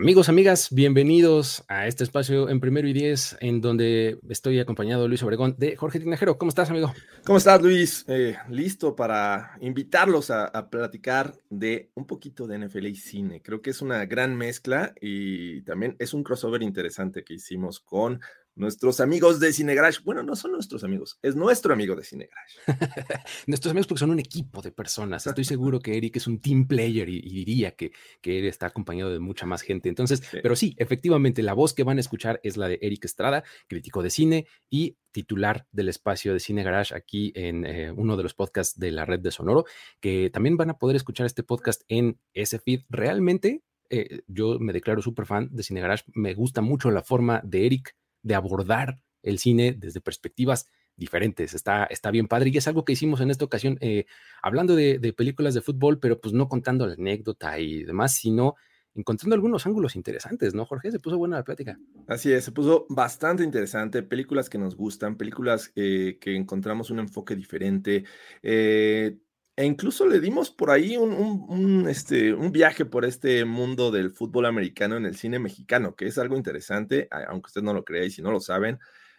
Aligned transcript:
Amigos, 0.00 0.28
amigas, 0.28 0.68
bienvenidos 0.70 1.64
a 1.66 1.88
este 1.88 2.04
espacio 2.04 2.48
en 2.48 2.60
primero 2.60 2.86
y 2.86 2.92
diez, 2.92 3.36
en 3.40 3.60
donde 3.60 4.20
estoy 4.28 4.60
acompañado 4.60 5.02
de 5.02 5.08
Luis 5.08 5.24
Obregón 5.24 5.56
de 5.58 5.74
Jorge 5.74 5.98
Tinajero. 5.98 6.38
¿Cómo 6.38 6.50
estás, 6.50 6.70
amigo? 6.70 6.94
¿Cómo 7.24 7.36
estás, 7.36 7.60
Luis? 7.60 8.04
Eh, 8.06 8.36
listo 8.48 8.94
para 8.94 9.56
invitarlos 9.60 10.30
a, 10.30 10.44
a, 10.44 10.70
platicar 10.70 11.34
de 11.50 11.90
un 11.94 12.06
poquito 12.06 12.46
de 12.46 12.58
NFL 12.58 12.86
y 12.86 12.94
cine. 12.94 13.42
Creo 13.42 13.60
que 13.60 13.70
es 13.70 13.82
una 13.82 14.06
gran 14.06 14.36
mezcla 14.36 14.94
y 15.00 15.62
también 15.62 15.96
es 15.98 16.14
un 16.14 16.22
crossover 16.22 16.62
interesante 16.62 17.24
que 17.24 17.34
hicimos 17.34 17.80
con 17.80 18.20
nuestros 18.58 19.00
amigos 19.00 19.40
de 19.40 19.52
Cinegarage. 19.52 20.00
Bueno, 20.04 20.22
no 20.22 20.36
son 20.36 20.52
nuestros 20.52 20.84
amigos, 20.84 21.18
es 21.22 21.36
nuestro 21.36 21.72
amigo 21.72 21.94
de 21.96 22.04
Cinegarage. 22.04 22.58
nuestros 23.46 23.70
amigos 23.70 23.86
porque 23.86 24.00
son 24.00 24.10
un 24.10 24.18
equipo 24.18 24.60
de 24.60 24.72
personas. 24.72 25.26
Estoy 25.26 25.44
seguro 25.44 25.80
que 25.80 25.96
Eric 25.96 26.16
es 26.16 26.26
un 26.26 26.40
team 26.40 26.66
player 26.66 27.08
y, 27.08 27.20
diría 27.20 27.72
que, 27.72 27.92
que 28.20 28.38
él 28.38 28.46
está 28.46 28.66
acompañado 28.66 29.10
de 29.10 29.20
mucha 29.20 29.46
más 29.46 29.62
gente. 29.62 29.88
Entonces, 29.88 30.22
pero 30.42 30.56
sí, 30.56 30.74
efectivamente, 30.78 31.42
la 31.42 31.54
voz 31.54 31.74
que 31.74 31.84
van 31.84 31.98
a 31.98 32.00
escuchar 32.00 32.40
es 32.42 32.56
la 32.56 32.68
de 32.68 32.78
Eric 32.82 33.04
Estrada, 33.04 33.44
crítico 33.68 34.02
de 34.02 34.10
cine 34.10 34.46
y 34.68 34.96
titular 35.12 35.66
del 35.72 35.88
espacio 35.88 36.32
de 36.32 36.40
Cine 36.40 36.62
Garage 36.62 36.94
aquí 36.94 37.32
en 37.34 37.64
eh, 37.64 37.90
uno 37.90 38.16
de 38.16 38.22
los 38.22 38.34
podcasts 38.34 38.78
de 38.78 38.92
la 38.92 39.04
red 39.04 39.20
de 39.20 39.30
Sonoro, 39.30 39.64
que 40.00 40.30
también 40.30 40.56
van 40.56 40.70
a 40.70 40.78
poder 40.78 40.96
escuchar 40.96 41.26
este 41.26 41.42
podcast 41.42 41.82
en 41.88 42.18
ese 42.34 42.58
feed. 42.58 42.82
Realmente, 42.88 43.62
eh, 43.90 44.20
yo 44.26 44.58
me 44.58 44.72
declaro 44.72 45.02
súper 45.02 45.26
fan 45.26 45.48
de 45.50 45.62
Cine 45.62 45.80
Garage. 45.80 46.04
Me 46.14 46.34
gusta 46.34 46.60
mucho 46.60 46.90
la 46.90 47.02
forma 47.02 47.40
de 47.44 47.66
Eric 47.66 47.96
de 48.28 48.34
abordar 48.34 49.00
el 49.22 49.38
cine 49.38 49.74
desde 49.76 50.00
perspectivas 50.00 50.68
diferentes. 50.96 51.54
Está, 51.54 51.84
está 51.84 52.10
bien 52.10 52.28
padre 52.28 52.50
y 52.52 52.58
es 52.58 52.68
algo 52.68 52.84
que 52.84 52.92
hicimos 52.92 53.20
en 53.20 53.30
esta 53.30 53.44
ocasión, 53.44 53.78
eh, 53.80 54.04
hablando 54.42 54.76
de, 54.76 55.14
películas 55.16 55.54
de 55.54 55.62
fútbol, 55.62 55.98
pero 55.98 56.20
pues 56.20 56.34
no 56.34 56.48
contando 56.48 56.86
la 56.86 56.94
anécdota 56.94 57.58
y 57.58 57.84
demás, 57.84 58.14
sino 58.14 58.54
encontrando 58.94 59.34
algunos 59.34 59.64
ángulos 59.64 59.96
interesantes, 59.96 60.54
¿no, 60.54 60.66
Jorge? 60.66 60.90
Se 60.90 60.98
puso 60.98 61.16
buena 61.16 61.36
la 61.36 61.44
plática. 61.44 61.78
Así 62.08 62.32
es, 62.32 62.44
se 62.44 62.52
puso 62.52 62.86
bastante 62.88 63.44
interesante. 63.44 64.02
Películas 64.02 64.50
que 64.50 64.58
nos 64.58 64.76
gustan, 64.76 65.16
películas 65.16 65.72
eh, 65.76 66.18
que 66.20 66.34
encontramos 66.34 66.90
un 66.90 66.98
enfoque 66.98 67.36
diferente. 67.36 68.04
Eh, 68.42 69.18
e 69.58 69.64
incluso 69.64 70.06
le 70.06 70.20
dimos 70.20 70.52
por 70.52 70.70
ahí 70.70 70.96
un, 70.96 71.88
este, 71.88 72.32
un 72.32 72.52
viaje 72.52 72.84
por 72.84 73.04
este 73.04 73.44
mundo 73.44 73.90
del 73.90 74.12
fútbol 74.12 74.46
americano 74.46 74.96
en 74.96 75.04
el 75.04 75.16
cine 75.16 75.40
mexicano, 75.40 75.96
que 75.96 76.06
es 76.06 76.16
algo 76.16 76.36
interesante, 76.36 77.08
aunque 77.26 77.48
usted 77.48 77.62
no 77.62 77.74
lo 77.74 77.84
crea 77.84 78.04
y 78.04 78.10
si 78.12 78.22
no 78.22 78.30
lo 78.30 78.38
saben, 78.38 78.78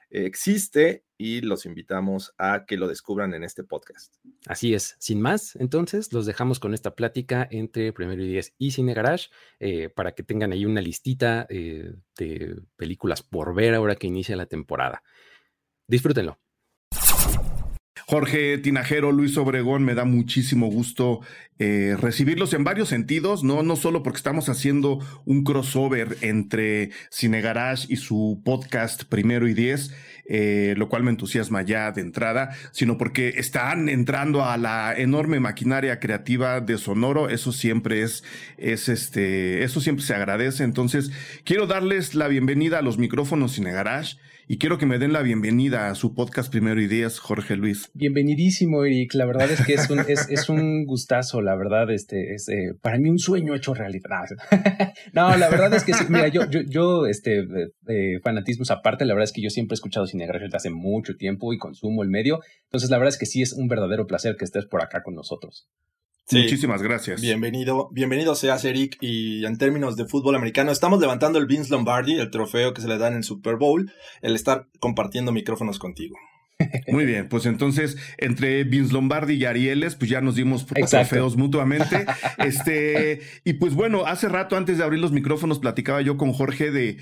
existe 0.09 1.03
y 1.17 1.41
los 1.41 1.65
invitamos 1.65 2.33
a 2.37 2.63
que 2.65 2.77
lo 2.77 2.87
descubran 2.87 3.33
en 3.33 3.43
este 3.43 3.65
podcast. 3.65 4.15
Así 4.47 4.73
es, 4.73 4.95
sin 4.97 5.19
más, 5.19 5.57
entonces 5.57 6.13
los 6.13 6.25
dejamos 6.25 6.61
con 6.61 6.73
esta 6.73 6.95
plática 6.95 7.45
entre 7.51 7.91
Primero 7.91 8.23
y 8.23 8.29
Diez 8.29 8.53
y 8.57 8.71
Cine 8.71 8.93
Garage 8.93 9.27
eh, 9.59 9.89
para 9.89 10.13
que 10.13 10.23
tengan 10.23 10.53
ahí 10.53 10.63
una 10.63 10.79
listita 10.79 11.47
eh, 11.49 11.95
de 12.17 12.61
películas 12.77 13.23
por 13.23 13.53
ver 13.53 13.75
ahora 13.75 13.97
que 13.97 14.07
inicia 14.07 14.37
la 14.37 14.45
temporada. 14.45 15.03
Disfrútenlo. 15.85 16.39
Jorge 18.09 18.57
Tinajero, 18.57 19.11
Luis 19.11 19.37
Obregón, 19.37 19.83
me 19.83 19.93
da 19.93 20.03
muchísimo 20.03 20.65
gusto 20.65 21.19
eh, 21.59 21.95
recibirlos 21.95 22.55
en 22.55 22.63
varios 22.63 22.89
sentidos, 22.89 23.43
¿no? 23.43 23.61
No 23.61 23.75
solo 23.75 24.01
porque 24.01 24.17
estamos 24.17 24.49
haciendo 24.49 24.97
un 25.25 25.43
crossover 25.43 26.17
entre 26.21 26.89
Cine 27.11 27.39
Garage 27.41 27.85
y 27.87 27.97
su 27.97 28.41
podcast 28.43 29.03
Primero 29.03 29.47
y 29.47 29.53
Diez, 29.53 29.93
eh, 30.25 30.73
lo 30.75 30.89
cual 30.89 31.03
me 31.03 31.11
entusiasma 31.11 31.61
ya 31.61 31.91
de 31.91 32.01
entrada, 32.01 32.49
sino 32.71 32.97
porque 32.97 33.35
están 33.37 33.87
entrando 33.89 34.43
a 34.43 34.57
la 34.57 34.95
enorme 34.97 35.39
maquinaria 35.39 35.99
creativa 35.99 36.61
de 36.61 36.79
Sonoro. 36.79 37.29
Eso 37.29 37.51
siempre 37.51 38.01
es, 38.01 38.23
es 38.57 38.89
este, 38.89 39.63
eso 39.63 39.81
siempre 39.81 40.03
se 40.03 40.15
agradece. 40.15 40.63
Entonces, 40.63 41.11
quiero 41.43 41.67
darles 41.67 42.15
la 42.15 42.27
bienvenida 42.27 42.79
a 42.79 42.81
los 42.81 42.97
micrófonos 42.97 43.51
Cine 43.51 43.71
Garage 43.71 44.17
y 44.51 44.57
quiero 44.57 44.79
que 44.79 44.87
me 44.87 44.97
den 44.97 45.13
la 45.13 45.21
bienvenida 45.21 45.91
a 45.91 45.95
su 45.95 46.15
podcast 46.15 46.51
Primero 46.51 46.81
Ideas, 46.81 47.19
Jorge 47.19 47.55
Luis. 47.55 47.91
Bienvenidísimo, 47.93 48.83
Eric. 48.83 49.13
La 49.13 49.27
verdad 49.27 49.51
es 49.51 49.63
que 49.63 49.75
es 49.75 49.87
un, 49.91 49.99
es, 49.99 50.27
es 50.27 50.49
un 50.49 50.85
gustazo, 50.85 51.39
la 51.43 51.55
verdad, 51.55 51.91
este, 51.91 52.33
es 52.33 52.49
eh, 52.49 52.73
para 52.81 52.97
mí 52.97 53.11
un 53.11 53.19
sueño 53.19 53.53
hecho 53.53 53.75
realidad. 53.75 54.25
no, 55.13 55.37
la 55.37 55.49
verdad 55.49 55.71
es 55.75 55.83
que 55.83 55.93
sí, 55.93 56.03
mira, 56.09 56.29
yo, 56.29 56.49
yo, 56.49 56.61
yo 56.61 57.05
este, 57.05 57.41
eh, 57.41 58.19
fanatismos 58.23 58.71
aparte, 58.71 59.05
la 59.05 59.13
verdad 59.13 59.25
es 59.25 59.33
que 59.33 59.43
yo 59.43 59.51
siempre 59.51 59.75
he 59.75 59.77
escuchado 59.77 60.07
Cinegrafía 60.07 60.47
desde 60.47 60.57
hace 60.57 60.69
mucho 60.71 61.15
tiempo 61.15 61.53
y 61.53 61.59
consumo 61.59 62.01
el 62.01 62.09
medio. 62.09 62.39
Entonces, 62.63 62.89
la 62.89 62.97
verdad 62.97 63.13
es 63.13 63.19
que 63.19 63.27
sí 63.27 63.43
es 63.43 63.53
un 63.53 63.67
verdadero 63.67 64.07
placer 64.07 64.35
que 64.35 64.45
estés 64.45 64.65
por 64.65 64.81
acá 64.81 65.03
con 65.03 65.13
nosotros. 65.13 65.69
Muchísimas 66.31 66.83
gracias. 66.83 67.21
Bienvenido, 67.21 67.89
bienvenido 67.91 68.35
seas 68.35 68.63
Eric. 68.63 68.97
Y 69.01 69.45
en 69.45 69.57
términos 69.57 69.95
de 69.95 70.05
fútbol 70.05 70.35
americano, 70.35 70.71
estamos 70.71 70.99
levantando 70.99 71.39
el 71.39 71.47
Vince 71.47 71.71
Lombardi, 71.71 72.19
el 72.19 72.29
trofeo 72.29 72.73
que 72.73 72.81
se 72.81 72.87
le 72.87 72.99
dan 72.99 73.13
en 73.13 73.19
el 73.19 73.23
Super 73.23 73.55
Bowl, 73.55 73.91
el 74.21 74.35
estar 74.39 74.67
compartiendo 74.79 75.31
micrófonos 75.31 75.79
contigo. 75.79 76.15
Muy 76.87 77.05
bien, 77.05 77.29
pues 77.29 77.45
entonces 77.45 77.97
entre 78.17 78.63
Vince 78.63 78.93
Lombardi 78.93 79.35
y 79.35 79.45
Arieles, 79.45 79.95
pues 79.95 80.09
ya 80.09 80.21
nos 80.21 80.35
dimos 80.35 80.65
trofeos 80.65 81.37
mutuamente. 81.37 82.05
Este, 82.37 83.21
y 83.43 83.53
pues 83.53 83.73
bueno, 83.73 84.05
hace 84.05 84.27
rato 84.29 84.57
antes 84.57 84.77
de 84.77 84.83
abrir 84.83 84.99
los 84.99 85.11
micrófonos 85.11 85.59
platicaba 85.59 86.01
yo 86.01 86.17
con 86.17 86.33
Jorge 86.33 86.71
de 86.71 86.97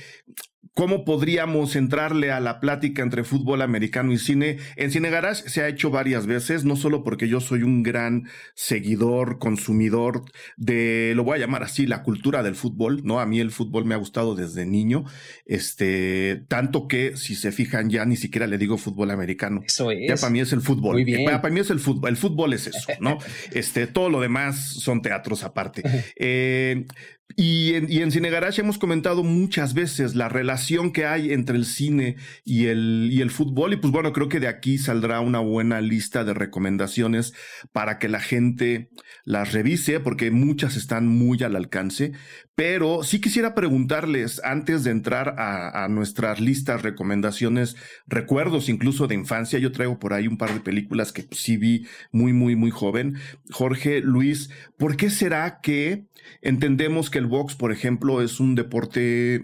¿Cómo 0.78 1.06
podríamos 1.06 1.75
entrarle 1.75 2.31
a 2.31 2.40
la 2.40 2.59
plática 2.59 3.01
entre 3.01 3.23
fútbol 3.23 3.63
americano 3.63 4.13
y 4.13 4.19
cine? 4.19 4.57
En 4.75 4.91
Cine 4.91 5.09
Garage 5.09 5.50
se 5.50 5.63
ha 5.63 5.68
hecho 5.68 5.89
varias 5.89 6.28
veces, 6.28 6.66
no 6.66 6.75
solo 6.75 7.03
porque 7.03 7.28
yo 7.28 7.39
soy 7.41 7.63
un 7.63 7.81
gran 7.81 8.28
seguidor, 8.53 9.39
consumidor 9.39 10.22
de, 10.56 11.13
lo 11.16 11.24
voy 11.24 11.38
a 11.38 11.39
llamar 11.39 11.63
así, 11.63 11.88
la 11.88 12.03
cultura 12.03 12.44
del 12.44 12.53
fútbol, 12.53 13.01
¿no? 13.03 13.19
A 13.19 13.25
mí 13.25 13.39
el 13.39 13.50
fútbol 13.50 13.85
me 13.85 13.95
ha 13.95 13.97
gustado 13.97 14.35
desde 14.35 14.68
niño, 14.68 15.06
este, 15.47 16.45
tanto 16.47 16.88
que 16.88 17.18
si 17.18 17.34
se 17.34 17.51
fijan 17.51 17.89
ya 17.89 18.06
ni 18.06 18.16
siquiera 18.16 18.45
le 18.45 18.59
digo 18.59 18.78
fútbol 18.78 19.09
americano. 19.09 19.46
Eso 19.65 19.91
es. 19.91 20.09
Ya 20.09 20.15
para 20.15 20.29
mí 20.29 20.39
es 20.39 20.53
el 20.53 20.61
fútbol. 20.61 20.93
Muy 20.93 21.03
bien. 21.03 21.25
Para, 21.25 21.49
mí 21.49 21.59
es 21.59 21.69
el 21.69 21.79
fútbol. 21.79 22.09
El 22.09 22.17
fútbol 22.17 22.53
es 22.53 22.67
eso, 22.67 22.87
¿no? 22.99 23.17
este, 23.51 23.87
todo 23.87 24.09
lo 24.09 24.21
demás 24.21 24.57
son 24.73 25.01
teatros 25.01 25.43
aparte. 25.43 25.83
Eh, 26.15 26.85
y 27.35 27.73
en, 27.73 27.91
y 27.91 27.99
en 27.99 28.11
Cine 28.11 28.29
Garage 28.29 28.61
hemos 28.61 28.77
comentado 28.77 29.23
muchas 29.23 29.73
veces 29.73 30.15
la 30.15 30.29
relación 30.29 30.91
que 30.91 31.05
hay 31.05 31.33
entre 31.33 31.57
el 31.57 31.65
cine 31.65 32.15
y 32.45 32.67
el, 32.67 33.09
y 33.11 33.21
el 33.21 33.31
fútbol. 33.31 33.73
Y 33.73 33.77
pues 33.77 33.91
bueno, 33.91 34.13
creo 34.13 34.29
que 34.29 34.39
de 34.39 34.47
aquí 34.47 34.77
saldrá 34.77 35.19
una 35.19 35.39
buena 35.39 35.81
lista 35.81 36.23
de 36.23 36.33
recomendaciones 36.33 37.33
para 37.73 37.99
que 37.99 38.07
la 38.07 38.21
gente 38.21 38.89
las 39.25 39.51
revise, 39.51 39.99
porque 39.99 40.31
muchas 40.31 40.77
están 40.77 41.07
muy 41.07 41.43
al 41.43 41.55
alcance. 41.55 42.13
Pero 42.55 43.03
sí 43.03 43.21
quisiera 43.21 43.53
preguntarles, 43.53 44.41
antes 44.44 44.83
de 44.83 44.89
entrar 44.89 45.35
a, 45.38 45.83
a 45.83 45.88
nuestras 45.89 46.39
listas, 46.39 46.81
recomendaciones, 46.81 47.75
recuerdos 48.07 48.67
incluso 48.67 49.05
de 49.05 49.13
infancia, 49.13 49.59
yo 49.59 49.71
traigo 49.71 49.99
por 49.99 50.13
ahí 50.13 50.27
un 50.27 50.38
par 50.38 50.53
de 50.53 50.61
películas 50.61 51.11
que 51.11 51.27
sí 51.31 51.57
vi 51.57 51.85
muy, 52.11 52.33
muy, 52.33 52.55
muy 52.55 52.71
joven. 52.71 53.17
Jorge, 53.51 54.01
Luis, 54.01 54.49
¿por 54.77 54.97
qué 54.97 55.11
será 55.11 55.59
que 55.61 56.05
entendemos 56.41 57.11
que 57.11 57.16
el 57.17 57.28
box, 57.28 57.55
por 57.55 57.72
ejemplo, 57.72 58.22
es 58.22 58.39
un 58.39 58.55
deporte 58.55 59.44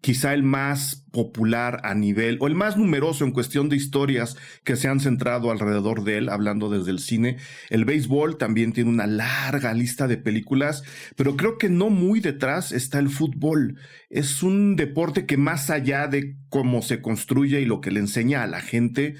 quizá 0.00 0.32
el 0.32 0.42
más 0.42 1.04
popular 1.12 1.80
a 1.82 1.94
nivel, 1.94 2.38
o 2.40 2.46
el 2.46 2.54
más 2.54 2.76
numeroso 2.76 3.24
en 3.24 3.32
cuestión 3.32 3.68
de 3.68 3.76
historias 3.76 4.36
que 4.64 4.76
se 4.76 4.88
han 4.88 5.00
centrado 5.00 5.50
alrededor 5.50 6.04
de 6.04 6.18
él, 6.18 6.28
hablando 6.28 6.70
desde 6.70 6.90
el 6.90 7.00
cine. 7.00 7.36
El 7.68 7.84
béisbol 7.84 8.38
también 8.38 8.72
tiene 8.72 8.90
una 8.90 9.06
larga 9.06 9.74
lista 9.74 10.08
de 10.08 10.16
películas, 10.16 10.84
pero 11.16 11.36
creo 11.36 11.58
que 11.58 11.68
no 11.68 11.90
muy 11.90 12.20
detrás 12.20 12.72
está 12.72 12.98
el 12.98 13.10
fútbol. 13.10 13.78
Es 14.08 14.42
un 14.42 14.76
deporte 14.76 15.26
que 15.26 15.36
más 15.36 15.68
allá 15.68 16.06
de 16.06 16.36
cómo 16.48 16.82
se 16.82 17.02
construye 17.02 17.60
y 17.60 17.66
lo 17.66 17.80
que 17.80 17.90
le 17.90 18.00
enseña 18.00 18.42
a 18.42 18.46
la 18.46 18.60
gente, 18.60 19.16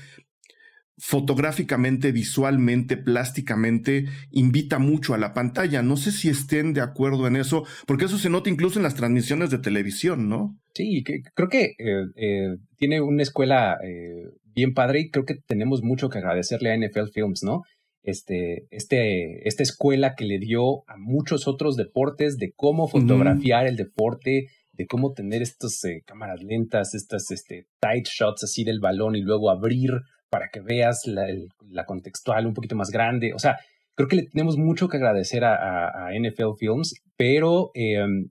fotográficamente, 1.01 2.13
visualmente, 2.13 2.97
plásticamente, 2.99 4.05
invita 4.31 4.79
mucho 4.79 5.15
a 5.15 5.19
la 5.19 5.33
pantalla. 5.33 5.83
No 5.83 5.97
sé 5.97 6.13
si 6.13 6.29
estén 6.29 6.75
de 6.75 6.83
acuerdo 6.83 7.27
en 7.27 7.37
eso, 7.37 7.65
porque 7.87 8.05
eso 8.05 8.19
se 8.19 8.29
nota 8.29 8.51
incluso 8.51 8.79
en 8.79 8.83
las 8.83 8.95
transmisiones 8.95 9.51
de 9.51 9.59
televisión, 9.59 10.29
¿no? 10.29 10.59
Sí, 10.75 11.03
creo 11.03 11.49
que 11.49 11.75
eh, 11.79 12.05
eh, 12.17 12.57
tiene 12.77 13.01
una 13.01 13.23
escuela 13.23 13.79
eh, 13.83 14.25
bien 14.55 14.75
padre 14.75 15.01
y 15.01 15.11
creo 15.11 15.25
que 15.25 15.37
tenemos 15.47 15.83
mucho 15.83 16.11
que 16.11 16.19
agradecerle 16.19 16.71
a 16.71 16.77
NFL 16.77 17.11
Films, 17.13 17.43
¿no? 17.43 17.63
Este, 18.03 18.67
este, 18.71 19.47
esta 19.49 19.63
escuela 19.63 20.15
que 20.15 20.25
le 20.25 20.39
dio 20.39 20.83
a 20.87 20.97
muchos 20.99 21.49
otros 21.49 21.77
deportes 21.77 22.37
de 22.37 22.53
cómo 22.55 22.89
fotografiar 22.89 23.67
el 23.67 23.77
deporte, 23.77 24.47
de 24.73 24.87
cómo 24.87 25.13
tener 25.13 25.43
estas 25.43 25.83
cámaras 26.07 26.43
lentas, 26.43 26.95
estas 26.95 27.31
este, 27.31 27.67
tight 27.81 28.07
shots 28.07 28.45
así 28.45 28.65
del 28.65 28.81
balón 28.81 29.17
y 29.17 29.21
luego 29.21 29.51
abrir 29.51 29.93
para 30.31 30.49
que 30.49 30.61
veas 30.61 31.03
la, 31.07 31.85
contextual 31.85 32.47
un 32.47 32.55
poquito 32.55 32.77
más 32.77 32.91
grande. 32.91 33.35
O 33.35 33.39
sea, 33.39 33.59
creo 33.95 34.09
que 34.09 34.17
le 34.17 34.23
tenemos 34.23 34.57
mucho 34.57 34.89
que 34.89 34.97
agradecer 34.97 35.45
a, 35.45 36.11
NFL 36.13 36.57
Films, 36.59 36.95
pero 37.17 37.71
em, 37.75 38.31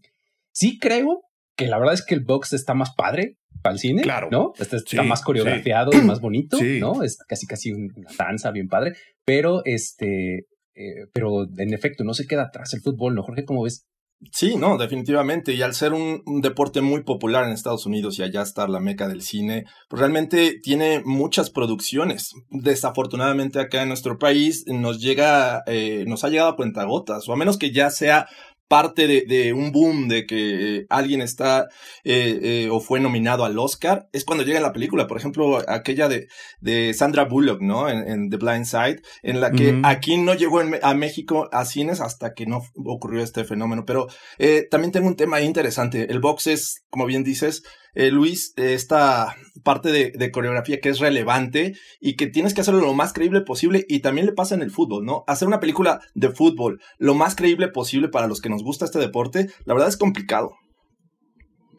sí 0.51 0.79
creo 0.79 1.21
que 1.55 1.67
la 1.67 1.77
verdad 1.77 1.93
es 1.93 2.05
que 2.05 2.15
el 2.15 2.21
box 2.21 2.53
está 2.53 2.73
más 2.73 2.93
padre 2.95 3.37
para 3.61 3.73
el 3.73 3.79
cine, 3.79 4.01
claro. 4.01 4.29
¿no? 4.31 4.53
Está 4.57 5.03
más 5.03 5.21
coreografiado 5.21 5.91
y 5.93 6.01
más 6.01 6.21
bonito, 6.21 6.57
¿no? 6.79 7.03
Es 7.03 7.17
casi 7.27 7.45
casi 7.45 7.73
una 7.73 8.09
danza 8.17 8.51
bien 8.51 8.69
padre, 8.69 8.93
pero 9.25 9.61
este, 9.65 10.47
eh, 10.75 11.07
pero 11.11 11.43
en 11.43 11.73
efecto 11.73 12.05
no 12.05 12.13
se 12.13 12.25
queda 12.25 12.43
atrás 12.43 12.73
el 12.73 12.81
fútbol, 12.81 13.15
¿no? 13.15 13.23
Jorge, 13.23 13.43
¿cómo 13.43 13.63
ves? 13.63 13.88
Sí, 14.33 14.57
no, 14.57 14.77
definitivamente. 14.77 15.53
Y 15.53 15.61
al 15.61 15.73
ser 15.73 15.93
un, 15.93 16.21
deporte 16.41 16.81
muy 16.81 17.03
popular 17.03 17.45
en 17.45 17.51
Estados 17.51 17.85
Unidos 17.85 18.19
y 18.19 18.23
allá 18.23 18.41
estar 18.41 18.69
la 18.69 18.81
meca 18.81 19.07
del 19.07 19.21
cine, 19.21 19.65
pues 19.87 19.99
realmente 20.01 20.59
tiene 20.61 21.01
muchas 21.05 21.49
producciones. 21.49 22.33
Desafortunadamente 22.49 23.59
acá 23.59 23.81
en 23.81 23.87
nuestro 23.87 24.19
país 24.19 24.65
nos 24.67 24.99
llega, 24.99 25.63
eh, 25.67 26.03
nos 26.05 26.23
ha 26.23 26.29
llegado 26.29 26.49
a 26.49 26.55
cuentagotas, 26.57 27.29
o 27.29 27.33
a 27.33 27.37
menos 27.37 27.57
que 27.57 27.71
ya 27.71 27.89
sea 27.89 28.27
parte 28.69 29.07
de, 29.07 29.51
un 29.51 29.71
boom 29.71 30.07
de 30.07 30.25
que 30.27 30.85
alguien 30.89 31.21
está 31.21 31.67
eh, 32.03 32.39
eh, 32.41 32.69
o 32.71 32.79
fue 32.79 32.99
nominado 32.99 33.43
al 33.43 33.57
Oscar, 33.57 34.07
es 34.13 34.23
cuando 34.23 34.45
llega 34.45 34.61
la 34.61 34.71
película. 34.71 35.07
Por 35.07 35.17
ejemplo, 35.17 35.57
aquella 35.67 36.07
de, 36.07 36.27
de 36.61 36.93
Sandra 36.93 37.25
Bullock, 37.25 37.61
¿no? 37.61 37.89
En, 37.89 38.29
The 38.29 38.37
Blind 38.37 38.65
Side, 38.65 39.01
en 39.23 39.41
la 39.41 39.51
que 39.51 39.81
aquí 39.83 40.17
no 40.17 40.35
llegó 40.35 40.61
a 40.81 40.93
México 40.93 41.49
a 41.51 41.65
cines 41.65 41.99
hasta 41.99 42.33
que 42.33 42.45
no 42.45 42.61
ocurrió 42.85 43.23
este 43.23 43.43
fenómeno. 43.43 43.85
Pero 43.85 44.07
eh, 44.37 44.67
también 44.69 44.91
tengo 44.91 45.07
un 45.07 45.15
tema 45.15 45.41
interesante. 45.41 46.11
El 46.11 46.19
box 46.19 46.45
es, 46.45 46.83
como 46.91 47.07
bien 47.07 47.23
dices, 47.23 47.63
eh, 47.95 48.11
Luis, 48.11 48.53
esta 48.55 49.35
parte 49.63 49.91
de, 49.91 50.31
coreografía 50.31 50.79
que 50.79 50.89
es 50.89 50.99
relevante 50.99 51.75
y 51.99 52.15
que 52.15 52.27
tienes 52.27 52.53
que 52.53 52.61
hacerlo 52.61 52.81
lo 52.81 52.93
más 52.93 53.13
creíble 53.13 53.41
posible 53.41 53.85
y 53.87 53.99
también 53.99 54.25
le 54.25 54.33
pasa 54.33 54.55
en 54.55 54.61
el 54.61 54.71
fútbol, 54.71 55.05
¿no? 55.05 55.23
Hacer 55.27 55.47
una 55.47 55.59
película 55.59 55.99
de 56.13 56.29
fútbol 56.29 56.81
lo 56.97 57.15
más 57.15 57.35
creíble 57.35 57.67
posible 57.67 58.09
para 58.09 58.27
los 58.27 58.41
que 58.41 58.49
nos 58.49 58.63
gusta 58.63 58.85
este 58.85 58.99
deporte, 58.99 59.47
la 59.65 59.73
verdad 59.73 59.89
es 59.89 59.97
complicado. 59.97 60.51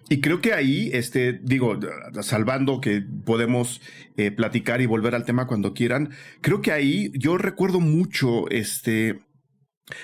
Y 0.09 0.21
creo 0.21 0.41
que 0.41 0.53
ahí, 0.53 0.91
este, 0.93 1.39
digo, 1.41 1.79
salvando 2.23 2.81
que 2.81 3.01
podemos 3.25 3.81
eh, 4.17 4.33
platicar 4.33 4.81
y 4.81 4.87
volver 4.87 5.15
al 5.15 5.25
tema 5.25 5.47
cuando 5.47 5.73
quieran, 5.73 6.11
creo 6.41 6.61
que 6.61 6.73
ahí 6.73 7.13
yo 7.15 7.39
recuerdo 7.39 7.79
mucho, 7.79 8.49
este, 8.51 9.21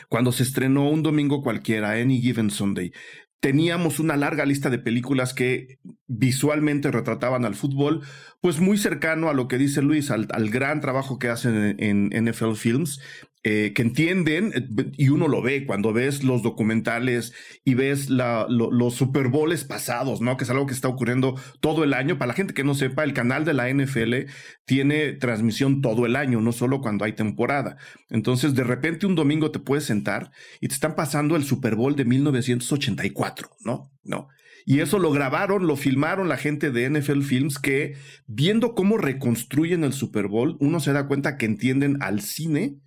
cuando 0.08 0.30
se 0.30 0.44
estrenó 0.44 0.88
un 0.88 1.02
domingo 1.02 1.42
cualquiera, 1.42 1.90
Any 1.90 2.20
Given 2.20 2.50
Sunday, 2.50 2.92
teníamos 3.40 4.00
una 4.00 4.16
larga 4.16 4.44
lista 4.44 4.70
de 4.70 4.78
películas 4.78 5.34
que 5.34 5.78
visualmente 6.06 6.90
retrataban 6.90 7.44
al 7.44 7.54
fútbol, 7.54 8.02
pues 8.40 8.60
muy 8.60 8.78
cercano 8.78 9.28
a 9.28 9.34
lo 9.34 9.48
que 9.48 9.58
dice 9.58 9.82
Luis, 9.82 10.10
al, 10.10 10.26
gran 10.50 10.80
trabajo 10.80 11.18
que 11.18 11.28
hacen 11.28 11.76
en, 11.78 12.10
NFL 12.24 12.54
Films, 12.54 13.00
eh, 13.48 13.74
que 13.74 13.82
entienden, 13.82 14.50
eh, 14.56 14.90
y 14.96 15.10
uno 15.10 15.28
lo 15.28 15.40
ve 15.40 15.66
cuando 15.66 15.92
ves 15.92 16.24
los 16.24 16.42
documentales 16.42 17.32
y 17.64 17.74
ves 17.74 18.10
los 18.10 18.94
Super 18.96 19.28
Bowls 19.28 19.62
pasados, 19.62 20.20
¿no? 20.20 20.36
Que 20.36 20.42
es 20.42 20.50
algo 20.50 20.66
que 20.66 20.74
está 20.74 20.88
ocurriendo 20.88 21.40
todo 21.60 21.84
el 21.84 21.94
año. 21.94 22.18
Para 22.18 22.30
la 22.30 22.34
gente 22.34 22.54
que 22.54 22.64
no 22.64 22.74
sepa, 22.74 23.04
el 23.04 23.12
canal 23.12 23.44
de 23.44 23.54
la 23.54 23.72
NFL 23.72 24.28
tiene 24.64 25.12
transmisión 25.12 25.80
todo 25.80 26.06
el 26.06 26.16
año, 26.16 26.40
no 26.40 26.50
solo 26.50 26.80
cuando 26.80 27.04
hay 27.04 27.12
temporada. 27.12 27.76
Entonces, 28.10 28.56
de 28.56 28.64
repente 28.64 29.06
un 29.06 29.14
domingo 29.14 29.52
te 29.52 29.60
puedes 29.60 29.84
sentar 29.84 30.32
y 30.60 30.66
te 30.66 30.74
están 30.74 30.96
pasando 30.96 31.36
el 31.36 31.44
Super 31.44 31.76
Bowl 31.76 31.94
de 31.94 32.04
1984, 32.04 33.50
¿no? 33.60 33.92
No. 34.02 34.26
Y 34.64 34.80
eso 34.80 34.98
lo 34.98 35.12
grabaron, 35.12 35.68
lo 35.68 35.76
filmaron 35.76 36.28
la 36.28 36.36
gente 36.36 36.72
de 36.72 36.90
NFL 36.90 37.22
Films 37.22 37.60
que 37.60 37.94
viendo 38.26 38.74
cómo 38.74 38.98
reconstruyen 38.98 39.84
el 39.84 39.92
Super 39.92 40.26
Bowl, 40.26 40.56
uno 40.58 40.80
se 40.80 40.92
da 40.92 41.06
cuenta 41.06 41.36
que 41.36 41.46
entienden 41.46 41.98
al 42.02 42.22
cine 42.22 42.80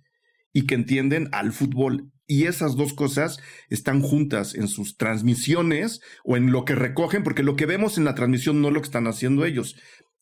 y 0.52 0.66
que 0.66 0.74
entienden 0.74 1.28
al 1.32 1.52
fútbol. 1.52 2.10
Y 2.26 2.44
esas 2.44 2.76
dos 2.76 2.94
cosas 2.94 3.40
están 3.68 4.02
juntas 4.02 4.54
en 4.54 4.68
sus 4.68 4.96
transmisiones 4.96 6.00
o 6.24 6.36
en 6.36 6.52
lo 6.52 6.64
que 6.64 6.74
recogen, 6.74 7.24
porque 7.24 7.42
lo 7.42 7.56
que 7.56 7.66
vemos 7.66 7.98
en 7.98 8.04
la 8.04 8.14
transmisión 8.14 8.62
no 8.62 8.68
es 8.68 8.74
lo 8.74 8.80
que 8.80 8.86
están 8.86 9.06
haciendo 9.06 9.44
ellos. 9.44 9.76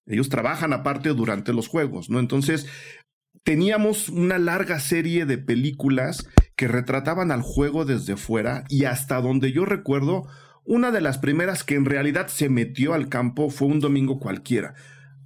Ellos 0.06 0.30
trabajan 0.30 0.72
aparte 0.72 1.10
durante 1.10 1.52
los 1.52 1.68
juegos, 1.68 2.08
¿no? 2.08 2.18
Entonces, 2.18 2.66
teníamos 3.42 4.08
una 4.08 4.38
larga 4.38 4.80
serie 4.80 5.26
de 5.26 5.36
películas 5.36 6.26
que 6.56 6.66
retrataban 6.66 7.30
al 7.30 7.42
juego 7.42 7.84
desde 7.84 8.16
fuera 8.16 8.64
y 8.68 8.84
hasta 8.84 9.20
donde 9.20 9.52
yo 9.52 9.66
recuerdo, 9.66 10.26
una 10.64 10.90
de 10.90 11.00
las 11.00 11.18
primeras 11.18 11.62
que 11.62 11.74
en 11.74 11.84
realidad 11.84 12.28
se 12.28 12.48
metió 12.48 12.94
al 12.94 13.08
campo 13.08 13.50
fue 13.50 13.68
un 13.68 13.80
domingo 13.80 14.18
cualquiera 14.18 14.74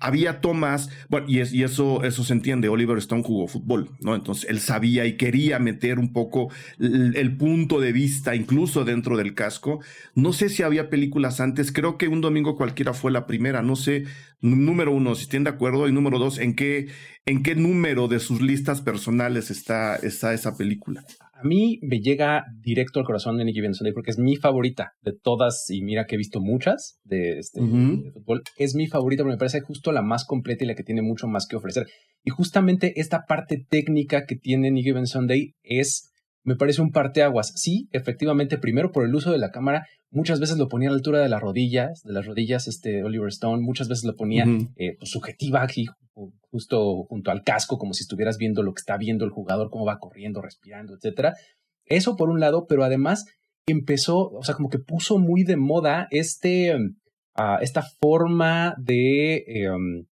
había 0.03 0.41
tomas, 0.41 0.91
bueno, 1.09 1.27
y, 1.29 1.39
eso, 1.63 2.03
eso 2.03 2.25
se 2.25 2.33
entiende, 2.33 2.69
Oliver 2.69 2.99
Stone 2.99 3.23
jugó 3.23 3.47
fútbol, 3.47 3.91
¿no? 4.01 4.17
Entonces 4.17 4.51
él 4.51 4.59
sabía 4.59 5.07
y 5.07 5.17
quería 5.17 5.61
meter 5.61 6.01
un 6.01 6.13
poco 6.13 6.51
el, 6.81 7.37
punto 7.37 7.81
de 7.81 7.93
vista, 7.93 8.35
incluso 8.35 8.85
dentro 8.85 9.17
del 9.17 9.35
casco. 9.35 9.81
No 10.15 10.33
sé 10.33 10.49
si 10.49 10.65
había 10.65 10.91
películas 10.91 11.41
antes, 11.41 11.71
creo 11.73 11.99
que 11.99 12.09
un 12.09 12.21
domingo 12.21 12.57
cualquiera 12.57 12.95
fue 12.95 13.13
la 13.13 13.27
primera, 13.27 13.63
no 13.63 13.77
sé, 13.77 14.05
número 14.41 14.91
uno, 14.91 15.15
si 15.15 15.23
estén 15.23 15.45
de 15.45 15.51
acuerdo, 15.51 15.89
y 15.89 15.93
número 15.93 16.19
dos, 16.19 16.39
¿en 16.39 16.57
qué, 16.57 16.89
en 17.25 17.45
qué 17.45 17.55
número 17.55 18.09
de 18.09 18.19
sus 18.19 18.43
listas 18.43 18.83
personales 18.83 19.51
está, 19.51 19.97
está 19.97 20.35
esa 20.35 20.57
película? 20.57 21.05
A 21.43 21.47
mí 21.47 21.79
me 21.83 22.01
llega 22.01 22.45
directo 22.61 23.01
al 23.01 23.07
corazón 23.07 23.37
de 23.37 23.45
Nicky 23.45 23.61
Sunday 23.73 23.93
porque 23.93 24.11
es 24.11 24.19
mi 24.19 24.37
favorita 24.37 24.93
de 25.03 25.13
todas 25.13 25.67
y 25.71 25.83
mira 25.83 26.07
que 26.07 26.15
he 26.15 26.19
visto 26.19 26.41
muchas 26.41 27.01
de, 27.05 27.39
este, 27.39 27.61
fútbol. 27.61 28.43
Es 28.57 28.75
mi 28.75 28.87
favorita 28.87 29.23
porque 29.23 29.35
me 29.35 29.39
parece 29.39 29.61
justo 29.61 29.93
la 29.93 30.03
más 30.03 30.25
completa 30.25 30.65
y 30.65 30.69
la 30.69 30.75
que 30.75 30.85
tiene 30.85 31.03
mucho 31.03 31.27
más 31.27 31.47
que 31.47 31.57
ofrecer. 31.57 31.87
Y 32.25 32.31
justamente 32.31 33.01
esta 33.01 33.25
parte 33.27 33.65
técnica 33.69 34.25
que 34.27 34.37
tiene 34.37 34.71
Nicky 34.71 34.93
Sunday 35.07 35.55
es, 35.63 36.12
me 36.45 36.57
parece 36.57 36.83
un 36.83 36.91
parteaguas. 36.91 37.53
Sí, 37.57 37.89
efectivamente, 37.93 38.59
primero 38.59 38.93
por 38.93 39.05
el 39.05 39.15
uso 39.15 39.31
de 39.31 39.39
la 39.39 39.51
cámara, 39.51 39.87
muchas 40.11 40.41
veces 40.41 40.59
lo 40.59 40.69
ponía 40.69 40.89
a 40.89 40.93
la 40.93 40.97
altura 40.97 41.21
de 41.21 41.29
las 41.29 41.41
rodillas, 41.41 42.03
de 42.03 42.13
las 42.13 42.27
rodillas 42.27 42.69
este 42.69 43.05
Oliver 43.05 43.29
Stone, 43.29 43.63
muchas 43.63 43.89
veces 43.89 44.05
lo 44.05 44.17
ponía 44.17 44.45
eh, 44.77 44.97
pues, 44.99 45.11
subjetiva 45.11 45.63
aquí 45.63 45.87
justo 46.51 47.05
junto 47.05 47.31
al 47.31 47.43
casco, 47.43 47.79
como 47.79 47.95
si 47.95 48.03
estuvieras 48.03 48.37
viendo 48.37 48.63
lo 48.63 48.75
que 48.75 48.81
está 48.81 48.97
viendo 48.99 49.25
el 49.25 49.31
jugador, 49.31 49.71
cómo 49.71 49.87
va 49.87 49.99
corriendo, 49.99 50.43
respirando, 50.43 50.95
etcétera. 50.95 51.35
Eso 51.87 52.17
por 52.17 52.29
un 52.29 52.41
lado, 52.41 52.67
pero 52.69 52.85
además 52.85 53.25
empezó, 53.67 54.31
o 54.31 54.43
sea, 54.45 54.55
como 54.55 54.69
que 54.69 54.79
puso 54.79 55.19
muy 55.19 55.45
de 55.45 55.57
moda 55.57 56.09
este, 56.11 56.77
ah, 57.35 57.59
esta 57.63 57.83
forma 57.83 58.75
de, 58.79 59.45
em, 59.47 60.05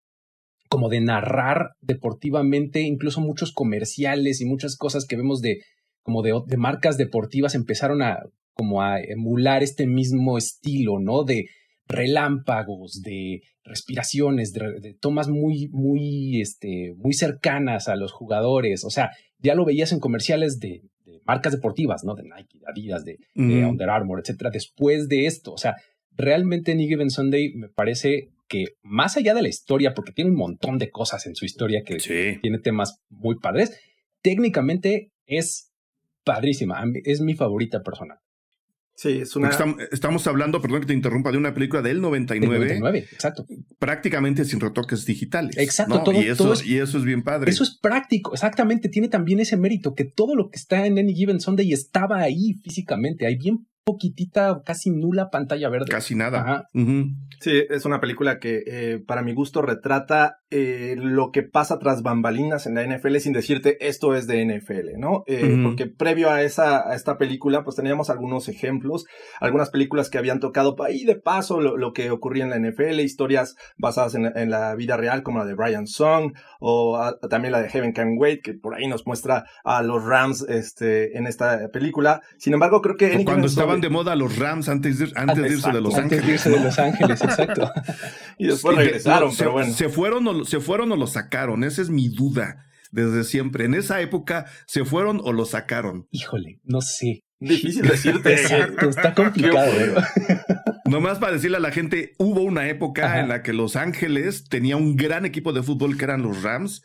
como 0.68 0.88
de 0.88 1.00
narrar 1.00 1.72
deportivamente, 1.80 2.80
incluso 2.80 3.20
muchos 3.20 3.52
comerciales 3.52 4.40
y 4.40 4.46
muchas 4.46 4.76
cosas 4.76 5.06
que 5.06 5.16
vemos 5.16 5.42
de, 5.42 5.60
como 6.02 6.22
de, 6.22 6.32
de 6.46 6.56
marcas 6.56 6.96
deportivas 6.96 7.54
empezaron 7.54 8.02
a, 8.02 8.20
como 8.54 8.82
a 8.82 9.00
emular 9.00 9.62
este 9.62 9.86
mismo 9.86 10.38
estilo, 10.38 10.98
¿no? 11.00 11.24
De 11.24 11.46
relámpagos, 11.86 13.02
de 13.02 13.40
respiraciones, 13.64 14.52
de, 14.52 14.96
tomas 15.00 15.28
muy, 15.28 15.68
muy, 15.72 16.40
este, 16.40 16.94
muy 16.96 17.12
cercanas 17.12 17.88
a 17.88 17.96
los 17.96 18.12
jugadores. 18.12 18.84
O 18.84 18.90
sea, 18.90 19.10
ya 19.38 19.54
lo 19.54 19.64
veías 19.64 19.92
en 19.92 20.00
comerciales 20.00 20.58
de, 20.58 20.82
marcas 21.24 21.52
deportivas, 21.52 22.04
¿no? 22.04 22.14
De 22.14 22.22
Nike, 22.22 22.58
de 22.58 22.66
Adidas, 22.66 23.04
de, 23.04 23.18
Under 23.34 23.90
Armour, 23.90 24.20
etcétera. 24.20 24.50
Después 24.50 25.08
de 25.08 25.26
esto, 25.26 25.52
o 25.52 25.58
sea, 25.58 25.76
realmente 26.12 26.72
Any 26.72 26.86
Given 26.86 27.10
Sunday 27.10 27.52
me 27.54 27.68
parece 27.68 28.30
que 28.48 28.64
más 28.82 29.16
allá 29.16 29.34
de 29.34 29.42
la 29.42 29.48
historia, 29.48 29.94
porque 29.94 30.12
tiene 30.12 30.30
un 30.30 30.36
montón 30.36 30.78
de 30.78 30.90
cosas 30.90 31.26
en 31.26 31.34
su 31.36 31.44
historia 31.44 31.82
que 31.84 31.96
tiene 32.42 32.58
temas 32.58 32.98
muy 33.08 33.36
padres, 33.36 33.78
técnicamente 34.22 35.12
es 35.26 35.69
padrísima. 36.24 36.82
Es 37.04 37.20
mi 37.20 37.34
favorita 37.34 37.82
personal. 37.82 38.18
Sí, 39.00 39.20
es 39.22 39.34
una... 39.34 39.50
Estamos, 39.92 40.26
hablando, 40.26 40.60
perdón 40.60 40.82
que 40.82 40.88
te 40.88 40.92
interrumpa, 40.92 41.32
de 41.32 41.38
una 41.38 41.54
película 41.54 41.80
del 41.80 42.02
99. 42.02 42.58
99, 42.58 42.98
exacto. 43.10 43.46
Prácticamente 43.78 44.44
sin 44.44 44.60
retoques 44.60 45.06
digitales. 45.06 45.56
Exacto. 45.56 46.02
Todo, 46.02 46.20
y, 46.20 46.26
eso, 46.26 46.52
es, 46.52 46.66
y 46.66 46.76
eso 46.76 46.98
es 46.98 47.04
bien 47.04 47.22
padre. 47.22 47.50
Eso 47.50 47.62
es 47.62 47.78
práctico, 47.80 48.34
exactamente. 48.34 48.90
Tiene 48.90 49.08
también 49.08 49.40
ese 49.40 49.56
mérito 49.56 49.94
que 49.94 50.04
todo 50.04 50.34
lo 50.34 50.50
que 50.50 50.56
está 50.56 50.84
en 50.84 50.98
Any 50.98 51.14
Given 51.14 51.40
Sunday 51.40 51.72
estaba 51.72 52.20
ahí 52.20 52.52
físicamente. 52.62 53.26
Hay 53.26 53.36
bien 53.36 53.66
poquitita, 53.84 54.62
casi 54.64 54.90
nula 54.90 55.30
pantalla 55.30 55.68
verde. 55.68 55.86
Casi 55.88 56.14
nada. 56.14 56.68
Sí, 57.40 57.64
es 57.70 57.84
una 57.84 58.00
película 58.00 58.38
que 58.38 58.62
eh, 58.66 58.98
para 59.06 59.22
mi 59.22 59.32
gusto 59.32 59.62
retrata 59.62 60.36
eh, 60.50 60.94
lo 60.98 61.30
que 61.30 61.42
pasa 61.42 61.78
tras 61.78 62.02
bambalinas 62.02 62.66
en 62.66 62.74
la 62.74 62.84
NFL 62.84 63.16
sin 63.16 63.32
decirte 63.32 63.78
esto 63.86 64.14
es 64.14 64.26
de 64.26 64.44
NFL, 64.44 64.98
¿no? 64.98 65.22
Eh, 65.26 65.58
porque 65.62 65.86
previo 65.86 66.30
a, 66.30 66.42
esa, 66.42 66.88
a 66.88 66.94
esta 66.94 67.16
película, 67.16 67.64
pues 67.64 67.76
teníamos 67.76 68.10
algunos 68.10 68.48
ejemplos, 68.48 69.06
algunas 69.40 69.70
películas 69.70 70.10
que 70.10 70.18
habían 70.18 70.40
tocado 70.40 70.76
ahí 70.82 71.04
de 71.04 71.16
paso 71.16 71.60
lo, 71.60 71.92
que 71.92 72.10
ocurría 72.10 72.44
en 72.44 72.50
la 72.50 72.58
NFL, 72.58 73.00
historias 73.00 73.56
basadas 73.78 74.14
en, 74.14 74.50
la 74.50 74.74
vida 74.74 74.96
real 74.96 75.22
como 75.22 75.38
la 75.38 75.44
de 75.44 75.54
Brian 75.54 75.86
Song 75.86 76.32
o 76.60 76.98
también 77.28 77.52
la 77.52 77.62
de 77.62 77.68
Heaven 77.68 77.92
Can 77.92 78.16
Wait, 78.18 78.42
que 78.42 78.54
por 78.54 78.74
ahí 78.74 78.86
nos 78.86 79.06
muestra 79.06 79.44
a 79.64 79.82
los 79.82 80.04
Rams 80.04 80.42
este, 80.48 81.16
en 81.16 81.26
esta 81.26 81.68
película. 81.72 82.20
Sin 82.38 82.52
embargo, 82.52 82.80
creo 82.82 82.96
que... 82.96 83.24
cuando 83.24 83.48
estaban 83.70 83.80
de 83.80 83.90
moda 83.90 84.16
los 84.16 84.36
Rams 84.38 84.68
antes 84.68 84.98
de, 84.98 85.12
antes 85.14 85.42
de 85.42 85.48
irse 85.48 85.72
de 85.72 85.80
Los 85.80 85.94
Ángeles. 85.94 86.22
Antes 86.22 86.26
de 86.26 86.32
irse 86.32 86.50
de 86.50 86.60
Los 86.60 86.78
Ángeles, 86.78 87.22
exacto. 87.22 87.70
y 88.38 88.46
después 88.46 88.76
regresaron, 88.76 89.32
pero 89.36 89.52
bueno. 89.52 89.72
Se 89.72 89.88
fueron 89.88 90.26
o 90.28 90.44
¿Se 90.44 90.60
fueron 90.60 90.92
o 90.92 90.96
lo 90.96 91.06
sacaron? 91.06 91.64
Esa 91.64 91.82
es 91.82 91.90
mi 91.90 92.08
duda 92.08 92.66
desde 92.90 93.24
siempre. 93.24 93.64
En 93.64 93.74
esa 93.74 94.00
época, 94.00 94.46
¿se 94.66 94.84
fueron 94.84 95.20
o 95.22 95.32
lo 95.32 95.44
sacaron? 95.44 96.06
Híjole, 96.10 96.60
no 96.64 96.80
sé. 96.80 97.24
Difícil 97.38 97.82
decirte. 97.82 98.34
está 98.34 99.14
complicado. 99.14 99.72
Nomás 100.84 101.18
para 101.18 101.32
decirle 101.32 101.56
a 101.56 101.60
la 101.60 101.72
gente, 101.72 102.14
hubo 102.18 102.42
una 102.42 102.68
época 102.68 103.20
en 103.20 103.28
la 103.28 103.42
que 103.42 103.52
Los 103.52 103.76
Ángeles 103.76 104.44
tenía 104.48 104.76
un 104.76 104.96
gran 104.96 105.24
equipo 105.24 105.52
de 105.52 105.62
fútbol 105.62 105.96
que 105.96 106.04
eran 106.04 106.22
los 106.22 106.42
Rams 106.42 106.82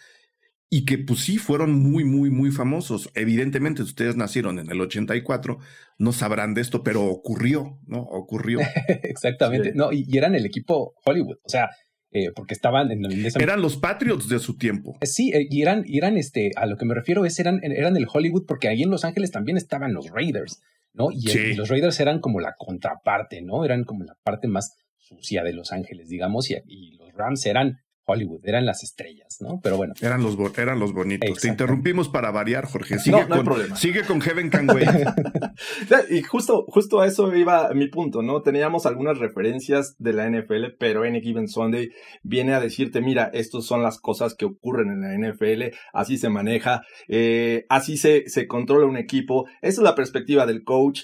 y 0.69 0.86
que 0.86 0.98
pues 0.98 1.22
sí 1.22 1.38
fueron 1.38 1.74
muy, 1.74 2.03
muy, 2.03 2.29
muy 2.29 2.51
famosos. 2.51 3.10
Evidentemente, 3.13 3.81
ustedes 3.81 4.15
nacieron 4.15 4.60
en 4.60 4.69
el 4.69 4.81
84, 4.81 5.60
no 5.98 6.12
sabrán 6.12 6.53
de 6.53 6.62
esto, 6.62 6.84
pero 6.84 7.05
ocurrió, 7.05 7.79
¿no? 7.86 8.01
Ocurrió. 8.01 8.60
Exactamente, 9.03 9.74
no, 9.74 9.91
y, 9.91 10.05
eran 10.17 10.36
el 10.36 10.45
equipo 10.45 10.95
Hollywood, 11.05 11.38
o 11.43 11.50
sea, 11.50 11.69
eh, 12.12 12.31
porque 12.36 12.53
estaban 12.53 12.91
en, 12.91 13.05
Eran 13.39 13.62
los 13.62 13.77
Patriots 13.77 14.27
de 14.27 14.39
su 14.39 14.57
tiempo. 14.57 14.98
Eh, 15.01 15.05
sí, 15.05 15.31
eh, 15.34 15.48
y 15.50 15.62
eran, 15.62 15.84
eran 15.88 16.17
este, 16.17 16.51
a 16.55 16.65
lo 16.65 16.77
que 16.77 16.86
me 16.86 16.95
refiero 16.95 17.25
es, 17.25 17.39
eran, 17.39 17.60
eran 17.63 17.95
el 17.98 18.07
Hollywood, 18.12 18.45
porque 18.48 18.67
ahí 18.67 18.81
en 18.81 18.89
Los 18.89 19.05
Ángeles 19.05 19.31
también 19.31 19.57
estaban 19.57 19.93
los 19.93 20.10
Raiders, 20.10 20.62
¿no? 20.93 21.10
Y, 21.12 21.53
los 21.55 21.69
Raiders 21.69 22.00
eran 22.00 22.19
como 22.19 22.39
la 22.39 22.55
contraparte, 22.57 23.41
¿no? 23.41 23.65
Eran 23.65 23.84
como 23.84 24.03
la 24.03 24.15
parte 24.24 24.48
más 24.48 24.75
sucia 24.98 25.43
de 25.43 25.53
Los 25.53 25.72
Ángeles, 25.72 26.10
digamos, 26.10 26.50
y 26.50 26.98
los 26.98 27.13
Rams 27.13 27.45
eran 27.45 27.77
Hollywood, 28.05 28.41
eran 28.43 28.65
las 28.65 28.83
estrellas, 28.83 29.38
¿no? 29.39 29.59
Pero 29.63 29.77
bueno. 29.77 29.93
Eran 30.01 30.21
los, 30.21 30.38
eran 30.57 30.79
los 30.79 30.93
bonitos. 30.93 31.39
Te 31.39 31.47
interrumpimos 31.47 32.09
para 32.09 32.31
variar, 32.31 32.65
Jorge. 32.65 33.00
Sigue, 33.00 33.27
con, 33.27 33.77
sigue 33.77 34.03
con 34.03 34.21
Heaven 34.21 34.50
Can 34.50 34.69
Wait. 34.69 34.88
y 36.09 36.21
justo, 36.21 36.65
justo 36.67 37.01
a 37.01 37.07
eso 37.07 37.35
iba 37.35 37.74
mi 37.74 37.88
punto, 37.88 38.21
¿no? 38.21 38.41
Teníamos 38.41 38.85
algunas 38.85 39.17
referencias 39.17 39.95
de 39.97 40.13
la 40.13 40.29
NFL, 40.29 40.75
pero 40.79 41.03
Any 41.03 41.21
Given 41.21 41.47
Sunday 41.47 41.89
viene 42.24 42.53
a 42.53 42.59
decirte, 42.59 43.01
mira, 43.01 43.29
estas 43.33 43.65
son 43.65 43.81
las 43.81 44.00
cosas 44.00 44.35
que 44.35 44.45
ocurren 44.45 44.89
en 44.89 45.01
la 45.01 45.31
NFL, 45.31 45.75
así 45.93 46.17
se 46.17 46.29
maneja, 46.29 46.83
eh, 47.07 47.65
así 47.69 47.97
se, 47.97 48.29
se 48.29 48.47
controla 48.47 48.85
un 48.85 48.97
equipo. 48.97 49.45
Esa 49.62 49.81
es 49.81 49.83
la 49.83 49.95
perspectiva 49.95 50.45
del 50.45 50.63
coach 50.63 51.01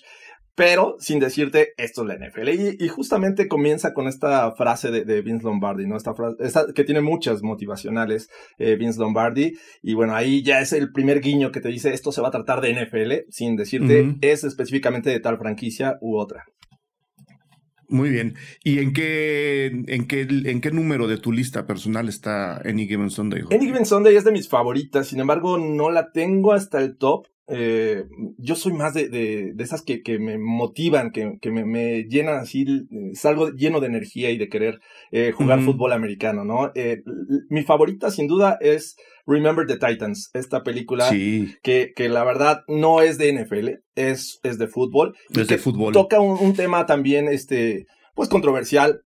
pero 0.56 0.96
sin 1.00 1.20
decirte 1.20 1.74
esto 1.78 2.02
es 2.02 2.08
la 2.08 2.16
NFL. 2.16 2.50
Y, 2.80 2.88
justamente 2.88 3.48
comienza 3.48 3.94
con 3.94 4.08
esta 4.08 4.52
frase 4.54 4.92
de, 4.92 5.22
Vince 5.22 5.46
Lombardi, 5.46 5.88
¿no? 5.88 5.98
Esta 5.98 6.14
frase 6.14 6.38
que 6.74 6.84
tiene 6.84 7.02
muchas 7.02 7.42
motivacionales, 7.42 8.30
eh, 8.58 8.76
Vince 8.76 9.00
Lombardi. 9.00 9.54
Y 9.82 9.94
bueno, 9.94 10.16
ahí 10.16 10.44
ya 10.44 10.60
es 10.62 10.74
el 10.74 10.92
primer 10.92 11.22
guiño 11.22 11.52
que 11.52 11.62
te 11.62 11.70
dice 11.70 11.94
esto 11.94 12.12
se 12.12 12.22
va 12.22 12.30
a 12.30 12.32
tratar 12.32 12.62
de 12.62 12.74
NFL, 12.74 13.30
sin 13.30 13.56
decirte 13.56 14.16
es 14.22 14.44
específicamente 14.44 15.10
de 15.10 15.20
tal 15.20 15.38
franquicia 15.38 15.98
u 16.02 16.18
otra. 16.18 16.46
Muy 17.92 18.10
bien. 18.10 18.36
¿Y 18.64 18.80
en 18.80 18.94
qué, 18.94 19.66
en 19.66 20.08
qué, 20.08 20.22
en 20.22 20.62
qué 20.62 20.72
número 20.72 21.08
de 21.08 21.18
tu 21.18 21.34
lista 21.34 21.68
personal 21.68 22.08
está 22.08 22.58
Any 22.64 22.88
Given 22.88 23.10
Sunday? 23.10 23.44
Any 23.52 23.66
Given 23.66 23.86
Sunday 23.86 24.16
es 24.16 24.24
de 24.24 24.32
mis 24.32 24.48
favoritas, 24.48 25.08
sin 25.08 25.20
embargo, 25.20 25.58
no 25.58 25.92
la 25.92 26.12
tengo 26.12 26.54
hasta 26.54 26.80
el 26.80 26.98
top. 26.98 27.28
Eh, 27.54 28.06
yo 28.38 28.56
soy 28.56 28.72
más 28.72 28.94
de, 28.94 29.10
de, 29.10 29.52
de 29.54 29.64
esas 29.64 29.82
que, 29.82 30.02
que, 30.02 30.20
me 30.20 30.38
motivan, 30.38 31.12
que, 31.12 31.38
que 31.42 31.52
me, 31.52 31.66
me, 31.66 32.04
llenan 32.04 32.38
así, 32.38 32.62
eh, 32.62 33.12
salgo 33.14 33.50
lleno 33.50 33.82
de 33.82 33.88
energía 33.88 34.32
y 34.32 34.38
de 34.38 34.48
querer 34.48 34.80
eh, 35.12 35.34
jugar 35.34 35.62
fútbol 35.62 35.92
americano, 35.92 36.46
¿no? 36.46 36.72
Eh, 36.76 37.02
mi 37.50 37.64
favorita 37.64 38.10
sin 38.10 38.28
duda 38.28 38.58
es 38.62 38.96
Remember 39.28 39.68
the 39.68 39.78
Titans, 39.78 40.30
esta 40.34 40.64
película 40.64 41.10
que, 41.10 41.92
que 41.94 42.10
la 42.10 42.24
verdad 42.24 42.62
no 42.70 43.02
es 43.02 43.18
de 43.18 43.34
NFL, 43.34 43.70
es, 43.96 44.40
es 44.44 44.58
de 44.58 44.68
fútbol. 44.68 45.14
Es 45.36 45.48
de 45.50 45.58
fútbol. 45.58 45.94
Toca 45.94 46.22
un, 46.22 46.40
un 46.40 46.54
tema 46.54 46.86
también, 46.86 47.28
este, 47.28 47.86
pues 48.16 48.30
controversial, 48.30 49.02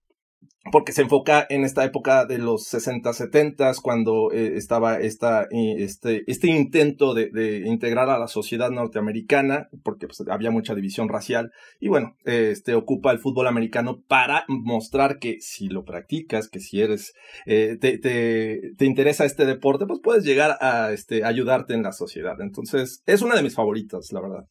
porque 0.71 0.91
se 0.91 1.03
enfoca 1.03 1.45
en 1.49 1.63
esta 1.63 1.83
época 1.83 2.25
de 2.25 2.39
los 2.39 2.63
60, 2.65 3.13
70, 3.13 3.73
cuando 3.81 4.31
eh, 4.31 4.53
estaba 4.55 4.99
esta, 4.99 5.47
este, 5.51 6.23
este 6.27 6.47
intento 6.47 7.13
de, 7.13 7.29
de, 7.29 7.67
integrar 7.67 8.09
a 8.09 8.17
la 8.17 8.27
sociedad 8.27 8.71
norteamericana, 8.71 9.69
porque 9.83 10.07
pues, 10.07 10.23
había 10.27 10.51
mucha 10.51 10.73
división 10.73 11.07
racial, 11.07 11.51
y 11.79 11.87
bueno, 11.87 12.15
este, 12.25 12.73
ocupa 12.73 13.11
el 13.11 13.19
fútbol 13.19 13.47
americano 13.47 14.01
para 14.07 14.45
mostrar 14.47 15.19
que 15.19 15.37
si 15.39 15.67
lo 15.67 15.83
practicas, 15.83 16.49
que 16.49 16.59
si 16.59 16.81
eres, 16.81 17.13
eh, 17.45 17.77
te, 17.79 17.97
te, 17.99 18.71
te, 18.77 18.85
interesa 18.85 19.25
este 19.25 19.45
deporte, 19.45 19.85
pues 19.85 19.99
puedes 20.01 20.23
llegar 20.23 20.57
a 20.61 20.91
este, 20.91 21.23
ayudarte 21.23 21.73
en 21.73 21.83
la 21.83 21.91
sociedad. 21.91 22.39
Entonces, 22.41 23.03
es 23.05 23.21
una 23.21 23.35
de 23.35 23.43
mis 23.43 23.55
favoritas, 23.55 24.11
la 24.11 24.21
verdad. 24.21 24.45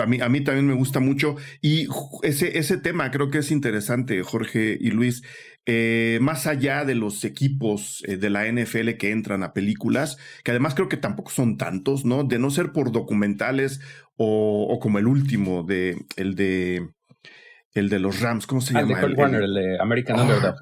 A 0.00 0.06
mí, 0.06 0.20
a 0.20 0.28
mí 0.28 0.42
también 0.42 0.66
me 0.66 0.74
gusta 0.74 1.00
mucho. 1.00 1.36
Y 1.60 1.88
ese, 2.22 2.58
ese 2.58 2.76
tema 2.76 3.10
creo 3.10 3.30
que 3.30 3.38
es 3.38 3.50
interesante, 3.50 4.22
Jorge 4.22 4.76
y 4.80 4.90
Luis. 4.90 5.22
Eh, 5.68 6.18
más 6.20 6.46
allá 6.46 6.84
de 6.84 6.94
los 6.94 7.24
equipos 7.24 8.04
eh, 8.06 8.16
de 8.16 8.30
la 8.30 8.46
NFL 8.46 8.90
que 8.98 9.10
entran 9.10 9.42
a 9.42 9.52
películas, 9.52 10.16
que 10.44 10.52
además 10.52 10.74
creo 10.74 10.88
que 10.88 10.96
tampoco 10.96 11.30
son 11.30 11.56
tantos, 11.56 12.04
¿no? 12.04 12.22
De 12.22 12.38
no 12.38 12.50
ser 12.50 12.70
por 12.70 12.92
documentales 12.92 13.80
o, 14.16 14.68
o 14.70 14.78
como 14.78 14.98
el 15.00 15.08
último 15.08 15.64
de 15.64 15.96
el 16.16 16.36
de 16.36 16.88
el 17.74 17.88
de 17.88 17.98
los 17.98 18.20
Rams, 18.20 18.46
¿cómo 18.46 18.60
se 18.60 18.76
ah, 18.76 18.82
llama? 18.82 19.00
El 19.00 19.14
de 19.14 19.14
Warner, 19.14 19.42
el, 19.42 19.54
de 19.54 19.78
American 19.80 20.20
Underdog. 20.20 20.54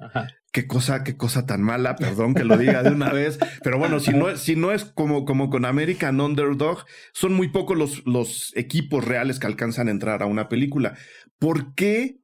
Qué 0.55 0.69
cosa, 0.69 1.03
qué 1.03 1.17
cosa 1.17 1.47
tan 1.47 1.63
mala, 1.63 1.97
perdón 1.97 2.33
que 2.33 2.45
lo 2.45 2.57
diga 2.57 2.85
de 2.85 2.91
una 2.91 3.13
vez. 3.13 3.41
Pero 3.65 3.77
bueno, 3.77 3.99
si 3.99 4.13
no, 4.13 4.37
si 4.37 4.55
no 4.55 4.71
es 4.71 4.85
como, 4.85 5.25
como 5.25 5.51
con 5.51 5.65
American 5.65 6.21
Underdog, 6.21 6.85
son 7.13 7.35
muy 7.35 7.49
pocos 7.49 7.77
los, 7.77 8.07
los 8.07 8.53
equipos 8.55 9.05
reales 9.05 9.41
que 9.41 9.49
alcanzan 9.49 9.89
a 9.89 9.91
entrar 9.91 10.23
a 10.23 10.27
una 10.27 10.49
película. 10.49 10.97
¿Por 11.41 11.75
qué 11.75 12.21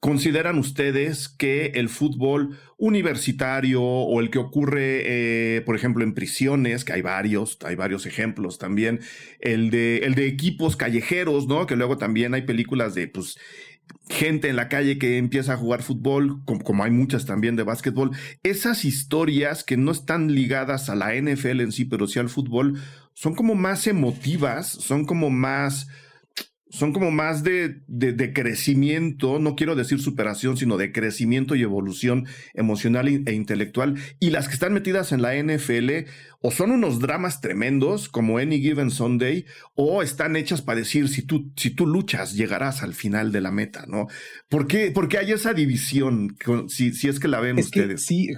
consideran 0.00 0.58
ustedes 0.58 1.28
que 1.28 1.72
el 1.74 1.90
fútbol 1.90 2.58
universitario 2.78 3.82
o 3.82 4.20
el 4.20 4.30
que 4.30 4.38
ocurre, 4.38 5.02
eh, 5.04 5.60
por 5.60 5.76
ejemplo, 5.76 6.02
en 6.02 6.14
prisiones, 6.14 6.86
que 6.86 6.94
hay 6.94 7.02
varios, 7.02 7.58
hay 7.64 7.74
varios 7.74 8.06
ejemplos 8.06 8.56
también, 8.56 9.00
el 9.40 9.68
de, 9.68 9.98
el 9.98 10.14
de 10.14 10.26
equipos 10.26 10.76
callejeros, 10.76 11.46
¿no? 11.46 11.66
Que 11.66 11.76
luego 11.76 11.98
también 11.98 12.32
hay 12.32 12.42
películas 12.42 12.94
de, 12.94 13.08
pues, 13.08 13.36
gente 14.08 14.48
en 14.48 14.56
la 14.56 14.68
calle 14.68 14.98
que 14.98 15.18
empieza 15.18 15.54
a 15.54 15.56
jugar 15.56 15.82
fútbol, 15.82 16.42
como, 16.44 16.84
hay 16.84 16.90
muchas 16.90 17.26
también 17.26 17.56
de 17.56 17.62
básquetbol, 17.62 18.10
esas 18.42 18.84
historias 18.84 19.64
que 19.64 19.76
no 19.76 19.92
están 19.92 20.34
ligadas 20.34 20.90
a 20.90 20.94
la 20.94 21.14
NFL 21.14 21.60
en 21.60 21.72
sí, 21.72 21.84
pero 21.84 22.06
sí 22.06 22.18
al 22.18 22.28
fútbol, 22.28 22.80
son 23.14 23.34
como 23.34 23.54
más 23.54 23.86
emotivas, 23.86 24.68
son 24.68 25.04
como 25.04 25.30
más 25.30 25.88
son 26.72 26.92
como 26.92 27.10
más 27.10 27.42
de, 27.42 27.82
de, 27.88 28.32
crecimiento, 28.32 29.40
no 29.40 29.56
quiero 29.56 29.74
decir 29.74 30.00
superación, 30.00 30.56
sino 30.56 30.76
de 30.76 30.92
crecimiento 30.92 31.56
y 31.56 31.62
evolución 31.62 32.26
emocional 32.54 33.08
e 33.08 33.32
intelectual. 33.32 33.96
Y 34.20 34.30
las 34.30 34.46
que 34.46 34.54
están 34.54 34.72
metidas 34.72 35.10
en 35.10 35.20
la 35.20 35.34
NFL 35.34 36.08
o 36.40 36.50
son 36.50 36.70
unos 36.70 37.00
dramas 37.00 37.40
tremendos 37.40 38.08
como 38.08 38.38
Any 38.38 38.60
Given 38.60 38.90
Sunday, 38.90 39.44
o 39.74 40.02
están 40.02 40.36
hechas 40.36 40.62
para 40.62 40.78
decir 40.78 41.08
si 41.08 41.22
tú, 41.22 41.52
si 41.56 41.70
tú 41.70 41.86
luchas, 41.86 42.34
llegarás 42.34 42.82
al 42.82 42.94
final 42.94 43.30
de 43.30 43.40
la 43.40 43.50
meta, 43.50 43.84
¿no? 43.86 44.06
¿Por 44.48 44.66
qué, 44.66 44.90
porque 44.94 45.18
hay 45.18 45.32
esa 45.32 45.52
división, 45.52 46.36
si, 46.68 46.92
si 46.92 47.08
es 47.08 47.20
que 47.20 47.28
la 47.28 47.40
ven 47.40 47.58
ustedes? 47.58 48.04
sí, 48.04 48.28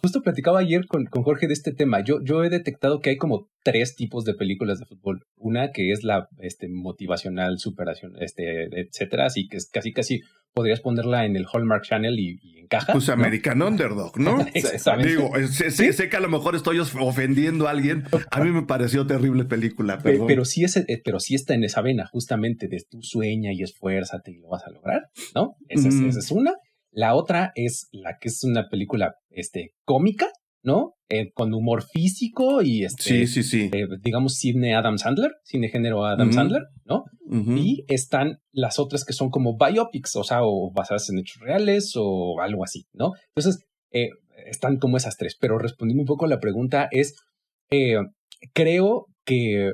justo 0.00 0.22
platicaba 0.22 0.60
ayer 0.60 0.86
con, 0.86 1.06
con 1.06 1.22
Jorge 1.22 1.48
de 1.48 1.54
este 1.54 1.72
tema. 1.72 2.02
Yo, 2.04 2.22
yo 2.22 2.44
he 2.44 2.50
detectado 2.50 3.00
que 3.00 3.10
hay 3.10 3.16
como 3.16 3.48
tres 3.64 3.96
tipos 3.96 4.24
de 4.24 4.34
películas 4.34 4.78
de 4.78 4.86
fútbol. 4.86 5.24
Una 5.36 5.72
que 5.72 5.92
es 5.92 6.04
la 6.04 6.28
este, 6.38 6.68
motivacional, 6.68 7.58
superación, 7.58 8.12
este, 8.20 8.68
etcétera, 8.80 9.26
así 9.26 9.48
que 9.48 9.56
es 9.56 9.68
casi 9.68 9.92
casi 9.92 10.20
podrías 10.52 10.80
ponerla 10.80 11.24
en 11.24 11.36
el 11.36 11.46
Hallmark 11.52 11.84
Channel 11.84 12.18
y, 12.18 12.38
encaja. 12.58 12.92
Pues 12.92 13.08
American 13.08 13.62
Underdog, 13.62 14.18
¿no? 14.18 14.44
Digo, 15.04 15.32
sé, 15.48 16.08
que 16.08 16.16
a 16.16 16.20
lo 16.20 16.28
mejor 16.28 16.54
estoy 16.54 16.78
ofendiendo 16.78 17.68
a 17.68 17.70
alguien. 17.70 18.04
A 18.30 18.40
mí 18.40 18.50
me 18.50 18.62
pareció 18.62 19.06
terrible 19.06 19.44
película, 19.44 19.98
pero, 20.02 20.26
pero 20.26 20.44
sí, 20.44 20.64
es, 20.64 20.76
eh, 20.76 21.00
pero 21.04 21.20
sí 21.20 21.34
está 21.34 21.54
en 21.54 21.64
esa 21.64 21.80
vena, 21.80 22.06
justamente 22.06 22.68
de 22.68 22.82
tu 22.88 23.02
sueña 23.02 23.52
y 23.52 23.62
esfuérzate 23.62 24.32
y 24.32 24.38
lo 24.38 24.48
vas 24.48 24.64
a 24.64 24.70
lograr, 24.70 25.10
¿no? 25.34 25.56
Esa, 25.68 25.88
es, 25.88 26.30
una. 26.30 26.54
La 26.90 27.14
otra 27.14 27.52
es 27.54 27.88
la 27.92 28.18
que 28.20 28.28
es 28.28 28.42
una 28.44 28.68
película 28.68 29.14
este, 29.30 29.74
cómica, 29.84 30.28
¿no? 30.62 30.94
Eh, 31.08 31.32
con 31.32 31.54
humor 31.54 31.82
físico 31.82 32.60
y 32.62 32.84
este, 32.84 33.02
sí, 33.02 33.26
sí, 33.26 33.42
sí. 33.42 33.70
Eh, 33.72 33.86
digamos, 34.02 34.34
cine 34.34 34.74
Adam 34.74 34.98
Sandler, 34.98 35.32
cine 35.42 35.68
género 35.68 36.04
Adam 36.04 36.32
Sandler, 36.32 36.64
¿no? 36.84 37.04
Y 37.30 37.84
están 37.88 38.38
las 38.52 38.78
otras 38.78 39.04
que 39.04 39.12
son 39.12 39.30
como 39.30 39.56
biopics, 39.56 40.16
o 40.16 40.24
sea, 40.24 40.40
o 40.42 40.70
basadas 40.72 41.08
en 41.10 41.18
hechos 41.18 41.40
reales 41.40 41.92
o 41.96 42.40
algo 42.40 42.64
así, 42.64 42.86
¿no? 42.92 43.12
Entonces, 43.34 43.64
eh, 43.92 44.10
están 44.50 44.78
como 44.78 44.96
esas 44.96 45.16
tres, 45.16 45.36
pero 45.40 45.58
respondiendo 45.58 46.02
un 46.02 46.06
poco 46.06 46.26
a 46.26 46.28
la 46.28 46.40
pregunta 46.40 46.88
es, 46.90 47.16
creo 48.52 49.06
que 49.24 49.72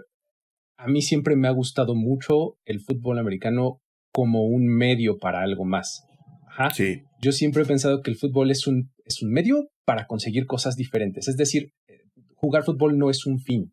a 0.77 0.87
mí 0.87 1.03
siempre 1.03 1.37
me 1.37 1.49
ha 1.49 1.53
gustado 1.53 1.95
mucho 1.95 2.57
el 2.65 2.81
fútbol 2.81 3.19
americano 3.19 3.81
como 4.13 4.45
un 4.45 4.67
medio 4.67 5.19
para 5.19 5.43
algo 5.43 5.65
más. 5.65 6.05
Ajá. 6.49 6.71
Sí. 6.71 7.03
Yo 7.21 7.33
siempre 7.33 7.63
he 7.63 7.67
pensado 7.67 8.03
que 8.03 8.11
el 8.11 8.17
fútbol 8.17 8.51
es 8.51 8.67
un, 8.67 8.94
es 9.05 9.23
un 9.23 9.31
medio 9.31 9.69
para 9.85 10.07
conseguir 10.07 10.47
cosas 10.47 10.77
diferentes. 10.77 11.29
Es 11.29 11.37
decir, 11.37 11.71
eh, 11.89 12.01
jugar 12.35 12.65
fútbol 12.65 12.99
no 12.99 13.11
es 13.11 13.27
un 13.27 13.39
fin, 13.39 13.73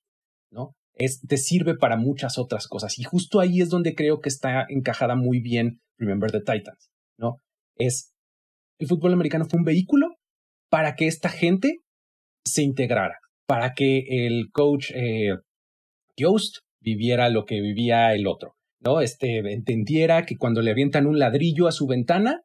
¿no? 0.51 0.75
Es, 0.93 1.21
te 1.21 1.37
sirve 1.37 1.75
para 1.75 1.97
muchas 1.97 2.37
otras 2.37 2.67
cosas. 2.67 2.99
Y 2.99 3.03
justo 3.03 3.39
ahí 3.39 3.61
es 3.61 3.69
donde 3.69 3.95
creo 3.95 4.19
que 4.19 4.29
está 4.29 4.65
encajada 4.69 5.15
muy 5.15 5.39
bien 5.41 5.79
Remember 5.97 6.31
the 6.31 6.39
Titans, 6.39 6.91
¿no? 7.17 7.37
Es, 7.77 8.13
el 8.79 8.87
fútbol 8.87 9.13
americano 9.13 9.45
fue 9.49 9.59
un 9.59 9.65
vehículo 9.65 10.07
para 10.69 10.95
que 10.95 11.07
esta 11.07 11.29
gente 11.29 11.77
se 12.45 12.63
integrara, 12.63 13.19
para 13.45 13.73
que 13.73 14.03
el 14.07 14.49
coach 14.51 14.91
eh, 14.93 15.35
viviera 16.81 17.29
lo 17.29 17.45
que 17.45 17.61
vivía 17.61 18.13
el 18.13 18.27
otro, 18.27 18.55
¿no? 18.79 19.01
Este, 19.01 19.39
entendiera 19.53 20.25
que 20.25 20.37
cuando 20.37 20.61
le 20.61 20.71
avientan 20.71 21.07
un 21.07 21.19
ladrillo 21.19 21.67
a 21.67 21.71
su 21.71 21.87
ventana, 21.87 22.41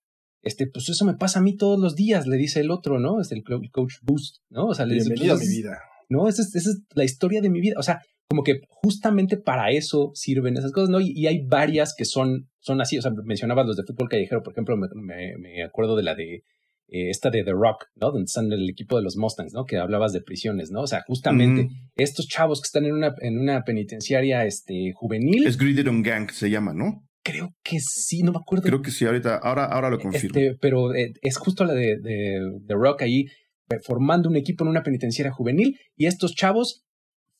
este, 0.46 0.68
pues 0.68 0.88
eso 0.88 1.04
me 1.04 1.14
pasa 1.14 1.40
a 1.40 1.42
mí 1.42 1.56
todos 1.56 1.78
los 1.78 1.96
días, 1.96 2.28
le 2.28 2.36
dice 2.36 2.60
el 2.60 2.70
otro, 2.70 3.00
¿no? 3.00 3.20
Es 3.20 3.32
el 3.32 3.42
coach 3.42 3.94
boost, 4.02 4.36
¿no? 4.48 4.66
O 4.66 4.74
sea, 4.74 4.86
le 4.86 4.94
dice, 4.94 5.12
pues, 5.16 5.40
mi 5.40 5.56
vida. 5.56 5.76
¿no? 6.08 6.28
Esa 6.28 6.42
es, 6.42 6.82
la 6.94 7.02
historia 7.02 7.40
de 7.40 7.50
mi 7.50 7.60
vida. 7.60 7.74
O 7.78 7.82
sea, 7.82 8.00
como 8.28 8.44
que 8.44 8.60
justamente 8.68 9.36
para 9.36 9.70
eso 9.72 10.12
sirven 10.14 10.56
esas 10.56 10.70
cosas, 10.70 10.88
¿no? 10.88 11.00
Y, 11.00 11.26
hay 11.26 11.44
varias 11.44 11.96
que 11.98 12.04
son, 12.04 12.48
son 12.60 12.80
así. 12.80 12.96
O 12.96 13.02
sea, 13.02 13.10
mencionabas 13.24 13.66
los 13.66 13.76
de 13.76 13.82
fútbol 13.82 14.08
callejero, 14.08 14.44
por 14.44 14.52
ejemplo, 14.52 14.76
me, 14.76 15.64
acuerdo 15.64 15.96
de 15.96 16.04
la 16.04 16.14
de 16.14 16.44
eh, 16.88 17.10
esta 17.10 17.30
de 17.30 17.42
The 17.42 17.50
Rock, 17.50 17.86
¿no? 17.96 18.12
Donde 18.12 18.26
están 18.26 18.52
el 18.52 18.70
equipo 18.70 18.96
de 18.96 19.02
los 19.02 19.16
Mustangs, 19.16 19.52
¿no? 19.52 19.64
Que 19.64 19.78
hablabas 19.78 20.12
de 20.12 20.22
prisiones, 20.22 20.70
¿no? 20.70 20.82
O 20.82 20.86
sea, 20.86 21.02
justamente 21.08 21.70
estos 21.96 22.28
chavos 22.28 22.60
que 22.60 22.66
están 22.66 22.84
en 22.84 22.94
una, 22.94 23.14
en 23.20 23.38
una 23.38 23.64
penitenciaria 23.64 24.44
este, 24.44 24.92
juvenil. 24.94 25.44
Es 25.44 25.58
on 25.60 26.02
Gang, 26.02 26.30
se 26.30 26.50
llama, 26.50 26.72
¿no? 26.72 27.05
Creo 27.26 27.52
que 27.64 27.80
sí, 27.80 28.22
no 28.22 28.30
me 28.30 28.38
acuerdo. 28.38 28.62
Creo 28.62 28.82
que 28.82 28.92
sí, 28.92 29.04
ahorita, 29.04 29.36
ahora, 29.36 29.64
ahora 29.64 29.90
lo 29.90 29.98
confirmo. 29.98 30.38
Este, 30.38 30.56
pero 30.60 30.94
eh, 30.94 31.12
es 31.22 31.36
justo 31.38 31.64
la 31.64 31.74
de, 31.74 31.98
de, 31.98 32.38
de 32.60 32.74
Rock 32.74 33.02
ahí 33.02 33.22
eh, 33.68 33.78
formando 33.84 34.28
un 34.28 34.36
equipo 34.36 34.62
en 34.62 34.70
una 34.70 34.84
penitenciaria 34.84 35.32
juvenil 35.32 35.76
y 35.96 36.06
estos 36.06 36.36
chavos 36.36 36.84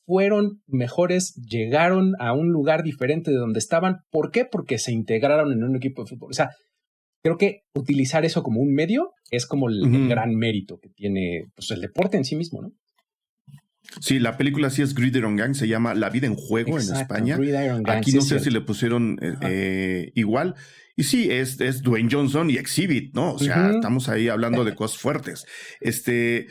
fueron 0.04 0.60
mejores, 0.66 1.34
llegaron 1.34 2.14
a 2.18 2.32
un 2.32 2.50
lugar 2.50 2.82
diferente 2.82 3.30
de 3.30 3.36
donde 3.36 3.60
estaban. 3.60 3.98
¿Por 4.10 4.32
qué? 4.32 4.44
Porque 4.44 4.78
se 4.78 4.90
integraron 4.90 5.52
en 5.52 5.62
un 5.62 5.76
equipo 5.76 6.02
de 6.02 6.08
fútbol. 6.08 6.30
O 6.30 6.34
sea, 6.34 6.50
creo 7.22 7.36
que 7.36 7.60
utilizar 7.72 8.24
eso 8.24 8.42
como 8.42 8.60
un 8.60 8.72
medio 8.72 9.12
es 9.30 9.46
como 9.46 9.68
el, 9.68 10.08
gran 10.08 10.34
mérito 10.34 10.78
que 10.78 10.88
tiene 10.88 11.44
pues, 11.54 11.70
el 11.70 11.80
deporte 11.80 12.16
en 12.16 12.24
sí 12.24 12.34
mismo, 12.34 12.60
¿no? 12.60 12.70
Sí, 14.00 14.18
la 14.18 14.36
película 14.36 14.70
sí 14.70 14.82
es 14.82 14.94
Gridiron 14.94 15.36
Gang, 15.36 15.54
se 15.54 15.68
llama 15.68 15.94
La 15.94 16.10
vida 16.10 16.26
en 16.26 16.34
juego 16.34 16.78
en 16.78 16.94
España. 16.94 17.38
Aquí 17.86 18.12
no 18.12 18.22
sé 18.22 18.40
si 18.40 18.50
le 18.50 18.60
pusieron 18.60 19.18
eh, 19.22 19.34
eh, 19.42 20.12
igual. 20.14 20.54
Y 20.96 21.04
sí, 21.04 21.30
es, 21.30 21.60
es 21.60 21.82
Dwayne 21.82 22.08
Johnson 22.10 22.48
y 22.50 22.56
Exhibit, 22.56 23.14
¿no? 23.14 23.34
O 23.34 23.38
sea, 23.38 23.70
estamos 23.70 24.08
ahí 24.08 24.28
hablando 24.28 24.64
de 24.64 24.74
cosas 24.74 24.98
fuertes. 24.98 25.44
Este, 25.80 26.46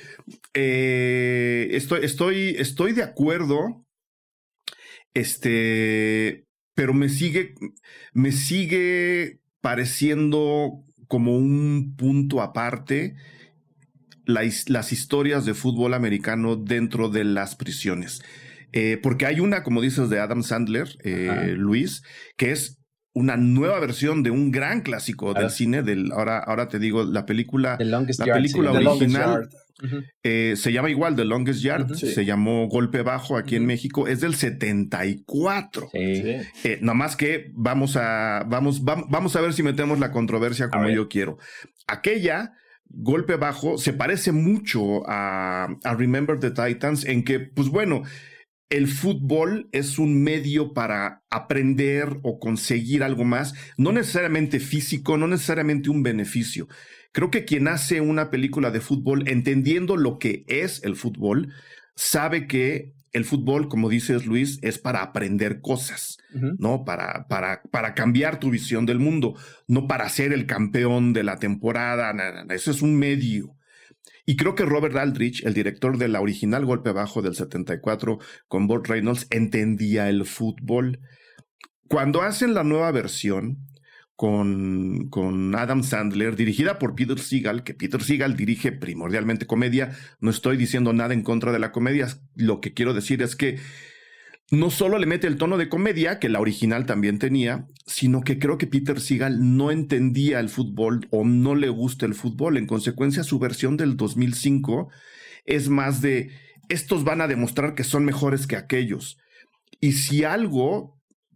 eh, 0.54 1.70
estoy, 1.72 2.06
estoy, 2.06 2.56
estoy 2.60 2.94
de 2.94 3.04
acuerdo. 3.04 3.86
Este, 5.16 6.46
pero 6.76 6.94
me 6.94 7.10
sigue, 7.10 7.56
me 8.14 8.32
sigue 8.32 9.40
pareciendo 9.62 10.84
como 11.08 11.36
un 11.36 11.96
punto 11.96 12.42
aparte 12.42 13.16
las 14.26 14.92
historias 14.92 15.46
de 15.46 15.54
fútbol 15.54 15.94
americano 15.94 16.56
dentro 16.56 17.10
de 17.10 17.24
las 17.24 17.56
prisiones. 17.56 18.22
Eh, 18.74 19.00
porque 19.02 19.26
hay 19.26 19.40
una, 19.40 19.64
como 19.64 19.82
dices, 19.82 20.10
de 20.10 20.20
Adam 20.20 20.44
Sandler, 20.44 20.90
eh, 21.04 21.54
Luis, 21.58 22.04
que 22.36 22.52
es 22.52 22.82
una 23.14 23.38
nueva 23.38 23.80
versión 23.80 24.24
de 24.24 24.32
un 24.32 24.52
gran 24.52 24.82
clásico 24.82 25.34
del 25.34 25.50
cine. 25.50 25.82
Del, 25.84 26.12
ahora, 26.12 26.40
ahora 26.40 26.68
te 26.68 26.80
digo, 26.80 27.04
la 27.04 27.26
película, 27.26 27.78
la 27.80 28.06
película 28.34 28.72
original 28.72 29.50
eh, 30.24 30.56
se 30.56 30.72
llama 30.72 30.90
igual 30.90 31.16
The 31.16 31.26
Longest 31.26 31.62
Yard, 31.62 31.96
se 31.96 32.26
llamó 32.26 32.68
Golpe 32.68 33.02
Bajo 33.02 33.38
aquí 33.38 33.56
en 33.56 33.66
México, 33.66 34.08
es 34.08 34.22
del 34.22 34.36
74. 34.36 35.90
Eh, 35.94 36.46
nada 36.82 36.94
más 36.94 37.16
que 37.16 37.52
vamos 37.54 37.98
a, 37.98 38.44
vamos, 38.48 38.84
vamos, 38.84 39.36
a 39.36 39.42
ver 39.42 39.54
si 39.54 39.64
metemos 39.64 40.00
la 40.00 40.12
controversia 40.12 40.70
como 40.70 40.90
yo 40.90 41.10
quiero. 41.10 41.38
Aquella 41.88 42.54
golpe 42.96 43.36
bajo 43.36 43.78
se 43.78 43.94
parece 43.94 44.32
mucho 44.32 45.08
a, 45.08 45.68
a, 45.84 45.96
Remember 45.96 46.40
the 46.40 46.52
Titans 46.52 47.06
en 47.06 47.24
que, 47.24 47.40
pues 47.40 47.70
bueno, 47.70 48.04
el 48.70 48.88
fútbol 48.88 49.70
es 49.72 50.00
un 50.00 50.24
medio 50.24 50.74
para 50.74 51.24
aprender 51.30 52.18
o 52.24 52.40
conseguir 52.40 53.04
algo 53.04 53.24
más, 53.24 53.54
no 53.78 53.92
necesariamente 53.92 54.60
físico, 54.60 55.18
no 55.18 55.28
necesariamente 55.28 55.90
un 55.90 56.04
beneficio. 56.04 56.68
Creo 57.12 57.30
que 57.30 57.46
quien 57.46 57.68
hace 57.68 58.02
una 58.02 58.32
película 58.32 58.72
de 58.72 58.82
fútbol 58.82 59.28
entendiendo 59.28 59.98
lo 59.98 60.18
que 60.18 60.44
es 60.48 60.84
el 60.84 60.96
fútbol, 60.96 61.54
sabe 61.96 62.48
que 62.48 62.95
el 63.16 63.24
fútbol, 63.24 63.70
como 63.70 63.88
dices 63.88 64.26
Luis, 64.26 64.60
es 64.62 64.78
para 64.78 65.02
aprender 65.02 65.62
cosas, 65.62 66.18
¿no? 66.34 66.84
Para, 66.84 67.28
para, 67.30 67.64
para 67.72 67.94
cambiar 67.94 68.42
tu 68.42 68.52
visión 68.52 68.86
del 68.86 69.00
mundo, 69.00 69.36
no 69.70 69.88
para 69.88 70.10
ser 70.10 70.34
el 70.34 70.46
campeón 70.46 71.14
de 71.14 71.24
la 71.24 71.38
temporada, 71.38 72.14
eso 72.50 72.72
es 72.72 72.82
un 72.82 72.98
medio. 72.98 73.56
Y 74.26 74.36
creo 74.36 74.54
que 74.54 74.66
Robert 74.66 74.98
Aldrich, 74.98 75.46
el 75.46 75.54
director 75.54 75.98
de 75.98 76.10
la 76.10 76.20
original 76.20 76.66
Golpe 76.66 76.92
Bajo 76.92 77.22
del 77.22 77.36
74 77.36 78.20
con 78.50 78.68
Burt 78.68 78.88
Reynolds, 78.88 79.28
entendía 79.30 80.10
el 80.10 80.26
fútbol. 80.26 81.00
Cuando 81.88 82.22
hacen 82.22 82.54
la 82.54 82.66
nueva 82.66 82.92
versión 82.92 83.60
con, 84.16 85.10
con 85.10 85.56
Adam 85.56 85.84
Sandler, 85.84 86.36
dirigida 86.36 86.80
por 86.80 86.96
Peter 86.96 87.20
Seagal, 87.20 87.64
que 87.64 87.74
Peter 87.74 88.02
Seagal 88.02 88.38
dirige 88.38 88.72
primordialmente 88.72 89.46
comedia, 89.46 89.92
no 90.20 90.30
estoy 90.30 90.58
diciendo 90.58 90.94
nada 90.94 91.14
en 91.14 91.24
contra 91.24 91.52
de 91.52 91.60
la 91.60 91.72
comedia, 91.72 92.08
lo 92.36 92.62
que 92.62 92.74
quiero 92.74 92.94
decir 92.94 93.22
es 93.22 93.36
que 93.36 93.60
no 94.52 94.70
solo 94.70 95.00
le 95.00 95.08
mete 95.08 95.28
el 95.28 95.38
tono 95.38 95.58
de 95.58 95.70
comedia, 95.70 96.20
que 96.20 96.30
la 96.30 96.40
original 96.40 96.86
también 96.86 97.18
tenía, 97.18 97.68
sino 97.88 98.22
que 98.22 98.38
creo 98.38 98.58
que 98.58 98.68
Peter 98.68 99.00
Seagal 99.02 99.56
no 99.58 99.72
entendía 99.72 100.40
el 100.40 100.50
fútbol 100.50 101.08
o 101.10 101.26
no 101.26 101.56
le 101.56 101.70
gusta 101.70 102.06
el 102.06 102.14
fútbol. 102.14 102.58
En 102.58 102.68
consecuencia, 102.68 103.24
su 103.24 103.40
versión 103.40 103.76
del 103.76 103.98
2005 103.98 104.90
es 105.46 105.70
más 105.70 106.02
de, 106.02 106.32
estos 106.70 107.04
van 107.04 107.22
a 107.22 107.28
demostrar 107.28 107.74
que 107.74 107.84
son 107.84 108.06
mejores 108.06 108.46
que 108.46 108.56
aquellos. 108.56 109.18
Y 109.82 109.94
si 109.94 110.24
algo, 110.24 110.95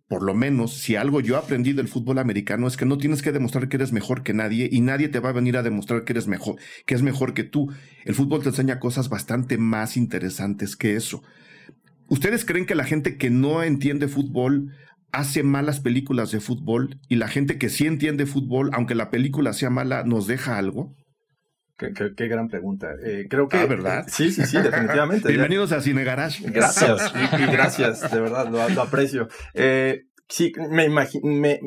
por 0.09 0.23
lo 0.23 0.33
menos, 0.33 0.73
si 0.73 0.95
algo 0.95 1.21
yo 1.21 1.37
aprendí 1.37 1.71
del 1.71 1.87
fútbol 1.87 2.17
americano 2.17 2.67
es 2.67 2.77
que 2.77 2.85
no 2.87 2.97
tienes 2.97 3.21
que 3.21 3.31
demostrar 3.31 3.69
que 3.69 3.77
eres 3.77 3.93
mejor 3.93 4.23
que 4.23 4.33
nadie 4.33 4.67
y 4.71 4.81
nadie 4.81 5.07
te 5.07 5.19
va 5.19 5.29
a 5.29 5.33
venir 5.33 5.55
a 5.55 5.61
demostrar 5.61 6.03
que 6.03 6.13
eres 6.13 6.25
mejor, 6.27 6.55
que 6.87 6.95
es 6.95 7.03
mejor 7.03 7.35
que 7.35 7.43
tú. 7.43 7.71
El 8.05 8.15
fútbol 8.15 8.41
te 8.41 8.49
enseña 8.49 8.79
cosas 8.79 9.07
bastante 9.07 9.59
más 9.59 9.97
interesantes 9.97 10.75
que 10.75 10.95
eso. 10.95 11.21
¿Ustedes 12.07 12.43
creen 12.43 12.65
que 12.65 12.73
la 12.73 12.85
gente 12.85 13.17
que 13.17 13.29
no 13.29 13.61
entiende 13.61 14.07
fútbol 14.07 14.73
hace 15.11 15.43
malas 15.43 15.79
películas 15.79 16.31
de 16.31 16.39
fútbol 16.39 16.99
y 17.07 17.17
la 17.17 17.27
gente 17.27 17.59
que 17.59 17.69
sí 17.69 17.85
entiende 17.85 18.25
fútbol, 18.25 18.71
aunque 18.73 18.95
la 18.95 19.11
película 19.11 19.53
sea 19.53 19.69
mala, 19.69 20.03
nos 20.05 20.25
deja 20.25 20.57
algo? 20.57 20.95
Qué, 21.79 22.27
gran 22.27 22.49
pregunta. 22.49 22.89
Eh, 23.01 23.27
creo 23.29 23.47
que. 23.47 23.55
Ah, 23.55 23.65
¿verdad? 23.65 24.03
sí, 24.07 24.31
sí, 24.31 24.45
sí, 24.45 24.57
definitivamente. 24.57 25.27
Bienvenidos 25.29 25.71
a 25.71 25.79
Cine 25.79 26.03
Garage. 26.03 26.43
Gracias, 26.49 27.13
y, 27.39 27.45
gracias, 27.49 28.11
de 28.11 28.19
verdad, 28.19 28.49
lo, 28.49 28.81
aprecio. 28.81 29.29
Eh, 29.53 30.03
sí, 30.27 30.51
me 30.69 30.83
imagino, 30.83 31.23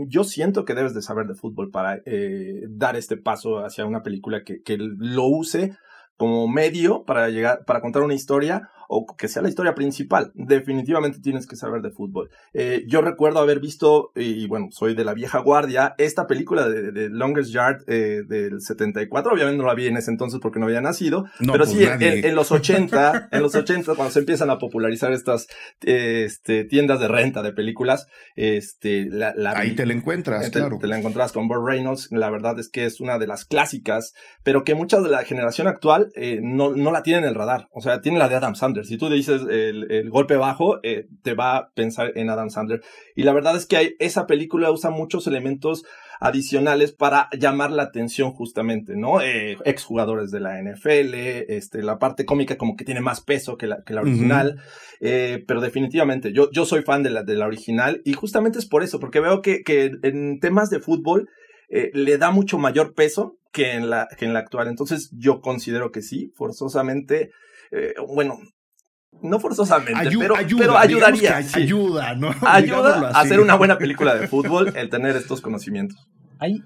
yo 0.08 0.24
siento 0.24 0.66
que 0.66 0.74
debes 0.74 0.92
de 0.92 1.00
saber 1.00 1.26
de 1.26 1.34
fútbol 1.34 1.70
para 1.70 2.02
eh, 2.04 2.60
dar 2.68 2.96
este 2.96 3.16
paso 3.16 3.64
hacia 3.64 3.86
una 3.86 4.02
película 4.02 4.42
que, 4.44 4.60
que 4.60 4.76
lo 4.78 5.24
use 5.24 5.72
como 6.18 6.46
medio 6.46 7.04
para 7.04 7.30
llegar, 7.30 7.64
para 7.64 7.80
contar 7.80 8.02
una 8.02 8.14
historia 8.14 8.68
o 8.94 9.06
que 9.16 9.26
sea 9.26 9.40
la 9.40 9.48
historia 9.48 9.74
principal. 9.74 10.32
Definitivamente 10.34 11.18
tienes 11.20 11.46
que 11.46 11.56
saber 11.56 11.80
de 11.80 11.90
fútbol. 11.90 12.28
Eh, 12.52 12.84
yo 12.86 13.00
recuerdo 13.00 13.38
haber 13.38 13.58
visto, 13.58 14.12
y 14.14 14.46
bueno, 14.46 14.68
soy 14.70 14.94
de 14.94 15.02
la 15.02 15.14
vieja 15.14 15.38
guardia, 15.38 15.94
esta 15.96 16.26
película 16.26 16.68
de, 16.68 17.08
Longest 17.08 17.50
Yard 17.52 17.84
eh, 17.86 18.22
del 18.28 18.60
74. 18.60 19.32
Obviamente 19.32 19.56
no 19.56 19.66
la 19.66 19.74
vi 19.74 19.86
en 19.86 19.96
ese 19.96 20.10
entonces 20.10 20.40
porque 20.42 20.60
no 20.60 20.66
había 20.66 20.82
nacido. 20.82 21.24
pero 21.38 21.64
pues 21.64 21.70
sí, 21.70 21.82
en, 21.82 22.34
los 22.34 22.52
80, 22.52 23.30
en 23.32 23.42
los 23.42 23.54
80, 23.54 23.94
cuando 23.94 24.12
se 24.12 24.18
empiezan 24.18 24.50
a 24.50 24.58
popularizar 24.58 25.10
estas 25.12 25.46
este, 25.80 26.64
tiendas 26.64 27.00
de 27.00 27.08
renta 27.08 27.42
de 27.42 27.52
películas, 27.52 28.08
este, 28.36 29.06
la, 29.08 29.34
ahí 29.56 29.74
te 29.74 29.86
la 29.86 29.94
encuentras, 29.94 30.50
claro. 30.50 30.76
Te 30.78 30.86
la 30.86 30.98
encontrás 30.98 31.32
con 31.32 31.48
Burt 31.48 31.66
Reynolds. 31.66 32.08
La 32.10 32.28
verdad 32.28 32.58
es 32.58 32.68
que 32.68 32.84
es 32.84 33.00
una 33.00 33.18
de 33.18 33.26
las 33.26 33.46
clásicas, 33.46 34.12
pero 34.42 34.64
que 34.64 34.74
muchas 34.74 35.02
de 35.02 35.08
la 35.08 35.24
generación 35.24 35.66
actual 35.66 36.12
eh, 36.14 36.40
no, 36.42 36.76
no 36.76 36.92
la 36.92 37.02
tienen 37.02 37.24
en 37.24 37.30
el 37.30 37.34
radar. 37.34 37.68
O 37.72 37.80
sea, 37.80 38.02
tienen 38.02 38.18
la 38.18 38.28
de 38.28 38.34
Adam 38.34 38.54
Sandler 38.54 38.81
si 38.84 38.98
tú 38.98 39.08
le 39.08 39.16
dices 39.16 39.42
el, 39.48 40.10
golpe 40.10 40.36
bajo, 40.36 40.78
eh, 40.82 41.06
te 41.22 41.34
va 41.34 41.56
a 41.56 41.70
pensar 41.74 42.12
en 42.16 42.30
Adam 42.30 42.50
Sandler. 42.50 42.82
Y 43.16 43.22
la 43.22 43.32
verdad 43.32 43.56
es 43.56 43.66
que 43.66 43.96
esa 43.98 44.26
película 44.26 44.70
usa 44.70 44.90
muchos 44.90 45.26
elementos 45.26 45.84
adicionales 46.22 46.92
para 46.92 47.28
llamar 47.36 47.72
la 47.72 47.82
atención 47.82 48.30
justamente, 48.30 48.94
¿no? 48.96 49.20
Eh, 49.20 49.56
exjugadores 49.64 50.30
de 50.30 50.38
la 50.38 50.62
NFL, 50.62 51.14
este, 51.48 51.82
la 51.82 51.98
parte 51.98 52.24
cómica 52.24 52.56
como 52.56 52.76
que 52.76 52.84
tiene 52.84 53.00
más 53.00 53.20
peso 53.20 53.56
que 53.56 53.66
la, 53.66 53.82
que 53.82 53.92
la 53.92 54.02
original, 54.02 54.60
eh, 55.00 55.42
pero 55.48 55.60
definitivamente 55.60 56.32
yo, 56.32 56.48
yo 56.52 56.64
soy 56.64 56.82
fan 56.82 57.02
de 57.02 57.10
la, 57.10 57.24
de 57.24 57.34
la 57.34 57.46
original 57.46 58.02
y 58.04 58.12
justamente 58.12 58.60
es 58.60 58.66
por 58.66 58.84
eso, 58.84 59.00
porque 59.00 59.18
veo 59.18 59.42
que, 59.42 59.64
que 59.64 59.90
en 60.04 60.38
temas 60.38 60.70
de 60.70 60.78
fútbol 60.78 61.28
eh, 61.68 61.90
le 61.92 62.16
da 62.18 62.30
mucho 62.30 62.56
mayor 62.56 62.94
peso 62.94 63.36
que 63.52 63.72
en 63.72 63.90
la, 63.90 64.08
que 64.16 64.24
en 64.24 64.32
la 64.32 64.38
actual. 64.38 64.68
Entonces 64.68 65.10
yo 65.18 65.40
considero 65.40 65.90
que 65.90 66.02
sí, 66.02 66.30
forzosamente, 66.36 67.30
bueno, 68.06 68.38
no 69.22 69.40
forzosamente, 69.40 70.16
pero, 70.18 70.34
pero, 70.58 70.76
ayudaría. 70.76 71.36
Ayuda, 71.54 72.14
¿no? 72.14 72.34
Ayuda 72.42 73.08
a 73.08 73.20
hacer 73.20 73.40
una 73.40 73.54
buena 73.54 73.78
película 73.78 74.14
de 74.14 74.28
fútbol 74.28 74.72
el 74.76 74.88
tener 74.88 75.16
estos 75.16 75.40
conocimientos. 75.40 76.08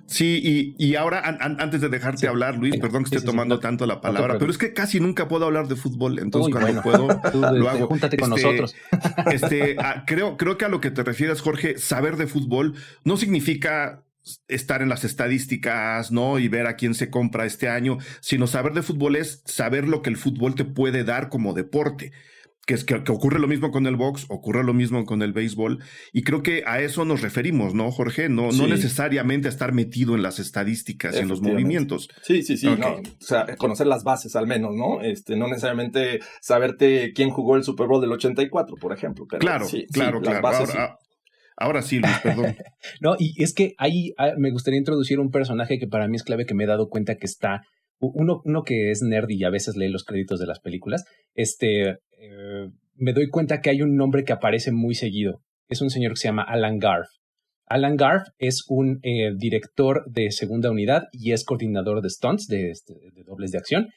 Sí, 0.07 0.75
y, 0.79 0.95
ahora, 0.95 1.23
antes 1.41 1.81
de 1.81 1.89
dejarte 1.89 2.29
hablar, 2.29 2.57
Luis, 2.57 2.79
perdón 2.81 3.05
que 3.05 3.15
esté 3.15 3.27
tomando 3.27 3.61
tanto 3.61 3.87
la 3.87 4.01
palabra, 4.01 4.39
pero 4.39 4.51
es 4.51 4.59
que 4.59 4.73
casi 4.73 5.01
nunca 5.01 5.29
puedo 5.29 5.45
hablar 5.45 5.69
de 5.69 5.77
fútbol, 5.77 6.19
entonces 6.19 6.55
cuando 6.55 6.83
puedo, 6.83 7.09
lo 7.53 7.69
hago. 7.69 7.87
Júntate 7.87 8.17
con 8.17 8.33
este, 8.33 8.43
nosotros. 8.43 8.75
Este, 9.31 9.77
ah, 9.79 10.05
creo, 10.07 10.37
creo 10.37 10.57
que 10.57 10.65
a 10.65 10.69
lo 10.69 10.81
que 10.81 10.91
te 10.91 11.03
refieres, 11.03 11.41
Jorge, 11.41 11.79
saber 11.79 12.17
de 12.17 12.27
fútbol 12.27 12.75
no 13.05 13.17
significa 13.17 14.05
estar 14.49 14.83
en 14.83 14.89
las 14.89 15.05
estadísticas, 15.05 16.11
¿no? 16.11 16.39
Y 16.39 16.49
ver 16.49 16.67
a 16.67 16.77
quién 16.77 16.95
se 16.95 17.11
compra 17.11 17.45
este 17.45 17.69
año, 17.69 17.99
sino 18.21 18.47
saber 18.47 18.73
de 18.73 18.83
fútbol 18.83 19.17
es 19.17 19.43
saber 19.45 19.87
lo 19.87 20.03
que 20.03 20.11
el 20.11 20.17
fútbol 20.17 20.55
te 20.55 20.65
puede 20.65 21.05
dar 21.05 21.29
como 21.29 21.53
deporte. 21.53 22.13
Que, 22.67 22.75
es, 22.75 22.85
que, 22.85 22.97
ocurre 22.97 23.39
lo 23.39 23.47
mismo 23.47 23.71
con 23.71 23.87
el 23.87 23.95
box, 23.95 24.27
ocurre 24.29 24.65
lo 24.65 24.75
mismo 24.75 25.05
con 25.05 25.23
el 25.23 25.33
béisbol, 25.33 25.79
y 26.13 26.23
creo 26.23 26.43
que 26.43 26.65
a 26.67 26.81
eso 26.81 27.05
nos 27.05 27.23
referimos, 27.23 27.75
¿no, 27.75 27.91
Jorge? 27.93 28.29
No, 28.29 28.51
no 28.51 28.67
necesariamente 28.67 29.49
estar 29.49 29.73
metido 29.73 30.17
en 30.17 30.23
las 30.23 30.41
estadísticas 30.41 31.15
y 31.15 31.21
en 31.21 31.29
los 31.29 31.41
movimientos. 31.41 32.09
Sí, 32.23 32.43
sí, 32.43 32.57
sí, 32.57 32.67
o 32.67 33.01
sea, 33.21 33.47
conocer 33.57 33.87
las 33.87 34.03
bases 34.03 34.35
al 34.35 34.49
menos, 34.49 34.75
¿no? 34.75 35.01
Este, 35.01 35.37
no 35.37 35.47
necesariamente 35.47 36.19
saberte 36.41 37.13
quién 37.15 37.31
jugó 37.31 37.55
el 37.55 37.63
Super 37.63 37.87
Bowl 37.87 38.01
del 38.01 38.13
84, 38.13 38.77
por 38.77 38.93
ejemplo. 38.93 39.27
claro, 39.27 39.67
claro, 39.93 40.21
claro. 40.21 40.47
Ahora, 40.49 40.99
ahora, 41.57 41.83
sí, 41.83 42.01
Luis, 42.01 42.19
perdón. 42.23 42.57
no, 43.01 43.15
y 43.17 43.41
es 43.43 43.55
que 43.55 43.75
ahí 43.79 44.13
ah, 44.19 44.33
me 44.37 44.51
gustaría 44.51 44.79
introducir 44.79 45.21
un 45.21 45.31
personaje 45.31 45.79
que 45.79 45.87
para 45.87 46.09
mí 46.09 46.17
es 46.17 46.25
clave, 46.25 46.47
que 46.47 46.55
me 46.55 46.65
he 46.65 46.67
dado 46.67 46.89
cuenta 46.89 47.15
que 47.15 47.27
está 47.27 47.63
uno, 47.99 48.41
uno 48.45 48.63
que 48.63 48.91
es 48.91 49.03
nerd 49.03 49.31
y 49.31 49.45
a 49.45 49.51
veces 49.51 49.77
lee 49.77 49.89
los 49.89 50.05
créditos 50.05 50.39
de 50.39 50.47
las 50.47 50.61
películas, 50.61 51.05
este, 51.35 51.99
eh, 52.19 52.71
me 52.95 53.13
doy 53.13 53.29
cuenta 53.29 53.61
que 53.61 53.71
hay 53.71 53.83
un 53.83 53.97
nombre 53.97 54.25
que 54.25 54.33
aparece 54.33 54.73
muy 54.73 54.95
seguido. 54.95 55.43
Es 55.69 55.81
un 55.81 55.91
señor 55.91 56.13
que 56.13 56.21
se 56.21 56.29
llama 56.29 56.45
Alan 56.47 56.79
Garf. 56.79 57.09
Alan 57.67 57.97
Garf 57.97 58.29
es 58.39 58.65
un 58.69 59.01
eh, 59.03 59.33
director 59.37 60.05
de 60.07 60.31
segunda 60.31 60.71
unidad 60.71 61.05
y 61.13 61.33
es 61.33 61.45
coordinador 61.45 62.01
de 62.01 62.11
stunts, 62.11 62.47
de, 62.47 62.71
este, 62.71 62.95
dobles 63.27 63.51
de 63.51 63.59
acción. 63.59 63.89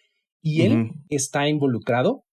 Y 0.41 0.61
él 0.61 0.91
está 1.09 1.47
involucrado 1.47 2.23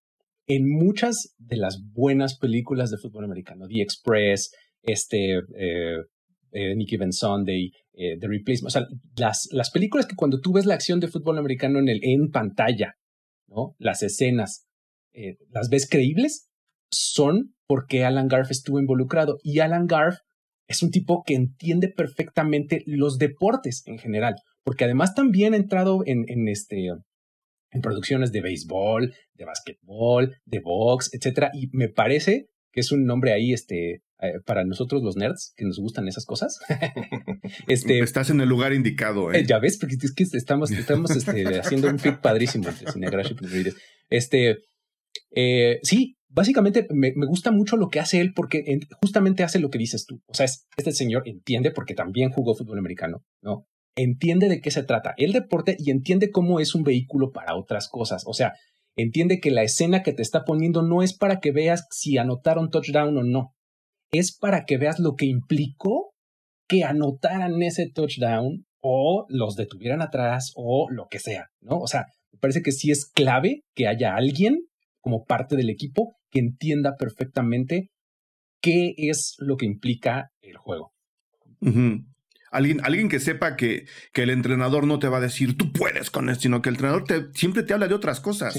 en 0.46 0.64
muchas 0.68 1.34
de 1.38 1.56
las 1.56 1.82
buenas 1.92 2.38
películas 2.38 2.90
de 2.90 2.98
fútbol 2.98 3.24
americano. 3.24 3.66
The 3.66 3.82
Express, 3.82 4.52
este, 4.82 5.40
eh, 5.56 6.74
Nicky 6.76 6.96
Ben 6.96 7.12
Sunday, 7.12 7.70
The 7.96 8.28
Replacement. 8.28 8.66
O 8.66 8.70
sea, 8.70 8.86
las, 9.16 9.48
las 9.52 9.70
películas 9.70 10.06
que 10.06 10.16
cuando 10.16 10.40
tú 10.40 10.52
ves 10.52 10.66
la 10.66 10.74
acción 10.74 11.00
de 11.00 11.08
fútbol 11.08 11.38
americano 11.38 11.78
en, 11.78 11.88
el, 11.88 12.00
en 12.02 12.30
pantalla, 12.30 12.94
¿no? 13.48 13.74
Las 13.78 14.02
escenas, 14.02 14.66
eh, 15.14 15.36
las 15.50 15.68
ves 15.68 15.88
creíbles 15.88 16.48
son 16.90 17.54
porque 17.66 18.04
Alan 18.04 18.28
Garf 18.28 18.50
estuvo 18.50 18.78
involucrado. 18.78 19.38
Y 19.42 19.60
Alan 19.60 19.86
Garf 19.86 20.18
es 20.68 20.82
un 20.82 20.90
tipo 20.90 21.22
que 21.24 21.34
entiende 21.34 21.88
perfectamente 21.88 22.82
los 22.86 23.18
deportes 23.18 23.82
en 23.86 23.98
general, 23.98 24.34
porque 24.64 24.84
además 24.84 25.14
también 25.14 25.54
ha 25.54 25.56
entrado 25.58 26.02
en, 26.04 26.24
en 26.28 26.48
este 26.48 26.88
en 27.72 27.80
producciones 27.82 28.32
de 28.32 28.40
béisbol, 28.40 29.14
de 29.34 29.44
básquetbol, 29.44 30.36
de 30.44 30.60
box, 30.60 31.10
etcétera, 31.12 31.50
y 31.52 31.68
me 31.72 31.88
parece 31.88 32.48
que 32.72 32.80
es 32.80 32.92
un 32.92 33.04
nombre 33.04 33.32
ahí, 33.32 33.52
este, 33.52 34.02
eh, 34.20 34.40
para 34.46 34.64
nosotros 34.64 35.02
los 35.02 35.16
nerds 35.16 35.52
que 35.56 35.66
nos 35.66 35.78
gustan 35.78 36.08
esas 36.08 36.24
cosas. 36.24 36.58
este, 37.68 38.00
Estás 38.00 38.30
en 38.30 38.40
el 38.40 38.48
lugar 38.48 38.72
indicado. 38.72 39.32
¿eh? 39.32 39.44
ya 39.46 39.58
ves, 39.58 39.76
porque 39.78 39.96
es 40.00 40.14
que 40.14 40.24
estamos, 40.24 40.70
estamos 40.70 41.10
este, 41.10 41.58
haciendo 41.60 41.88
un 41.88 41.98
fit 41.98 42.16
padrísimo 42.16 42.68
entre 42.94 43.22
y 43.22 43.74
Este, 44.08 44.58
eh, 45.32 45.80
sí, 45.82 46.16
básicamente 46.28 46.86
me, 46.90 47.12
gusta 47.26 47.50
mucho 47.50 47.76
lo 47.76 47.88
que 47.88 48.00
hace 48.00 48.20
él 48.20 48.32
porque 48.34 48.64
justamente 49.02 49.42
hace 49.42 49.58
lo 49.58 49.68
que 49.68 49.78
dices 49.78 50.06
tú. 50.06 50.22
O 50.28 50.34
sea, 50.34 50.46
este 50.46 50.92
señor 50.92 51.22
entiende, 51.26 51.70
porque 51.70 51.94
también 51.94 52.30
jugó 52.30 52.54
fútbol 52.54 52.78
americano, 52.78 53.22
¿no? 53.42 53.66
Entiende 53.96 54.48
de 54.48 54.60
qué 54.60 54.70
se 54.70 54.82
trata 54.82 55.14
el 55.16 55.32
deporte 55.32 55.76
y 55.78 55.90
entiende 55.90 56.30
cómo 56.30 56.60
es 56.60 56.74
un 56.74 56.84
vehículo 56.84 57.32
para 57.32 57.54
otras 57.54 57.88
cosas. 57.88 58.24
O 58.26 58.32
sea, 58.32 58.52
entiende 58.96 59.40
que 59.40 59.50
la 59.50 59.62
escena 59.62 60.02
que 60.02 60.12
te 60.12 60.22
está 60.22 60.44
poniendo 60.44 60.82
no 60.82 61.02
es 61.02 61.14
para 61.14 61.40
que 61.40 61.52
veas 61.52 61.86
si 61.90 62.18
anotaron 62.18 62.70
touchdown 62.70 63.16
o 63.16 63.22
no. 63.22 63.55
Es 64.10 64.36
para 64.36 64.64
que 64.64 64.78
veas 64.78 64.98
lo 64.98 65.14
que 65.14 65.26
implicó 65.26 66.14
que 66.68 66.84
anotaran 66.84 67.62
ese 67.62 67.88
touchdown 67.88 68.66
o 68.80 69.26
los 69.28 69.56
detuvieran 69.56 70.02
atrás 70.02 70.52
o 70.54 70.88
lo 70.90 71.08
que 71.08 71.18
sea, 71.18 71.48
¿no? 71.60 71.78
O 71.78 71.86
sea, 71.86 72.06
me 72.32 72.38
parece 72.38 72.62
que 72.62 72.72
sí 72.72 72.90
es 72.90 73.06
clave 73.06 73.62
que 73.74 73.88
haya 73.88 74.14
alguien 74.14 74.66
como 75.00 75.24
parte 75.24 75.56
del 75.56 75.70
equipo 75.70 76.16
que 76.30 76.40
entienda 76.40 76.96
perfectamente 76.96 77.90
qué 78.60 78.94
es 78.96 79.34
lo 79.38 79.56
que 79.56 79.66
implica 79.66 80.30
el 80.40 80.56
juego. 80.56 80.92
Alguien, 82.56 82.80
alguien 82.82 83.08
que 83.08 83.20
sepa 83.20 83.54
que, 83.54 83.86
que, 84.12 84.22
el 84.22 84.30
entrenador 84.30 84.86
no 84.86 84.98
te 84.98 85.08
va 85.08 85.18
a 85.18 85.20
decir, 85.20 85.56
tú 85.56 85.72
puedes 85.72 86.10
con 86.10 86.30
esto, 86.30 86.42
sino 86.42 86.62
que 86.62 86.70
el 86.70 86.76
entrenador 86.76 87.04
te, 87.04 87.26
siempre 87.34 87.62
te 87.62 87.74
habla 87.74 87.86
de 87.86 87.94
otras 87.94 88.20
cosas. 88.20 88.58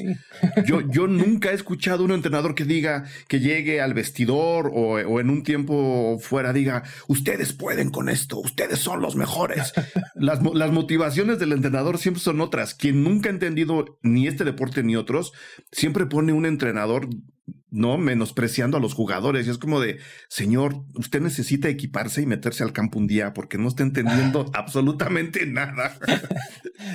Yo, 0.65 0.81
yo 0.91 1.07
nunca 1.07 1.51
he 1.51 1.55
escuchado 1.55 2.03
un 2.03 2.11
entrenador 2.11 2.53
que 2.53 2.63
diga, 2.63 3.05
que 3.27 3.39
llegue 3.39 3.81
al 3.81 3.93
vestidor 3.93 4.71
o, 4.73 4.99
o, 4.99 5.19
en 5.19 5.29
un 5.29 5.43
tiempo 5.43 6.19
fuera 6.19 6.53
diga, 6.53 6.83
ustedes 7.07 7.53
pueden 7.53 7.89
con 7.89 8.07
esto, 8.07 8.37
ustedes 8.37 8.79
son 8.79 9.01
los 9.01 9.15
mejores. 9.15 9.73
las, 10.15 10.39
las 10.53 10.71
motivaciones 10.71 11.39
del 11.39 11.53
entrenador 11.53 11.97
siempre 11.97 12.21
son 12.21 12.39
otras. 12.41 12.75
Quien 12.75 13.03
nunca 13.03 13.29
ha 13.29 13.33
entendido 13.33 13.97
ni 14.03 14.27
este 14.27 14.43
deporte 14.43 14.83
ni 14.83 14.95
otros, 14.95 15.33
siempre 15.71 16.05
pone 16.05 16.33
un 16.33 16.45
entrenador 16.45 17.09
¿no? 17.69 17.97
Menospreciando 17.97 18.77
a 18.77 18.79
los 18.79 18.93
jugadores. 18.93 19.47
Y 19.47 19.49
es 19.49 19.57
como 19.57 19.79
de, 19.79 19.99
señor, 20.29 20.83
usted 20.95 21.21
necesita 21.21 21.69
equiparse 21.69 22.21
y 22.21 22.25
meterse 22.25 22.63
al 22.63 22.73
campo 22.73 22.99
un 22.99 23.07
día 23.07 23.33
porque 23.33 23.57
no 23.57 23.67
está 23.67 23.83
entendiendo 23.83 24.49
absolutamente 24.53 25.45
nada. 25.45 25.97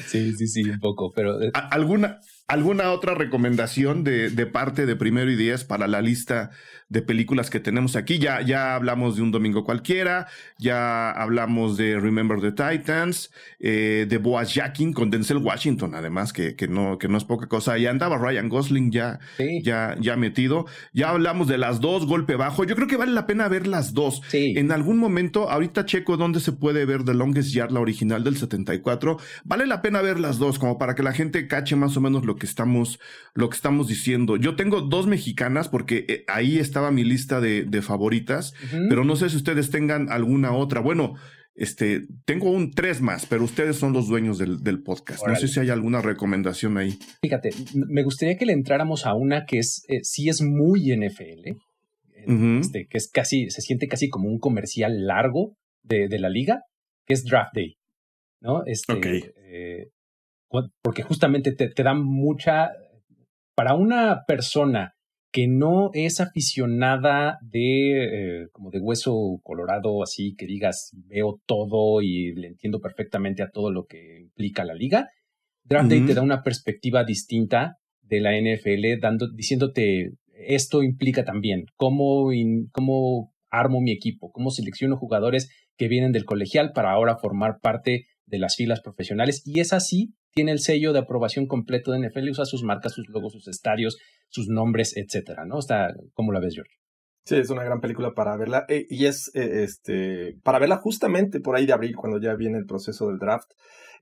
Sí, 0.07 0.33
sí, 0.35 0.47
sí, 0.47 0.63
un 0.63 0.79
poco, 0.81 1.13
pero... 1.15 1.41
Eh, 1.43 1.51
¿Alguna, 1.55 2.21
¿Alguna 2.49 2.91
otra 2.91 3.15
recomendación 3.15 4.05
de, 4.05 4.29
de, 4.29 4.47
parte 4.47 4.85
de 4.85 4.95
Primero 4.95 5.31
y 5.31 5.37
Diez 5.37 5.65
para 5.65 5.87
la 5.87 6.03
lista 6.03 6.51
de 6.91 7.01
películas 7.01 7.49
que 7.49 7.61
tenemos 7.61 7.97
aquí? 7.97 8.19
Ya, 8.19 8.43
ya 8.43 8.75
hablamos 8.75 9.17
de 9.17 9.23
Un 9.23 9.31
Domingo 9.31 9.65
Cualquiera, 9.65 10.27
ya 10.59 11.11
hablamos 11.13 11.79
de 11.79 11.99
Remember 11.99 12.41
the 12.41 12.53
Titans, 12.53 13.31
eh, 13.59 14.07
de 14.07 14.19
Boaz 14.19 14.53
Jacking 14.53 14.93
con 14.93 15.09
Denzel 15.09 15.39
Washington, 15.39 15.95
además, 15.95 16.35
que, 16.35 16.55
que, 16.55 16.69
no, 16.69 16.99
que 16.99 17.09
no 17.09 17.17
es 17.17 17.25
poca 17.25 17.47
cosa. 17.47 17.79
Ya 17.79 17.91
andaba 17.91 18.19
Ryan 18.19 18.51
Gosling 18.51 18.91
ya, 18.91 19.21
ya, 19.63 19.97
ya 19.99 20.17
metido. 20.17 20.67
Ya 20.93 21.09
hablamos 21.09 21.49
de 21.49 21.57
las 21.57 21.81
dos, 21.81 22.05
golpe 22.07 22.37
bajo. 22.37 22.65
Yo 22.65 22.75
creo 22.75 22.89
que 22.89 22.99
vale 22.99 23.13
la 23.13 23.27
pena 23.27 23.49
ver 23.49 23.67
las 23.67 23.95
dos. 23.95 24.21
En 24.33 24.73
algún 24.73 24.99
momento, 24.99 25.49
ahorita 25.49 25.87
checo 25.87 26.19
dónde 26.19 26.41
se 26.41 26.53
puede 26.53 26.85
ver 26.85 27.05
The 27.05 27.15
Longest 27.15 27.55
Yard, 27.55 27.71
la 27.71 27.81
original 27.81 28.25
del 28.25 28.37
74. 28.37 29.17
Vale 29.45 29.67
la 29.67 29.81
pena 29.81 30.03
ver 30.03 30.21
las 30.21 30.39
dos, 30.39 30.59
como 30.59 30.77
para 30.77 30.95
que 30.95 31.03
la 31.03 31.13
gente 31.13 31.47
cache 31.47 31.77
más 31.77 31.97
o 31.97 32.03
menos 32.03 32.27
lo 32.27 32.32
que 32.37 32.47
estamos, 32.47 32.99
lo 33.35 33.49
que 33.51 33.57
estamos 33.57 33.89
diciendo. 33.89 34.37
Yo 34.37 34.57
tengo 34.57 34.81
dos 34.81 35.07
mexicanas 35.07 35.69
porque 35.69 36.05
eh, 36.09 36.25
ahí 36.29 36.59
estaba 36.59 36.91
mi 36.91 37.05
lista 37.05 37.41
de, 37.41 37.83
favoritas, 37.83 38.55
pero 38.89 39.05
no 39.05 39.17
sé 39.17 39.29
si 39.29 39.37
ustedes 39.37 39.71
tengan 39.71 40.11
alguna 40.11 40.53
otra. 40.53 40.81
Bueno, 40.81 41.15
este, 41.55 42.03
tengo 42.25 42.51
un 42.51 42.71
tres 42.71 43.01
más, 43.01 43.27
pero 43.27 43.45
ustedes 43.45 43.77
son 43.77 43.93
los 43.93 44.09
dueños 44.09 44.39
del, 44.39 44.83
podcast. 44.83 45.27
No 45.27 45.37
sé 45.37 45.49
si 45.49 45.61
hay 45.61 45.71
alguna 45.71 46.01
recomendación 46.01 46.79
ahí. 46.79 46.99
Fíjate, 47.23 47.51
me 47.75 48.03
gustaría 48.03 48.37
que 48.37 48.47
le 48.47 48.53
entráramos 48.53 49.07
a 49.07 49.15
una 49.15 49.45
que 49.45 49.59
es, 49.59 49.85
eh, 49.89 50.01
sí 50.03 50.29
es 50.29 50.41
muy 50.41 50.95
NFL, 50.95 51.49
eh, 51.49 52.59
este, 52.61 52.87
que 52.87 52.99
es 52.99 53.11
casi, 53.11 53.51
se 53.51 53.61
siente 53.61 53.87
casi 53.89 54.09
como 54.09 54.29
un 54.29 54.39
comercial 54.39 55.07
largo 55.07 55.57
de, 55.83 56.09
la 56.19 56.31
liga, 56.31 56.63
que 57.07 57.15
es 57.15 57.25
Draft 57.25 57.55
Day. 57.55 57.77
¿No? 58.41 58.65
Este, 58.65 59.33
porque 60.83 61.03
justamente 61.03 61.53
te, 61.53 61.69
te 61.69 61.83
dan 61.83 62.03
mucha, 62.03 62.71
para 63.55 63.75
una 63.75 64.25
persona 64.27 64.95
que 65.33 65.49
no 65.49 65.91
es 65.95 66.21
aficionada 66.21 67.39
de 67.41 68.43
eh, 68.43 68.49
como 68.53 68.71
de 68.71 68.81
hueso 68.81 69.41
colorado, 69.43 70.03
así 70.03 70.35
que 70.37 70.47
digas 70.47 70.91
veo 71.07 71.41
todo 71.47 72.03
y 72.03 72.35
le 72.35 72.49
entiendo 72.49 72.81
perfectamente 72.81 73.43
a 73.43 73.51
todo 73.51 73.73
lo 73.73 73.87
que 73.87 74.21
implica 74.21 74.65
la 74.65 74.75
liga. 74.75 75.09
Draft 75.65 75.89
Day 75.89 76.05
te 76.05 76.15
da 76.15 76.23
una 76.23 76.43
perspectiva 76.43 77.05
distinta 77.05 77.79
de 78.03 78.21
la 78.21 78.33
NFL, 78.39 79.01
dando, 79.01 79.31
diciéndote 79.33 80.13
esto 80.35 80.83
implica 80.83 81.25
también 81.25 81.65
cómo, 81.77 82.31
cómo 82.73 83.33
armo 83.51 83.81
mi 83.81 83.93
equipo, 83.93 84.33
cómo 84.33 84.51
selecciono 84.51 84.97
jugadores 84.97 85.51
que 85.77 85.89
vienen 85.89 86.13
del 86.13 86.25
colegial 86.25 86.73
para 86.75 86.91
ahora 86.91 87.17
formar 87.17 87.59
parte 87.61 88.07
de 88.33 88.39
las 88.39 88.57
filas 88.57 88.81
profesionales. 88.81 89.43
Y 89.45 89.61
es 89.61 89.73
así 89.73 90.15
tiene 90.35 90.53
el 90.53 90.61
sello 90.61 90.93
de 90.93 90.99
aprobación 90.99 91.47
completo 91.47 91.93
de 91.93 92.09
NFL, 92.09 92.31
usa 92.31 92.47
sus 92.47 92.63
marcas, 92.63 92.95
sus 92.95 93.09
logos, 93.11 93.35
sus 93.35 93.49
estadios, 93.49 93.99
sus 94.29 94.49
nombres, 94.49 94.97
etcétera, 94.97 95.45
¿no? 95.45 95.59
Está, 95.59 95.95
¿cómo 96.15 96.33
la 96.33 96.41
ves, 96.41 96.55
George? 96.55 96.73
Sí, 97.27 97.37
es 97.37 97.51
una 97.51 97.63
gran 97.63 97.81
película 97.81 98.15
para 98.15 98.37
verla. 98.37 98.65
Eh, 98.69 98.87
y 98.89 99.05
es 99.05 99.31
eh, 99.35 99.63
este 99.63 100.39
para 100.43 100.59
verla 100.59 100.79
justamente 100.79 101.39
por 101.41 101.55
ahí 101.55 101.67
de 101.67 101.75
abril, 101.75 101.95
cuando 101.95 102.19
ya 102.19 102.35
viene 102.35 102.59
el 102.59 102.65
proceso 102.65 103.09
del 103.09 103.19
draft. 103.19 103.51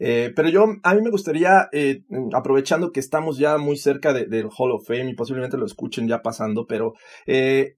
Eh, 0.02 0.32
pero 0.34 0.48
yo, 0.48 0.64
a 0.82 0.94
mí 0.94 1.02
me 1.02 1.10
gustaría, 1.10 1.68
eh, 1.72 2.02
aprovechando 2.32 2.90
que 2.90 3.00
estamos 3.00 3.38
ya 3.38 3.58
muy 3.58 3.76
cerca 3.76 4.14
del 4.14 4.48
Hall 4.56 4.72
of 4.72 4.86
Fame 4.86 5.10
y 5.10 5.14
posiblemente 5.14 5.58
lo 5.58 5.66
escuchen 5.66 6.08
ya 6.08 6.22
pasando, 6.22 6.66
pero 6.66 6.94
eh, 7.26 7.76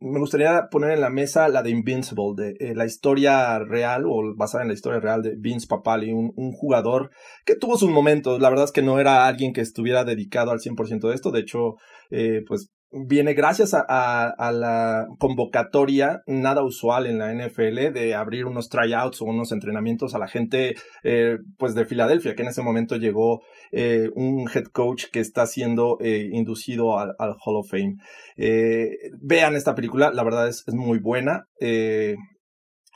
me 0.00 0.20
gustaría 0.20 0.68
poner 0.70 0.92
en 0.92 1.00
la 1.00 1.10
mesa 1.10 1.48
la 1.48 1.62
de 1.62 1.70
Invincible, 1.70 2.34
de 2.36 2.74
la 2.76 2.86
historia 2.86 3.58
real 3.58 4.04
o 4.06 4.34
basada 4.36 4.62
en 4.62 4.68
la 4.68 4.74
historia 4.74 5.00
real 5.00 5.22
de 5.22 5.34
Vince 5.36 5.66
Papali, 5.66 6.12
un, 6.12 6.32
un, 6.36 6.52
jugador 6.52 7.10
que 7.44 7.56
tuvo 7.56 7.76
sus 7.76 7.90
momentos. 7.90 8.40
La 8.40 8.50
verdad 8.50 8.66
es 8.66 8.72
que 8.72 8.82
no 8.82 9.00
era 9.00 9.26
alguien 9.26 9.52
que 9.52 9.60
estuviera 9.60 10.04
dedicado 10.04 10.52
al 10.52 10.60
100% 10.60 11.08
de 11.08 11.14
esto. 11.14 11.32
De 11.32 11.40
hecho, 11.40 11.74
pues 12.46 12.70
viene 12.90 13.34
gracias 13.34 13.74
a, 13.74 14.52
la 14.52 15.06
convocatoria 15.18 16.22
nada 16.26 16.62
usual 16.62 17.06
en 17.06 17.18
la 17.18 17.32
NFL 17.32 17.92
de 17.92 18.14
abrir 18.14 18.46
unos 18.46 18.68
tryouts 18.68 19.20
o 19.20 19.26
unos 19.26 19.52
entrenamientos 19.52 20.14
a 20.14 20.18
la 20.18 20.28
gente 20.28 20.74
eh, 21.02 21.38
pues 21.58 21.74
de 21.74 21.84
Filadelfia, 21.84 22.34
que 22.34 22.42
en 22.42 22.48
ese 22.48 22.62
momento 22.62 22.96
llegó 22.96 23.42
eh, 23.72 24.08
un 24.14 24.48
head 24.52 24.66
coach 24.72 25.06
que 25.12 25.20
está 25.20 25.46
siendo 25.46 25.98
eh, 26.00 26.28
inducido 26.32 26.98
al, 26.98 27.14
Hall 27.18 27.56
of 27.56 27.70
Fame. 27.70 27.96
vean 29.20 29.54
esta 29.54 29.74
película, 29.74 30.10
la 30.12 30.24
verdad 30.24 30.48
es 30.48 30.64
muy 30.68 30.98
buena. 30.98 31.46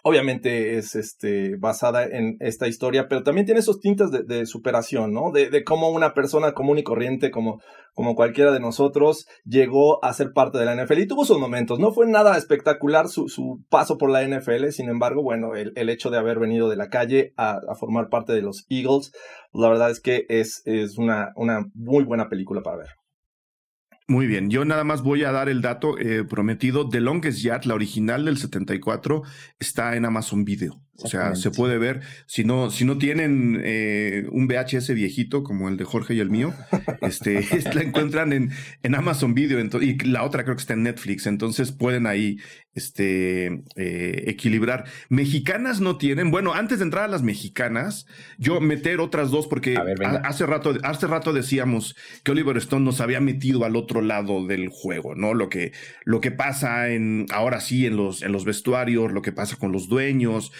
Obviamente 0.05 0.79
es 0.79 0.97
este, 0.97 1.57
basada 1.59 2.05
en 2.05 2.37
esta 2.41 2.67
historia, 2.67 3.07
pero 3.09 3.23
también 3.23 3.47
tiene 3.47 3.61
esos 3.61 3.79
tintes 3.79 4.11
de, 4.11 4.47
superación, 4.47 5.13
¿no? 5.13 5.31
De, 5.31 5.49
de, 5.49 5.63
cómo 5.63 5.91
una 5.91 6.13
persona 6.13 6.55
común 6.55 6.79
y 6.79 6.83
corriente 6.83 7.31
como, 7.31 7.61
como 7.95 8.17
cualquiera 8.17 8.51
de 8.51 8.59
nosotros 8.59 9.27
llegó 9.45 10.05
a 10.05 10.13
ser 10.13 10.33
parte 10.33 10.59
de 10.59 10.65
la 10.65 10.75
NFL 10.75 10.99
y 10.99 11.07
tuvo 11.07 11.25
sus 11.25 11.39
momentos. 11.39 11.79
No 11.79 11.93
fue 11.93 12.09
nada 12.09 12.37
espectacular 12.37 13.09
su, 13.09 13.29
su 13.29 13.61
paso 13.71 13.97
por 13.97 14.11
la 14.11 14.27
NFL, 14.27 14.71
sin 14.71 14.89
embargo, 14.89 15.23
bueno, 15.23 15.55
el, 15.55 15.73
el 15.77 15.89
hecho 15.89 16.11
de 16.11 16.19
haber 16.19 16.41
venido 16.41 16.69
de 16.69 16.77
la 16.77 16.89
calle 16.89 17.33
a, 17.37 17.53
a, 17.53 17.75
formar 17.79 18.09
parte 18.09 18.33
de 18.33 18.43
los 18.43 18.67
Eagles, 18.69 19.13
la 19.53 19.69
verdad 19.69 19.93
es 19.93 20.01
que 20.01 20.27
es, 20.29 20.63
es 20.65 20.99
una, 20.99 21.31
una 21.37 21.67
muy 21.75 22.03
buena 22.03 22.29
película 22.29 22.61
para 22.63 22.79
ver. 22.79 23.02
Muy 24.09 24.27
bien, 24.27 24.51
yo 24.51 24.65
nada 24.65 24.85
más 24.85 25.03
voy 25.03 25.25
a 25.25 25.33
dar 25.33 25.49
el 25.49 25.63
dato 25.63 25.99
eh, 25.99 26.25
prometido. 26.25 26.89
The 26.89 27.01
Longest 27.01 27.41
Yard, 27.41 27.65
la 27.67 27.75
original 27.75 28.25
del 28.25 28.37
74, 28.37 29.23
está 29.59 29.97
en 29.97 30.05
Amazon 30.05 30.45
Video. 30.45 30.81
O 31.03 31.09
sea, 31.09 31.35
se 31.35 31.51
puede 31.51 31.79
ver. 31.79 32.01
Si 32.27 32.45
no, 32.45 32.71
si 32.71 32.85
no 32.85 32.99
tienen 32.99 33.61
eh, 33.65 34.27
un 34.31 34.47
VHS 34.47 34.95
viejito 34.95 35.43
como 35.43 35.69
el 35.69 35.77
de 35.77 35.85
Jorge 35.85 36.15
y 36.15 36.21
el 36.21 36.31
mío, 36.31 36.55
este, 37.03 37.47
la 37.75 37.83
encuentran 37.83 38.33
en, 38.33 38.51
en 38.83 38.95
Amazon 38.95 39.35
Video. 39.35 39.59
y 39.81 39.99
la 40.05 40.25
otra 40.25 40.45
creo 40.45 40.57
que 40.57 40.61
está 40.63 40.75
en 40.75 40.83
Netflix. 40.83 41.27
Entonces 41.27 41.73
pueden 41.73 42.07
ahí 42.07 42.39
este, 42.75 43.63
eh, 43.77 44.25
equilibrar. 44.27 44.85
Mexicanas 45.09 45.81
no 45.81 45.99
tienen. 45.99 46.31
Bueno, 46.31 46.55
antes 46.55 46.79
de 46.79 46.85
entrar 46.85 47.05
a 47.05 47.09
las 47.09 47.23
mexicanas, 47.23 48.07
yo 48.39 48.61
meter 48.61 49.01
otras 49.01 49.31
dos 49.31 49.47
porque 49.47 49.77
hace 50.25 50.47
rato, 50.47 50.75
hace 50.83 51.07
rato 51.07 51.33
decíamos 51.33 51.97
que 52.25 52.33
Oliver 52.33 52.57
Stone 52.57 52.85
nos 52.85 53.01
había 53.01 53.21
metido 53.21 53.65
al 53.65 53.77
otro 53.77 54.01
lado 54.01 54.47
del 54.47 54.69
juego, 54.69 55.15
¿no? 55.15 55.35
Lo 55.35 55.49
que, 55.49 55.73
lo 56.05 56.21
que 56.21 56.31
pasa 56.31 56.91
en, 56.91 57.27
ahora 57.31 57.61
sí, 57.61 57.87
en 57.87 57.97
los, 57.97 58.23
en 58.23 58.33
los 58.33 58.45
vestuarios, 58.45 59.13
lo 59.13 59.23
que 59.23 59.33
pasa 59.33 59.57
con 59.57 59.73
los 59.73 59.89
dueños. 59.89 60.53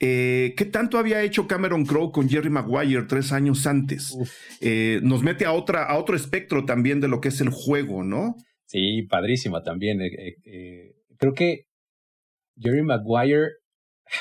Eh, 0.00 0.54
¿Qué 0.56 0.64
tanto 0.64 0.98
había 0.98 1.22
hecho 1.22 1.48
Cameron 1.48 1.84
Crowe 1.84 2.12
con 2.12 2.28
Jerry 2.28 2.50
Maguire 2.50 3.02
tres 3.02 3.32
años 3.32 3.66
antes? 3.66 4.16
Eh, 4.60 5.00
nos 5.02 5.22
mete 5.22 5.44
a, 5.44 5.52
otra, 5.52 5.84
a 5.84 5.98
otro 5.98 6.14
espectro 6.14 6.64
también 6.64 7.00
de 7.00 7.08
lo 7.08 7.20
que 7.20 7.28
es 7.28 7.40
el 7.40 7.50
juego, 7.50 8.04
¿no? 8.04 8.36
Sí, 8.66 9.02
padrísima 9.02 9.62
también. 9.62 10.00
Eh, 10.00 10.94
creo 11.18 11.34
que 11.34 11.64
Jerry 12.60 12.82
Maguire 12.82 13.48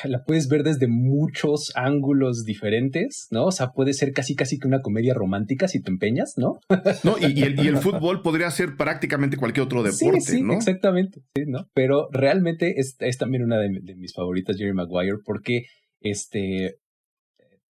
la 0.03 0.23
puedes 0.23 0.47
ver 0.47 0.63
desde 0.63 0.87
muchos 0.87 1.71
ángulos 1.75 2.43
diferentes, 2.43 3.27
¿no? 3.31 3.45
O 3.45 3.51
sea, 3.51 3.71
puede 3.71 3.93
ser 3.93 4.11
casi 4.13 4.35
casi 4.35 4.59
que 4.59 4.67
una 4.67 4.81
comedia 4.81 5.13
romántica 5.13 5.67
si 5.67 5.81
te 5.81 5.91
empeñas, 5.91 6.33
¿no? 6.37 6.59
No, 7.03 7.15
y, 7.19 7.43
el, 7.43 7.77
fútbol 7.77 8.21
podría 8.21 8.49
ser 8.51 8.75
prácticamente 8.75 9.37
cualquier 9.37 9.65
otro 9.65 9.83
deporte, 9.83 10.21
sí, 10.21 10.37
sí, 10.39 10.43
Exactamente, 10.51 11.21
sí, 11.35 11.43
¿no? 11.47 11.69
Pero 11.73 12.09
realmente 12.11 12.79
es, 12.79 12.95
es 12.99 13.17
también 13.17 13.43
una 13.43 13.59
de, 13.59 13.69
mis 13.95 14.13
favoritas, 14.13 14.57
Jerry 14.57 14.73
Maguire, 14.73 15.17
porque 15.23 15.65
este 16.01 16.75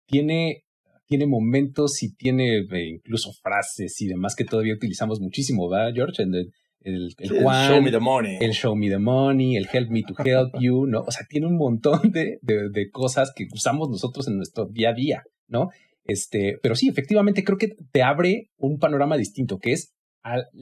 tiene, 0.05 0.63
tiene 1.07 1.27
momentos 1.27 2.03
y 2.03 2.13
tiene 2.13 2.59
eh, 2.59 2.87
incluso 2.87 3.31
frases 3.41 3.99
y 4.01 4.07
demás 4.07 4.35
que 4.35 4.45
todavía 4.45 4.73
utilizamos 4.73 5.19
muchísimo, 5.19 5.69
¿verdad, 5.69 5.93
George? 5.93 6.23
En 6.23 6.33
el, 6.35 6.51
el, 6.85 7.15
Show 7.17 7.81
Me 7.81 7.91
the 7.91 7.99
Money. 7.99 8.37
El 8.39 8.51
Show 8.51 8.75
Me 8.75 8.89
the 8.89 8.99
Money, 8.99 9.57
el 9.57 9.67
Help 9.71 9.89
Me 9.89 10.03
to 10.03 10.13
Help 10.23 10.53
You, 10.59 10.85
¿no? 10.85 11.01
O 11.01 11.11
sea, 11.11 11.25
tiene 11.27 11.47
un 11.47 11.57
montón 11.57 12.11
de, 12.11 12.37
de, 12.41 12.89
cosas 12.91 13.33
que 13.35 13.47
usamos 13.51 13.89
nosotros 13.89 14.27
en 14.27 14.37
nuestro 14.37 14.67
día 14.67 14.91
a 14.91 14.93
día, 14.93 15.23
¿no? 15.47 15.69
Este, 16.03 16.59
pero 16.61 16.75
sí, 16.75 16.87
efectivamente 16.87 17.43
creo 17.43 17.57
que 17.57 17.75
te 17.91 18.03
abre 18.03 18.51
un 18.57 18.77
panorama 18.77 19.17
distinto, 19.17 19.57
que 19.57 19.73
es 19.73 19.93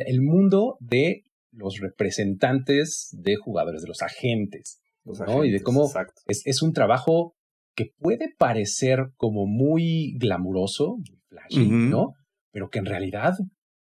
el 0.06 0.22
mundo 0.22 0.78
de 0.80 1.24
los 1.52 1.80
representantes 1.80 3.10
de 3.12 3.36
jugadores, 3.36 3.82
de 3.82 3.88
los 3.90 4.02
agentes, 4.02 4.80
¿no? 5.04 5.44
Y 5.44 5.52
de 5.52 5.62
cómo 5.62 5.90
es, 6.28 6.42
es, 6.46 6.62
un 6.62 6.72
trabajo 6.72 7.36
que 7.76 7.92
puede 7.98 8.34
parecer 8.38 9.12
como 9.18 9.46
muy 9.46 10.16
glamuroso, 10.18 10.98
muy 10.98 11.20
flashy, 11.28 11.70
¿no? 11.70 12.14
Pero 12.52 12.70
que 12.70 12.80
en 12.80 12.86
realidad 12.86 13.34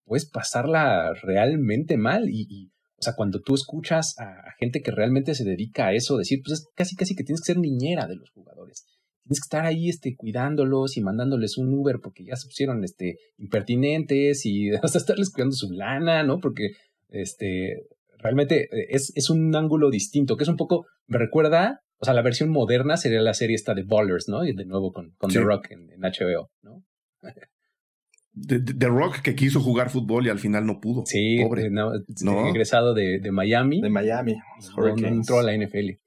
puedes 0.06 0.30
pasarla 0.30 1.14
realmente 1.22 1.98
mal 1.98 2.30
y, 2.30 2.72
o 2.98 3.02
sea, 3.02 3.14
cuando 3.16 3.42
tú 3.42 3.56
escuchas 3.56 4.16
a, 4.20 4.54
gente 4.58 4.82
que 4.82 4.92
realmente 4.92 5.36
se 5.36 5.44
dedica 5.44 5.88
a 5.88 5.94
eso, 5.94 6.18
decir, 6.18 6.42
pues 6.44 6.60
es 6.60 6.68
casi, 6.76 6.96
casi 6.96 7.16
que 7.16 7.24
tienes 7.24 7.42
que 7.42 7.54
ser 7.54 7.58
niñera 7.58 8.08
de 8.08 8.16
los 8.16 8.30
jugadores. 8.32 8.86
Tienes 9.24 9.40
que 9.40 9.46
estar 9.46 9.66
ahí, 9.66 9.90
este, 9.90 10.16
cuidándolos 10.16 10.98
y 10.98 11.02
mandándoles 11.02 11.58
un 11.58 11.74
Uber 11.74 11.98
porque 12.02 12.24
ya 12.24 12.36
se 12.36 12.48
pusieron, 12.48 12.84
este, 12.84 13.18
impertinentes 13.38 14.46
y 14.46 14.70
hasta 14.84 15.00
estarles 15.00 15.32
cuidando 15.32 15.56
su 15.56 15.72
lana, 15.72 16.24
¿no? 16.24 16.40
Porque, 16.40 16.72
este, 17.10 17.88
realmente 18.20 18.64
eh, 18.72 18.88
es, 18.90 19.12
es 19.16 19.30
un 19.30 19.56
ángulo 19.56 19.90
distinto, 19.90 20.38
que 20.38 20.44
es 20.44 20.50
un 20.50 20.58
poco, 20.58 20.86
me 21.08 21.18
recuerda, 21.18 21.82
o 21.98 22.06
sea, 22.06 22.14
la 22.14 22.22
versión 22.22 22.50
moderna 22.50 22.98
sería 22.98 23.22
la 23.22 23.34
serie 23.34 23.56
esta 23.56 23.74
de 23.74 23.84
Ballers, 23.84 24.28
¿no? 24.28 24.46
Y 24.46 24.54
de 24.54 24.66
nuevo 24.66 24.92
con, 24.92 25.12
con 25.18 25.32
The 25.32 25.40
Rock 25.40 25.72
en, 25.72 25.90
en 25.92 26.02
HBO, 26.02 26.52
¿no? 26.62 26.84
The, 28.36 28.88
Rock 28.88 29.22
que 29.22 29.34
quiso 29.34 29.62
jugar 29.62 29.90
fútbol 29.90 30.28
y 30.28 30.30
al 30.30 30.40
final 30.40 30.66
no 30.66 30.82
pudo. 30.82 31.04
Sí, 31.06 31.38
pobre. 31.42 31.70
No, 31.70 31.94
egresado 32.48 32.94
de, 32.94 33.20
de, 33.20 33.32
Miami. 33.32 33.82
De 33.82 33.90
Miami. 33.90 34.36
No, 34.78 35.08
entró 35.08 35.40
a 35.40 35.44
la 35.44 35.56
NFL. 35.56 36.00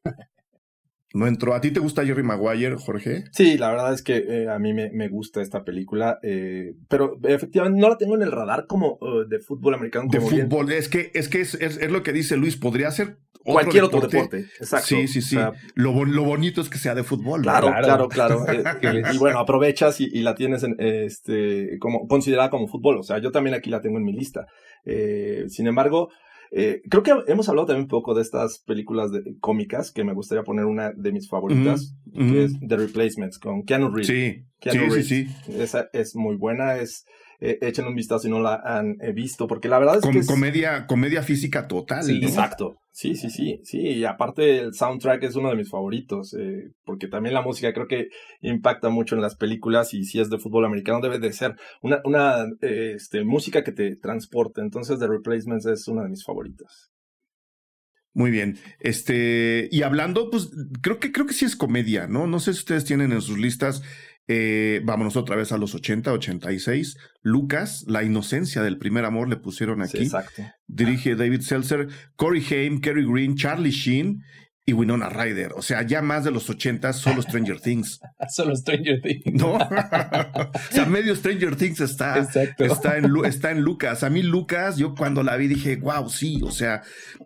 No 1.14 1.26
entró. 1.26 1.54
¿A 1.54 1.60
ti 1.60 1.70
te 1.70 1.80
gusta 1.80 2.04
Jerry 2.04 2.22
Maguire, 2.22 2.76
Jorge? 2.76 3.24
Sí, 3.32 3.56
la 3.56 3.70
verdad 3.70 3.94
es 3.94 4.02
que 4.02 4.16
eh, 4.16 4.48
a 4.50 4.58
mí 4.58 4.74
me, 4.74 4.90
me, 4.90 5.08
gusta 5.08 5.40
esta 5.40 5.64
película, 5.64 6.18
eh, 6.22 6.74
pero 6.88 7.18
efectivamente 7.24 7.80
no 7.80 7.88
la 7.88 7.96
tengo 7.96 8.14
en 8.14 8.22
el 8.22 8.32
radar 8.32 8.66
como 8.66 8.98
uh, 9.00 9.26
de 9.26 9.38
fútbol 9.40 9.74
americano. 9.74 10.08
De 10.10 10.20
fútbol, 10.20 10.70
es 10.72 10.88
que, 10.88 11.10
es, 11.14 11.28
que 11.28 11.40
es, 11.40 11.54
es, 11.54 11.90
lo 11.90 12.02
que 12.02 12.12
dice 12.12 12.36
Luis, 12.36 12.56
podría 12.56 12.90
ser 12.90 13.18
Cualquier 13.52 13.84
otro 13.84 14.00
deporte. 14.00 14.46
Exacto. 14.58 14.86
Sí, 14.86 15.08
sí, 15.08 15.22
sí. 15.22 15.36
lo, 15.74 16.04
lo, 16.04 16.24
bonito 16.24 16.60
es 16.60 16.68
que 16.68 16.78
sea 16.78 16.94
de 16.94 17.02
fútbol. 17.02 17.42
Claro, 17.42 17.72
claro, 17.82 18.08
claro. 18.08 18.46
Eh, 18.48 18.62
y 19.14 19.18
bueno, 19.18 19.38
aprovechas 19.38 20.00
y, 20.00 20.20
la 20.20 20.34
tienes 20.34 20.62
en, 20.64 20.76
este, 20.78 21.78
como, 21.78 22.06
considerada 22.06 22.50
como 22.50 22.68
fútbol. 22.68 22.98
O 22.98 23.02
sea, 23.02 23.18
yo 23.18 23.30
también 23.30 23.54
aquí 23.54 23.70
la 23.70 23.80
tengo 23.80 23.98
en 23.98 24.04
mi 24.04 24.12
lista. 24.12 24.46
Eh, 24.84 25.44
sin 25.48 25.66
embargo, 25.66 26.10
eh, 26.50 26.82
creo 26.88 27.02
que 27.02 27.12
hemos 27.26 27.48
hablado 27.48 27.66
también 27.66 27.84
un 27.84 27.88
poco 27.88 28.14
de 28.14 28.22
estas 28.22 28.58
películas 28.60 29.10
de, 29.12 29.36
cómicas, 29.40 29.92
que 29.92 30.04
me 30.04 30.14
gustaría 30.14 30.44
poner 30.44 30.64
una 30.64 30.92
de 30.92 31.12
mis 31.12 31.28
favoritas, 31.28 31.94
que 32.12 32.44
es 32.44 32.52
The 32.66 32.76
Replacements, 32.76 33.38
con 33.38 33.64
Keanu 33.64 33.88
Reeves. 33.90 34.06
Sí, 34.06 34.44
sí, 34.70 35.02
sí, 35.02 35.28
Esa 35.48 35.88
es 35.92 36.16
muy 36.16 36.36
buena, 36.36 36.76
es 36.76 37.06
eh, 37.40 37.58
echen 37.60 37.86
un 37.86 37.94
vistazo 37.94 38.20
si 38.20 38.30
no 38.30 38.40
la 38.40 38.60
han 38.64 38.96
eh, 39.00 39.12
visto, 39.12 39.46
porque 39.46 39.68
la 39.68 39.78
verdad 39.78 39.98
es 40.02 40.10
que... 40.10 40.18
Es... 40.18 40.26
Comedia, 40.26 40.86
comedia 40.86 41.22
física 41.22 41.68
total. 41.68 42.02
Sí, 42.02 42.16
exacto. 42.16 42.76
Sí, 42.90 43.14
sí, 43.14 43.30
sí, 43.30 43.60
sí. 43.62 43.78
Y 43.78 44.04
aparte 44.04 44.58
el 44.58 44.74
soundtrack 44.74 45.22
es 45.22 45.36
uno 45.36 45.50
de 45.50 45.56
mis 45.56 45.70
favoritos, 45.70 46.34
eh, 46.34 46.72
porque 46.84 47.06
también 47.06 47.34
la 47.34 47.42
música 47.42 47.72
creo 47.72 47.86
que 47.86 48.08
impacta 48.40 48.88
mucho 48.88 49.14
en 49.14 49.22
las 49.22 49.36
películas 49.36 49.94
y 49.94 50.04
si 50.04 50.18
es 50.18 50.30
de 50.30 50.38
fútbol 50.38 50.64
americano 50.64 51.00
debe 51.00 51.20
de 51.20 51.32
ser 51.32 51.54
una, 51.80 52.00
una 52.04 52.44
este, 52.60 53.22
música 53.22 53.62
que 53.62 53.72
te 53.72 53.94
transporte. 53.96 54.60
Entonces 54.60 54.98
The 54.98 55.06
Replacements 55.06 55.66
es 55.66 55.86
una 55.86 56.02
de 56.02 56.08
mis 56.08 56.24
favoritas. 56.24 56.90
Muy 58.14 58.32
bien. 58.32 58.58
Este, 58.80 59.68
y 59.70 59.82
hablando, 59.82 60.28
pues 60.28 60.50
creo 60.82 60.98
que 60.98 61.12
creo 61.12 61.26
que 61.26 61.34
sí 61.34 61.44
es 61.44 61.54
comedia, 61.54 62.08
¿no? 62.08 62.26
No 62.26 62.40
sé 62.40 62.52
si 62.52 62.58
ustedes 62.58 62.84
tienen 62.84 63.12
en 63.12 63.22
sus 63.22 63.38
listas 63.38 63.84
eh, 64.28 64.80
vámonos 64.84 65.16
otra 65.16 65.36
vez 65.36 65.50
a 65.52 65.58
los 65.58 65.74
80, 65.74 66.12
86. 66.12 66.96
Lucas, 67.22 67.84
La 67.88 68.02
inocencia 68.04 68.62
del 68.62 68.78
primer 68.78 69.04
amor 69.04 69.28
le 69.28 69.36
pusieron 69.36 69.82
aquí. 69.82 69.98
exacto. 69.98 70.42
Dirige 70.66 71.16
David 71.16 71.40
Seltzer, 71.40 71.88
Corey 72.16 72.44
Haim, 72.50 72.80
Kerry 72.80 73.04
Green, 73.06 73.36
Charlie 73.36 73.70
Sheen 73.70 74.22
y 74.68 74.74
Winona 74.74 75.08
Ryder. 75.08 75.54
O 75.56 75.62
sea, 75.62 75.80
ya 75.80 76.02
más 76.02 76.24
de 76.24 76.30
los 76.30 76.50
80 76.50 76.92
solo 76.92 77.22
Stranger 77.22 77.58
Things. 77.58 78.02
solo 78.28 78.54
Stranger 78.54 79.00
Things. 79.00 79.24
No. 79.32 79.54
o 79.54 80.50
sea, 80.70 80.84
medio 80.84 81.16
Stranger 81.16 81.56
Things 81.56 81.80
está, 81.80 82.18
está, 82.18 82.42
en, 82.98 83.24
está 83.24 83.50
en 83.50 83.62
Lucas. 83.62 84.02
A 84.04 84.10
mí 84.10 84.22
Lucas, 84.22 84.76
yo 84.76 84.94
cuando 84.94 85.22
la 85.22 85.36
vi 85.36 85.48
dije, 85.48 85.76
wow, 85.76 86.10
sí. 86.10 86.42
O 86.44 86.50
sea, 86.50 86.82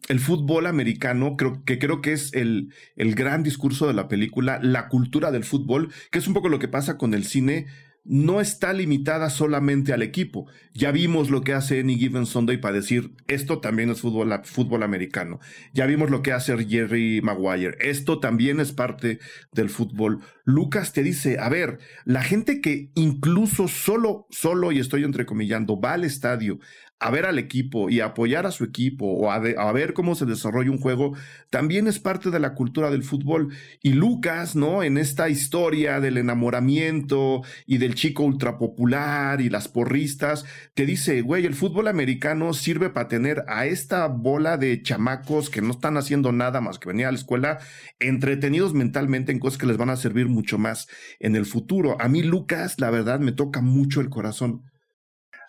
el 0.08 0.20
fútbol 0.20 0.66
americano, 0.68 1.36
creo 1.36 1.64
que 1.64 1.80
creo 1.80 2.00
que 2.00 2.12
es 2.12 2.32
el, 2.32 2.72
el 2.94 3.16
gran 3.16 3.42
discurso 3.42 3.88
de 3.88 3.94
la 3.94 4.06
película, 4.06 4.60
la 4.62 4.86
cultura 4.86 5.32
del 5.32 5.42
fútbol, 5.42 5.92
que 6.12 6.20
es 6.20 6.28
un 6.28 6.34
poco 6.34 6.48
lo 6.48 6.60
que 6.60 6.68
pasa 6.68 6.96
con 6.96 7.12
el 7.12 7.24
cine 7.24 7.66
no 8.04 8.40
está 8.40 8.72
limitada 8.72 9.30
solamente 9.30 9.92
al 9.92 10.02
equipo. 10.02 10.46
Ya 10.74 10.90
vimos 10.90 11.30
lo 11.30 11.42
que 11.42 11.52
hace 11.52 11.80
Any 11.80 11.96
Given 11.96 12.26
Sunday 12.26 12.56
para 12.56 12.76
decir, 12.76 13.12
esto 13.28 13.60
también 13.60 13.90
es 13.90 14.00
fútbol, 14.00 14.32
fútbol 14.44 14.82
americano. 14.82 15.38
Ya 15.72 15.86
vimos 15.86 16.10
lo 16.10 16.22
que 16.22 16.32
hace 16.32 16.56
Jerry 16.64 17.20
Maguire. 17.22 17.76
Esto 17.80 18.18
también 18.18 18.58
es 18.60 18.72
parte 18.72 19.20
del 19.52 19.70
fútbol. 19.70 20.20
Lucas 20.44 20.92
te 20.92 21.02
dice, 21.02 21.38
a 21.38 21.48
ver, 21.48 21.78
la 22.04 22.22
gente 22.22 22.60
que 22.60 22.90
incluso 22.94 23.68
solo, 23.68 24.26
solo, 24.30 24.72
y 24.72 24.80
estoy 24.80 25.04
entrecomillando, 25.04 25.80
va 25.80 25.92
al 25.92 26.04
estadio 26.04 26.58
a 27.02 27.10
ver 27.10 27.26
al 27.26 27.38
equipo 27.38 27.90
y 27.90 28.00
apoyar 28.00 28.46
a 28.46 28.52
su 28.52 28.62
equipo 28.62 29.06
o 29.06 29.30
a, 29.30 29.72
ver 29.72 29.92
cómo 29.92 30.14
se 30.14 30.24
desarrolla 30.24 30.70
un 30.70 30.78
juego, 30.78 31.14
también 31.50 31.88
es 31.88 31.98
parte 31.98 32.30
de 32.30 32.38
la 32.38 32.54
cultura 32.54 32.90
del 32.90 33.02
fútbol. 33.02 33.48
Y 33.82 33.94
Lucas, 33.94 34.54
¿no? 34.54 34.84
En 34.84 34.96
esta 34.96 35.28
historia 35.28 35.98
del 35.98 36.16
enamoramiento 36.16 37.42
y 37.66 37.78
del 37.78 37.96
chico 37.96 38.22
ultrapopular 38.22 39.40
y 39.40 39.50
las 39.50 39.66
porristas, 39.66 40.44
te 40.74 40.86
dice, 40.86 41.22
güey, 41.22 41.44
el 41.44 41.54
fútbol 41.54 41.88
americano 41.88 42.54
sirve 42.54 42.88
para 42.88 43.08
tener 43.08 43.44
a 43.48 43.66
esta 43.66 44.06
bola 44.06 44.56
de 44.56 44.80
chamacos 44.82 45.50
que 45.50 45.60
no 45.60 45.72
están 45.72 45.96
haciendo 45.96 46.30
nada 46.30 46.60
más 46.60 46.78
que 46.78 46.88
venir 46.88 47.06
a 47.06 47.12
la 47.12 47.18
escuela, 47.18 47.58
entretenidos 47.98 48.74
mentalmente 48.74 49.32
en 49.32 49.40
cosas 49.40 49.58
que 49.58 49.66
les 49.66 49.76
van 49.76 49.90
a 49.90 49.96
servir 49.96 50.28
mucho 50.28 50.56
más 50.56 50.86
en 51.18 51.34
el 51.34 51.46
futuro. 51.46 52.00
A 52.00 52.08
mí, 52.08 52.22
Lucas, 52.22 52.76
la 52.78 52.90
verdad, 52.90 53.18
me 53.18 53.32
toca 53.32 53.60
mucho 53.60 54.00
el 54.00 54.08
corazón. 54.08 54.71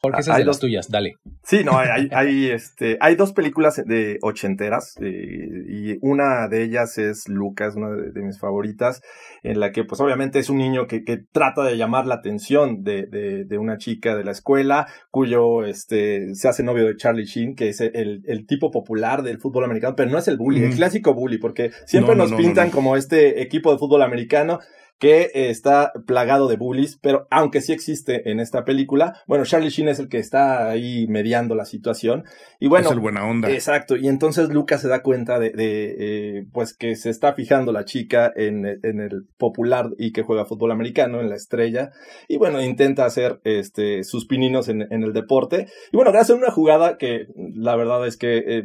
Porque 0.03 0.19
esas 0.19 0.35
hay 0.35 0.41
de 0.41 0.47
las 0.47 0.59
tuyas, 0.59 0.89
dale. 0.89 1.15
Sí, 1.43 1.63
no, 1.63 1.77
hay, 1.77 2.09
hay, 2.11 2.47
este, 2.51 2.97
hay 2.99 3.15
dos 3.15 3.31
películas 3.31 3.81
de 3.85 4.19
ochenteras 4.21 4.97
eh, 4.99 5.63
y 5.69 5.97
una 6.01 6.49
de 6.49 6.61
ellas 6.63 6.97
es 6.97 7.29
Lucas, 7.29 7.77
una 7.77 7.89
de, 7.89 8.21
mis 8.21 8.37
favoritas, 8.37 9.01
en 9.43 9.61
la 9.61 9.71
que 9.71 9.85
pues 9.85 10.01
obviamente 10.01 10.39
es 10.39 10.49
un 10.49 10.57
niño 10.57 10.87
que, 10.87 11.05
que 11.05 11.23
trata 11.31 11.63
de 11.63 11.77
llamar 11.77 12.05
la 12.05 12.15
atención 12.15 12.83
de, 12.83 13.05
de, 13.05 13.45
de, 13.45 13.57
una 13.57 13.77
chica 13.77 14.13
de 14.17 14.25
la 14.25 14.31
escuela, 14.31 14.87
cuyo 15.09 15.63
este, 15.63 16.35
se 16.35 16.49
hace 16.49 16.63
novio 16.63 16.85
de 16.85 16.97
Charlie 16.97 17.23
Sheen, 17.23 17.55
que 17.55 17.69
es 17.69 17.79
el, 17.79 18.23
el 18.25 18.45
tipo 18.45 18.71
popular 18.71 19.23
del 19.23 19.39
fútbol 19.39 19.63
americano, 19.63 19.95
pero 19.95 20.11
no 20.11 20.17
es 20.17 20.27
el 20.27 20.35
bully, 20.35 20.65
el 20.65 20.75
clásico 20.75 21.13
bully, 21.13 21.37
porque 21.37 21.71
siempre 21.85 22.17
nos 22.17 22.33
pintan 22.33 22.71
como 22.71 22.97
este 22.97 23.41
equipo 23.41 23.71
de 23.71 23.77
fútbol 23.77 24.01
americano 24.01 24.59
que 24.99 25.31
está 25.33 25.91
plagado 26.07 26.47
de 26.47 26.55
bullies, 26.55 26.97
pero 27.01 27.27
aunque 27.29 27.61
sí 27.61 27.73
existe 27.73 28.31
en 28.31 28.39
esta 28.39 28.63
película, 28.63 29.21
bueno, 29.27 29.43
Charlie 29.45 29.69
Sheen 29.69 29.89
es 29.89 29.99
el 29.99 30.07
que 30.07 30.17
está 30.17 30.69
ahí 30.69 31.07
mediando 31.07 31.55
la 31.55 31.65
situación. 31.65 32.23
Y 32.59 32.67
bueno, 32.67 32.87
es 32.87 32.93
el 32.93 32.99
buena 32.99 33.25
onda. 33.25 33.51
Exacto, 33.51 33.97
y 33.97 34.07
entonces 34.07 34.49
Lucas 34.49 34.81
se 34.81 34.87
da 34.87 35.01
cuenta 35.01 35.39
de, 35.39 35.51
de 35.51 35.95
eh, 35.99 36.45
pues 36.53 36.75
que 36.75 36.95
se 36.95 37.09
está 37.09 37.33
fijando 37.33 37.71
la 37.71 37.85
chica 37.85 38.31
en, 38.35 38.65
en, 38.65 38.99
el 39.01 39.25
popular 39.37 39.89
y 39.97 40.13
que 40.13 40.23
juega 40.23 40.45
fútbol 40.45 40.71
americano, 40.71 41.19
en 41.19 41.29
la 41.29 41.35
estrella, 41.35 41.91
y 42.27 42.37
bueno, 42.37 42.61
intenta 42.61 43.05
hacer 43.05 43.41
este, 43.43 44.03
sus 44.03 44.25
pininos 44.25 44.69
en, 44.69 44.87
en 44.89 45.03
el 45.03 45.13
deporte. 45.13 45.67
Y 45.91 45.97
bueno, 45.97 46.11
gracias 46.11 46.37
a 46.37 46.39
una 46.39 46.51
jugada 46.51 46.97
que 46.97 47.27
la 47.35 47.75
verdad 47.75 48.07
es 48.07 48.17
que 48.17 48.37
eh, 48.37 48.63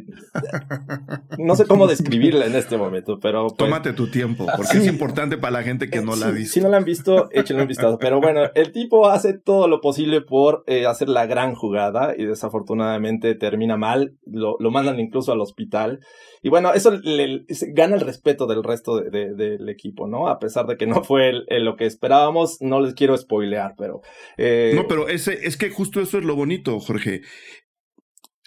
no 1.37 1.55
sé 1.55 1.65
cómo 1.65 1.87
describirla 1.87 2.45
en 2.45 2.55
este 2.55 2.77
momento, 2.77 3.19
pero... 3.19 3.47
Pues 3.47 3.57
Tómate 3.57 3.93
tu 3.93 4.09
tiempo, 4.09 4.47
porque 4.55 4.77
es 4.77 4.87
importante 4.87 5.37
para 5.37 5.51
la 5.51 5.63
gente 5.63 5.89
que 5.89 6.01
no 6.01 6.15
la 6.19 6.35
si 6.45 6.61
no 6.61 6.69
la 6.69 6.77
han 6.77 6.85
visto, 6.85 7.29
échenle 7.31 7.63
un 7.63 7.67
vistazo. 7.67 7.97
Pero 7.99 8.19
bueno, 8.19 8.41
el 8.55 8.71
tipo 8.71 9.09
hace 9.09 9.33
todo 9.33 9.67
lo 9.67 9.81
posible 9.81 10.21
por 10.21 10.63
eh, 10.67 10.85
hacer 10.85 11.09
la 11.09 11.25
gran 11.25 11.55
jugada 11.55 12.13
y 12.17 12.25
desafortunadamente 12.25 13.35
termina 13.35 13.77
mal. 13.77 14.17
Lo, 14.25 14.57
lo 14.59 14.71
mandan 14.71 14.99
incluso 14.99 15.31
al 15.31 15.41
hospital. 15.41 15.99
Y 16.41 16.49
bueno, 16.49 16.73
eso 16.73 16.91
le, 16.91 17.45
gana 17.73 17.95
el 17.95 18.01
respeto 18.01 18.47
del 18.47 18.63
resto 18.63 18.99
de, 19.01 19.33
del 19.33 19.67
equipo, 19.69 20.07
¿no? 20.07 20.29
A 20.29 20.39
pesar 20.39 20.67
de 20.67 20.77
que 20.77 20.87
no 20.87 21.03
fue 21.03 21.33
lo 21.49 21.75
que 21.75 21.85
esperábamos, 21.85 22.61
no 22.61 22.79
les 22.79 22.93
quiero 22.93 23.17
spoilear, 23.17 23.75
pero... 23.77 24.01
Eh, 24.37 24.71
no, 24.73 24.87
pero 24.87 25.09
ese, 25.09 25.47
es 25.47 25.57
que 25.57 25.69
justo 25.69 25.99
eso 25.99 26.17
es 26.17 26.23
lo 26.23 26.35
bonito, 26.35 26.79
Jorge 26.79 27.21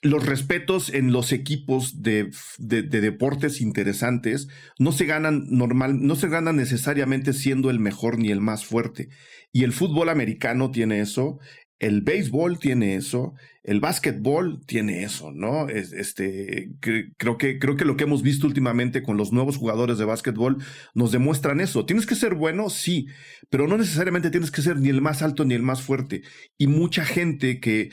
los 0.03 0.27
respetos 0.27 0.93
en 0.93 1.13
los 1.13 1.33
equipos 1.33 2.03
de, 2.03 2.31
de, 2.59 2.83
deportes 2.83 3.61
interesantes 3.61 4.49
no 4.79 4.91
se 4.91 5.07
ganan 5.07 5.47
normal, 5.49 6.05
no 6.05 6.17
se 6.17 6.29
ganan 6.29 6.57
necesariamente 6.57 7.33
siendo 7.33 7.71
el 7.71 7.79
mejor 7.79 8.19
ni 8.19 8.31
el 8.31 8.41
más 8.41 8.65
fuerte. 8.65 9.09
Y 9.53 9.63
el 9.63 9.73
fútbol 9.73 10.09
americano 10.09 10.73
tiene 10.73 11.01
eso, 11.01 11.39
el 11.79 12.01
béisbol 12.01 12.59
tiene 12.59 12.97
eso, 12.97 13.35
el 13.63 13.79
básquetbol 13.79 14.65
tiene 14.67 15.05
eso, 15.05 15.31
¿no? 15.33 15.69
este, 15.69 16.71
creo, 16.81 17.39
que, 17.39 17.59
creo 17.61 17.77
que 17.77 17.85
lo 17.85 17.97
que 17.97 18.05
hemos 18.05 18.23
visto 18.23 18.47
últimamente 18.47 19.03
con 19.03 19.17
los 19.17 19.33
nuevos 19.33 19.57
jugadores 19.57 19.99
de 19.99 20.05
básquetbol 20.05 20.59
nos 20.95 21.13
demuestran 21.13 21.61
eso. 21.61 21.87
¿Tienes 21.87 22.07
que 22.07 22.17
ser 22.17 22.35
bueno? 22.35 22.71
Sí, 22.71 23.07
pero 23.51 23.69
no 23.69 23.79
necesariamente 23.79 24.31
tienes 24.31 24.51
que 24.51 24.63
ser 24.63 24.79
ni 24.79 24.89
el 24.89 25.01
más 25.01 25.23
alto 25.23 25.45
ni 25.45 25.55
el 25.55 25.63
más 25.63 25.83
fuerte. 25.83 26.23
Y 26.59 26.67
mucha 26.67 27.05
gente 27.05 27.61
que 27.61 27.91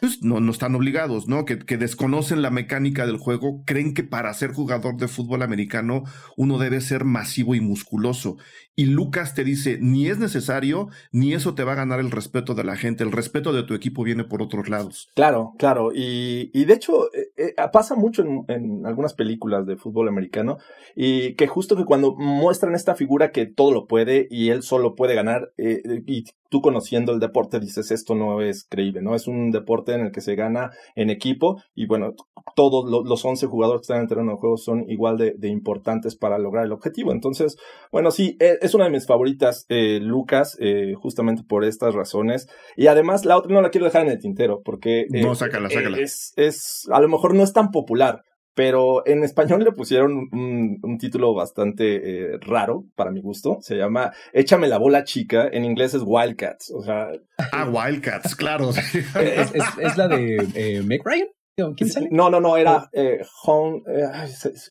pues 0.00 0.22
no, 0.22 0.40
no 0.40 0.52
están 0.52 0.74
obligados, 0.74 1.28
¿no? 1.28 1.44
Que, 1.44 1.58
que, 1.58 1.76
desconocen 1.76 2.42
la 2.42 2.50
mecánica 2.50 3.06
del 3.06 3.16
juego, 3.16 3.62
creen 3.64 3.94
que 3.94 4.04
para 4.04 4.32
ser 4.34 4.52
jugador 4.52 4.96
de 4.96 5.08
fútbol 5.08 5.42
americano 5.42 6.04
uno 6.36 6.58
debe 6.58 6.80
ser 6.80 7.04
masivo 7.04 7.54
y 7.54 7.60
musculoso. 7.60 8.36
Y 8.78 8.84
Lucas 8.84 9.34
te 9.34 9.42
dice, 9.42 9.76
ni 9.80 10.06
es 10.06 10.20
necesario, 10.20 10.86
ni 11.10 11.34
eso 11.34 11.56
te 11.56 11.64
va 11.64 11.72
a 11.72 11.74
ganar 11.74 11.98
el 11.98 12.12
respeto 12.12 12.54
de 12.54 12.62
la 12.62 12.76
gente. 12.76 13.02
El 13.02 13.10
respeto 13.10 13.52
de 13.52 13.64
tu 13.64 13.74
equipo 13.74 14.04
viene 14.04 14.22
por 14.22 14.40
otros 14.40 14.68
lados. 14.68 15.08
Claro, 15.16 15.54
claro. 15.58 15.90
Y, 15.92 16.52
y 16.54 16.64
de 16.64 16.74
hecho, 16.74 17.12
eh, 17.12 17.32
eh, 17.36 17.54
pasa 17.72 17.96
mucho 17.96 18.22
en, 18.22 18.44
en, 18.46 18.86
algunas 18.86 19.14
películas 19.14 19.66
de 19.66 19.76
fútbol 19.76 20.06
americano. 20.06 20.58
Y 20.94 21.34
que 21.34 21.48
justo 21.48 21.76
que 21.76 21.84
cuando 21.84 22.14
muestran 22.14 22.76
esta 22.76 22.94
figura 22.94 23.32
que 23.32 23.46
todo 23.46 23.72
lo 23.72 23.88
puede 23.88 24.28
y 24.30 24.50
él 24.50 24.62
solo 24.62 24.94
puede 24.94 25.16
ganar, 25.16 25.50
eh, 25.56 25.82
y 26.06 26.26
tú 26.48 26.60
conociendo 26.60 27.12
el 27.12 27.18
deporte 27.18 27.58
dices, 27.58 27.90
esto 27.90 28.14
no 28.14 28.42
es 28.42 28.64
creíble, 28.64 29.02
¿no? 29.02 29.16
Es 29.16 29.26
un 29.26 29.50
deporte 29.50 29.92
en 29.92 30.02
el 30.02 30.12
que 30.12 30.20
se 30.20 30.36
gana 30.36 30.70
en 30.94 31.10
equipo. 31.10 31.60
Y 31.74 31.86
bueno, 31.86 32.14
todos 32.54 32.88
los 33.04 33.24
11 33.24 33.44
jugadores 33.48 33.80
que 33.80 33.84
están 33.86 33.96
en 33.96 34.02
el 34.04 34.08
terreno 34.08 34.30
de 34.32 34.38
juego 34.38 34.56
son 34.56 34.88
igual 34.88 35.18
de, 35.18 35.34
de 35.36 35.48
importantes 35.48 36.14
para 36.14 36.38
lograr 36.38 36.64
el 36.64 36.72
objetivo. 36.72 37.10
Entonces, 37.10 37.56
bueno, 37.90 38.12
sí, 38.12 38.36
es 38.38 38.67
es 38.68 38.74
una 38.74 38.84
de 38.84 38.90
mis 38.90 39.06
favoritas, 39.06 39.66
eh, 39.68 39.98
Lucas, 40.00 40.56
eh, 40.60 40.94
justamente 40.94 41.42
por 41.42 41.64
estas 41.64 41.94
razones. 41.94 42.48
Y 42.76 42.86
además, 42.86 43.24
la 43.24 43.36
otra 43.36 43.52
no 43.52 43.62
la 43.62 43.70
quiero 43.70 43.86
dejar 43.86 44.02
en 44.02 44.12
el 44.12 44.18
tintero, 44.18 44.62
porque. 44.64 45.00
Eh, 45.00 45.22
no, 45.22 45.34
sácala, 45.34 45.68
sácala. 45.68 45.98
Es, 45.98 46.32
es, 46.36 46.88
a 46.90 47.00
lo 47.00 47.08
mejor 47.08 47.34
no 47.34 47.42
es 47.42 47.52
tan 47.52 47.70
popular, 47.70 48.22
pero 48.54 49.06
en 49.06 49.24
español 49.24 49.64
le 49.64 49.72
pusieron 49.72 50.28
un, 50.32 50.98
título 50.98 51.34
bastante 51.34 52.38
raro 52.40 52.84
para 52.94 53.10
mi 53.10 53.20
gusto. 53.20 53.58
Se 53.60 53.76
llama 53.76 54.12
Échame 54.32 54.68
la 54.68 54.78
bola 54.78 55.04
chica. 55.04 55.48
En 55.50 55.64
inglés 55.64 55.94
es 55.94 56.02
Wildcats. 56.04 56.72
O 56.72 56.82
sea. 56.82 57.10
Ah, 57.52 57.68
Wildcats, 57.68 58.34
claro. 58.36 58.70
¿Es, 58.70 59.52
es, 59.54 59.96
la 59.96 60.08
de 60.08 60.82
Meg 60.84 61.02
Ryan? 61.04 61.28
¿Quién 61.76 61.90
sale? 61.90 62.08
No, 62.10 62.30
no, 62.30 62.40
no, 62.40 62.56
era 62.56 62.88
eh, 62.92 63.20
Hong, 63.42 63.82
eh, 63.86 64.04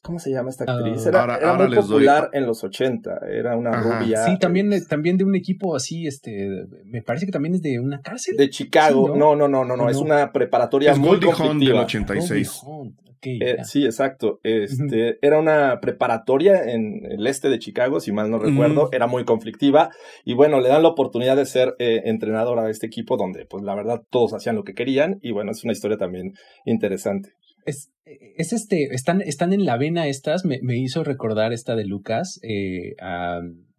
¿cómo 0.02 0.20
se 0.20 0.32
llama 0.32 0.50
esta 0.50 0.66
ah. 0.68 0.78
actriz? 0.78 1.06
Era, 1.06 1.54
muy 1.58 1.76
popular 1.76 2.30
en 2.34 2.46
los 2.46 2.64
80, 2.64 3.20
era 3.30 3.58
una 3.58 3.72
rubia. 3.72 4.26
Sí, 4.26 4.38
también, 4.40 4.72
también 4.88 5.18
de 5.18 5.24
un 5.24 5.36
equipo 5.36 5.76
así, 5.76 6.08
este, 6.08 6.66
me 6.86 7.02
parece 7.02 7.26
que 7.26 7.32
también 7.32 7.56
es 7.56 7.62
de 7.62 7.80
una 7.80 8.02
cárcel. 8.02 8.38
De 8.38 8.50
Chicago, 8.50 9.10
¿no? 9.10 9.36
no, 9.36 9.48
no, 9.48 9.66
no, 9.66 9.76
no, 9.76 9.90
es 9.90 9.98
una 9.98 10.32
preparatoria 10.32 10.92
es 10.92 10.98
muy 10.98 11.20
Goldie 11.20 11.70
del 11.70 11.80
86. 11.80 12.64
Eh, 13.22 13.58
sí, 13.64 13.86
exacto. 13.86 14.40
Este, 14.44 15.18
Era 15.22 15.40
una 15.40 15.80
preparatoria 15.82 16.64
en 16.72 17.02
el 17.10 17.26
este 17.28 17.50
de 17.50 17.60
Chicago, 17.60 18.00
si 18.00 18.12
mal 18.12 18.30
no 18.30 18.40
recuerdo. 18.40 18.90
Era 18.92 19.08
muy 19.08 19.26
conflictiva. 19.26 19.90
Y 20.24 20.34
bueno, 20.34 20.60
le 20.60 20.70
dan 20.70 20.84
la 20.84 20.90
oportunidad 20.90 21.36
de 21.36 21.46
ser 21.46 21.76
eh, 21.80 22.04
entrenadora 22.06 22.64
de 22.64 22.72
este 22.72 22.88
equipo, 22.88 23.18
donde, 23.18 23.46
pues 23.46 23.64
la 23.64 23.76
verdad, 23.76 24.02
todos 24.10 24.34
hacían 24.34 24.56
lo 24.56 24.64
que 24.64 24.74
querían. 24.74 25.20
Y 25.22 25.32
bueno, 25.32 25.52
es 25.52 25.64
una 25.64 25.74
historia 25.74 25.98
también 25.98 26.34
interesante. 26.66 26.77
Es, 27.66 27.92
es 28.06 28.54
este, 28.54 28.94
están, 28.96 29.22
están 29.22 29.54
en 29.54 29.66
la 29.66 29.78
vena 29.78 30.08
estas, 30.08 30.46
me, 30.46 30.60
me 30.62 30.78
hizo 30.78 31.04
recordar 31.04 31.54
esta 31.54 31.76
de 31.76 31.86
Lucas, 31.86 32.40
eh, 32.44 32.96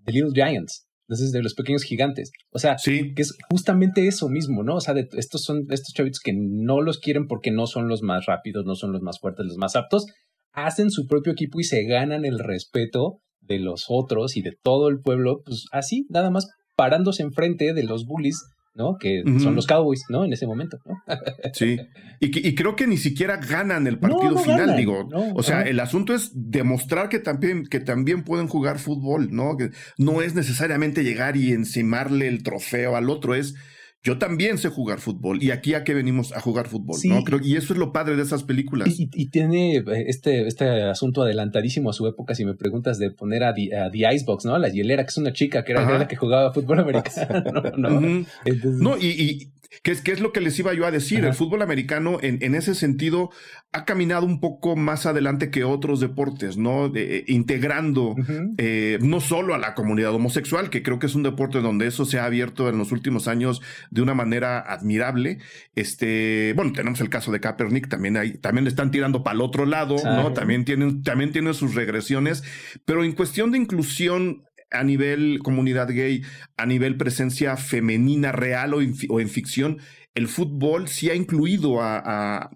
The 0.05 0.13
Little 0.13 0.33
Giants. 0.35 0.89
Entonces, 1.09 1.33
de 1.33 1.43
los 1.43 1.55
pequeños 1.55 1.85
gigantes. 1.85 2.31
O 2.51 2.59
sea, 2.59 2.77
que 2.85 3.15
es 3.17 3.35
justamente 3.51 4.07
eso 4.07 4.29
mismo, 4.29 4.63
¿no? 4.63 4.77
O 4.77 4.81
sea, 4.83 4.93
de, 4.93 5.09
estos 5.17 5.43
son 5.43 5.67
estos 5.71 5.95
chavitos 5.95 6.21
que 6.21 6.35
no 6.35 6.83
los 6.83 6.99
quieren 6.99 7.27
porque 7.27 7.51
no 7.51 7.67
son 7.67 7.89
los 7.89 8.03
más 8.03 8.27
rápidos, 8.27 8.67
no 8.67 8.75
son 8.75 8.93
los 8.93 9.01
más 9.01 9.19
fuertes, 9.19 9.47
los 9.47 9.57
más 9.57 9.75
aptos. 9.75 10.05
Hacen 10.53 10.91
su 10.91 11.07
propio 11.07 11.33
equipo 11.33 11.61
y 11.61 11.65
se 11.65 11.85
ganan 11.85 12.27
el 12.27 12.39
respeto 12.39 13.23
de 13.41 13.59
los 13.59 13.87
otros 13.89 14.37
y 14.37 14.43
de 14.43 14.53
todo 14.63 14.89
el 14.89 15.01
pueblo, 15.01 15.41
pues 15.47 15.65
así, 15.73 16.07
nada 16.11 16.29
más 16.29 16.49
parándose 16.77 17.23
enfrente 17.23 17.73
de 17.73 17.83
los 17.85 18.05
bullies 18.05 18.45
¿no? 18.79 18.97
Que 18.97 19.23
son 19.41 19.57
los 19.57 19.67
Cowboys, 19.67 20.05
¿no? 20.09 20.25
En 20.25 20.33
ese 20.33 20.47
momento, 20.47 20.79
¿no? 20.87 21.03
sí. 21.53 21.79
Y, 22.21 22.49
y, 22.49 22.55
creo 22.55 22.77
que 22.77 22.87
ni 22.87 22.97
siquiera 22.97 23.37
ganan 23.37 23.87
el 23.87 23.99
partido 23.99 24.38
final, 24.38 24.77
digo. 24.77 25.09
o 25.35 25.43
sea, 25.43 25.62
el 25.62 25.81
asunto 25.81 26.14
es 26.14 26.31
demostrar 26.33 27.09
que 27.09 27.19
también, 27.19 27.64
que 27.67 27.81
también 27.81 28.23
pueden 28.23 28.47
jugar 28.47 28.79
fútbol, 28.79 29.29
¿no? 29.33 29.57
Que 29.57 29.71
no 29.99 30.23
es 30.23 30.35
necesariamente 30.35 31.03
llegar 31.03 31.37
y 31.37 31.53
encimarle 31.53 32.29
el 32.29 32.43
trofeo 32.43 32.97
al 32.97 33.11
otro, 33.11 33.35
es 33.35 33.55
yo 34.03 34.17
también 34.19 34.59
sé 34.59 34.69
jugar 34.69 35.01
fútbol 35.01 35.42
y 35.42 35.51
aquí 35.51 35.75
a 35.75 35.83
qué 35.83 35.92
venimos 35.92 36.33
a 36.33 36.40
jugar 36.40 36.69
fútbol, 36.69 36.99
¿no? 37.05 37.25
Creo, 37.25 37.40
y 37.42 37.57
eso 37.57 37.73
es 37.73 37.79
lo 37.79 37.92
padre 37.92 38.17
de 38.17 38.23
esas 38.23 38.44
películas. 38.44 38.88
Y, 38.96 39.29
tiene 39.31 39.77
eh, 39.79 40.05
este, 40.07 40.46
este 40.46 40.83
asunto 40.83 41.23
adelantadísimo 41.23 41.90
a 41.90 41.92
su 41.92 42.07
época, 42.07 42.35
si 42.35 42.44
me 42.44 42.55
preguntas 42.55 42.99
de 42.99 43.11
poner 43.11 43.42
a 43.42 43.55
The, 43.55 44.15
Icebox, 44.15 44.44
¿no? 44.44 44.57
La 44.59 44.69
hielera, 44.69 45.03
que 45.03 45.09
es 45.09 45.19
una 45.19 45.33
chica 45.33 45.65
que 45.65 45.73
era 45.73 45.99
la 45.99 46.07
que 46.07 46.17
jugaba 46.17 46.53
fútbol 46.53 46.79
americano, 46.81 47.63
¿no? 47.77 48.01
no, 48.01 48.99
y, 48.99 49.51
¿Qué 49.83 49.92
es, 49.92 50.02
es 50.04 50.20
lo 50.20 50.33
que 50.33 50.40
les 50.40 50.58
iba 50.58 50.74
yo 50.74 50.87
a 50.87 50.90
decir? 50.90 51.24
El 51.24 51.35
fútbol 51.35 51.62
americano, 51.62 52.18
en, 52.22 52.38
en, 52.42 52.54
ese 52.54 52.74
sentido, 52.74 53.31
ha 53.72 53.85
caminado 53.85 54.26
un 54.26 54.40
poco 54.40 54.76
más 54.76 55.06
adelante 55.06 55.50
que 55.50 55.64
otros 55.64 56.00
deportes, 56.00 56.56
¿no? 56.56 56.90
Eh, 56.94 57.24
integrando 57.29 58.16
eh, 58.56 58.98
no 59.02 59.20
solo 59.20 59.54
a 59.54 59.58
la 59.58 59.74
comunidad 59.74 60.14
homosexual, 60.14 60.70
que 60.70 60.83
creo 60.83 60.98
que 60.98 61.06
es 61.06 61.14
un 61.14 61.22
deporte 61.22 61.60
donde 61.60 61.87
eso 61.87 62.04
se 62.04 62.18
ha 62.18 62.24
abierto 62.24 62.68
en 62.68 62.79
los 62.79 62.92
últimos 62.92 63.29
años 63.29 63.60
de 63.90 64.02
una 64.02 64.14
manera 64.14 64.58
admirable. 64.60 65.38
Este, 65.74 66.52
bueno, 66.56 66.72
tenemos 66.72 67.00
el 67.00 67.10
caso 67.10 67.31
de 67.31 67.40
Kaepernick, 67.40 67.88
también 67.88 68.16
hay, 68.16 68.38
también 68.38 68.64
le 68.64 68.70
están 68.70 68.90
tirando 68.90 69.22
para 69.22 69.35
el 69.35 69.42
otro 69.42 69.66
lado, 69.66 69.96
¿no? 70.04 70.33
También 70.33 70.64
tienen, 70.64 71.02
también 71.02 71.33
tiene 71.33 71.52
sus 71.54 71.74
regresiones, 71.74 72.42
pero 72.85 73.04
en 73.04 73.12
cuestión 73.12 73.52
de 73.52 73.58
inclusión 73.58 74.48
a 74.71 74.85
nivel 74.85 75.40
comunidad 75.42 75.88
gay, 75.88 76.23
a 76.56 76.66
nivel 76.66 76.96
presencia 76.96 77.56
femenina 77.56 78.33
real 78.33 78.75
o, 78.75 78.81
en 78.81 79.29
ficción, 79.29 79.79
el 80.14 80.29
fútbol 80.29 80.88
sí 80.88 81.10
ha 81.10 81.14
incluido 81.14 81.81
a, 81.81 82.50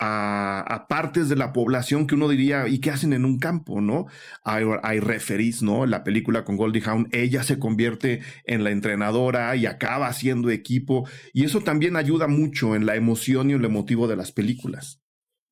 a, 0.00 0.86
partes 0.88 1.28
de 1.28 1.36
la 1.36 1.52
población 1.52 2.06
que 2.06 2.14
uno 2.14 2.28
diría, 2.28 2.66
¿y 2.68 2.80
qué 2.80 2.90
hacen 2.90 3.12
en 3.12 3.24
un 3.24 3.38
campo? 3.38 3.80
¿No? 3.80 4.06
Hay, 4.42 4.64
hay 4.82 5.00
referees, 5.00 5.62
¿no? 5.62 5.86
La 5.86 6.02
película 6.02 6.44
con 6.44 6.56
Goldie 6.56 6.82
Hawn, 6.84 7.08
ella 7.12 7.42
se 7.42 7.58
convierte 7.58 8.20
en 8.44 8.64
la 8.64 8.70
entrenadora 8.70 9.54
y 9.56 9.66
acaba 9.66 10.08
haciendo 10.08 10.50
equipo, 10.50 11.08
y 11.32 11.44
eso 11.44 11.60
también 11.60 11.96
ayuda 11.96 12.26
mucho 12.26 12.74
en 12.74 12.86
la 12.86 12.96
emoción 12.96 13.50
y 13.50 13.54
el 13.54 13.64
emotivo 13.64 14.08
de 14.08 14.16
las 14.16 14.32
películas. 14.32 15.00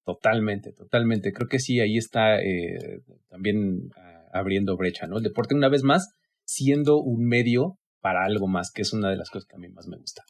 Totalmente, 0.04 0.72
totalmente. 0.72 1.32
Creo 1.32 1.48
que 1.48 1.60
sí, 1.60 1.78
ahí 1.78 1.96
está 1.96 2.40
eh, 2.40 3.02
también 3.28 3.90
abriendo 4.33 4.76
brecha, 4.76 5.07
¿no? 5.07 5.18
El 5.18 5.24
deporte, 5.24 5.55
una 5.55 5.68
vez 5.68 5.83
más, 5.83 6.14
siendo 6.45 6.99
un 6.99 7.26
medio 7.26 7.78
para 8.01 8.24
algo 8.24 8.49
más, 8.49 8.70
que 8.72 8.83
es 8.83 8.93
una 8.93 9.11
de 9.11 9.16
las 9.16 9.30
cosas 9.30 9.47
que 9.47 9.57
a 9.57 9.59
mí 9.59 9.68
más 9.68 9.87
me 9.87 9.97
gusta. 9.97 10.22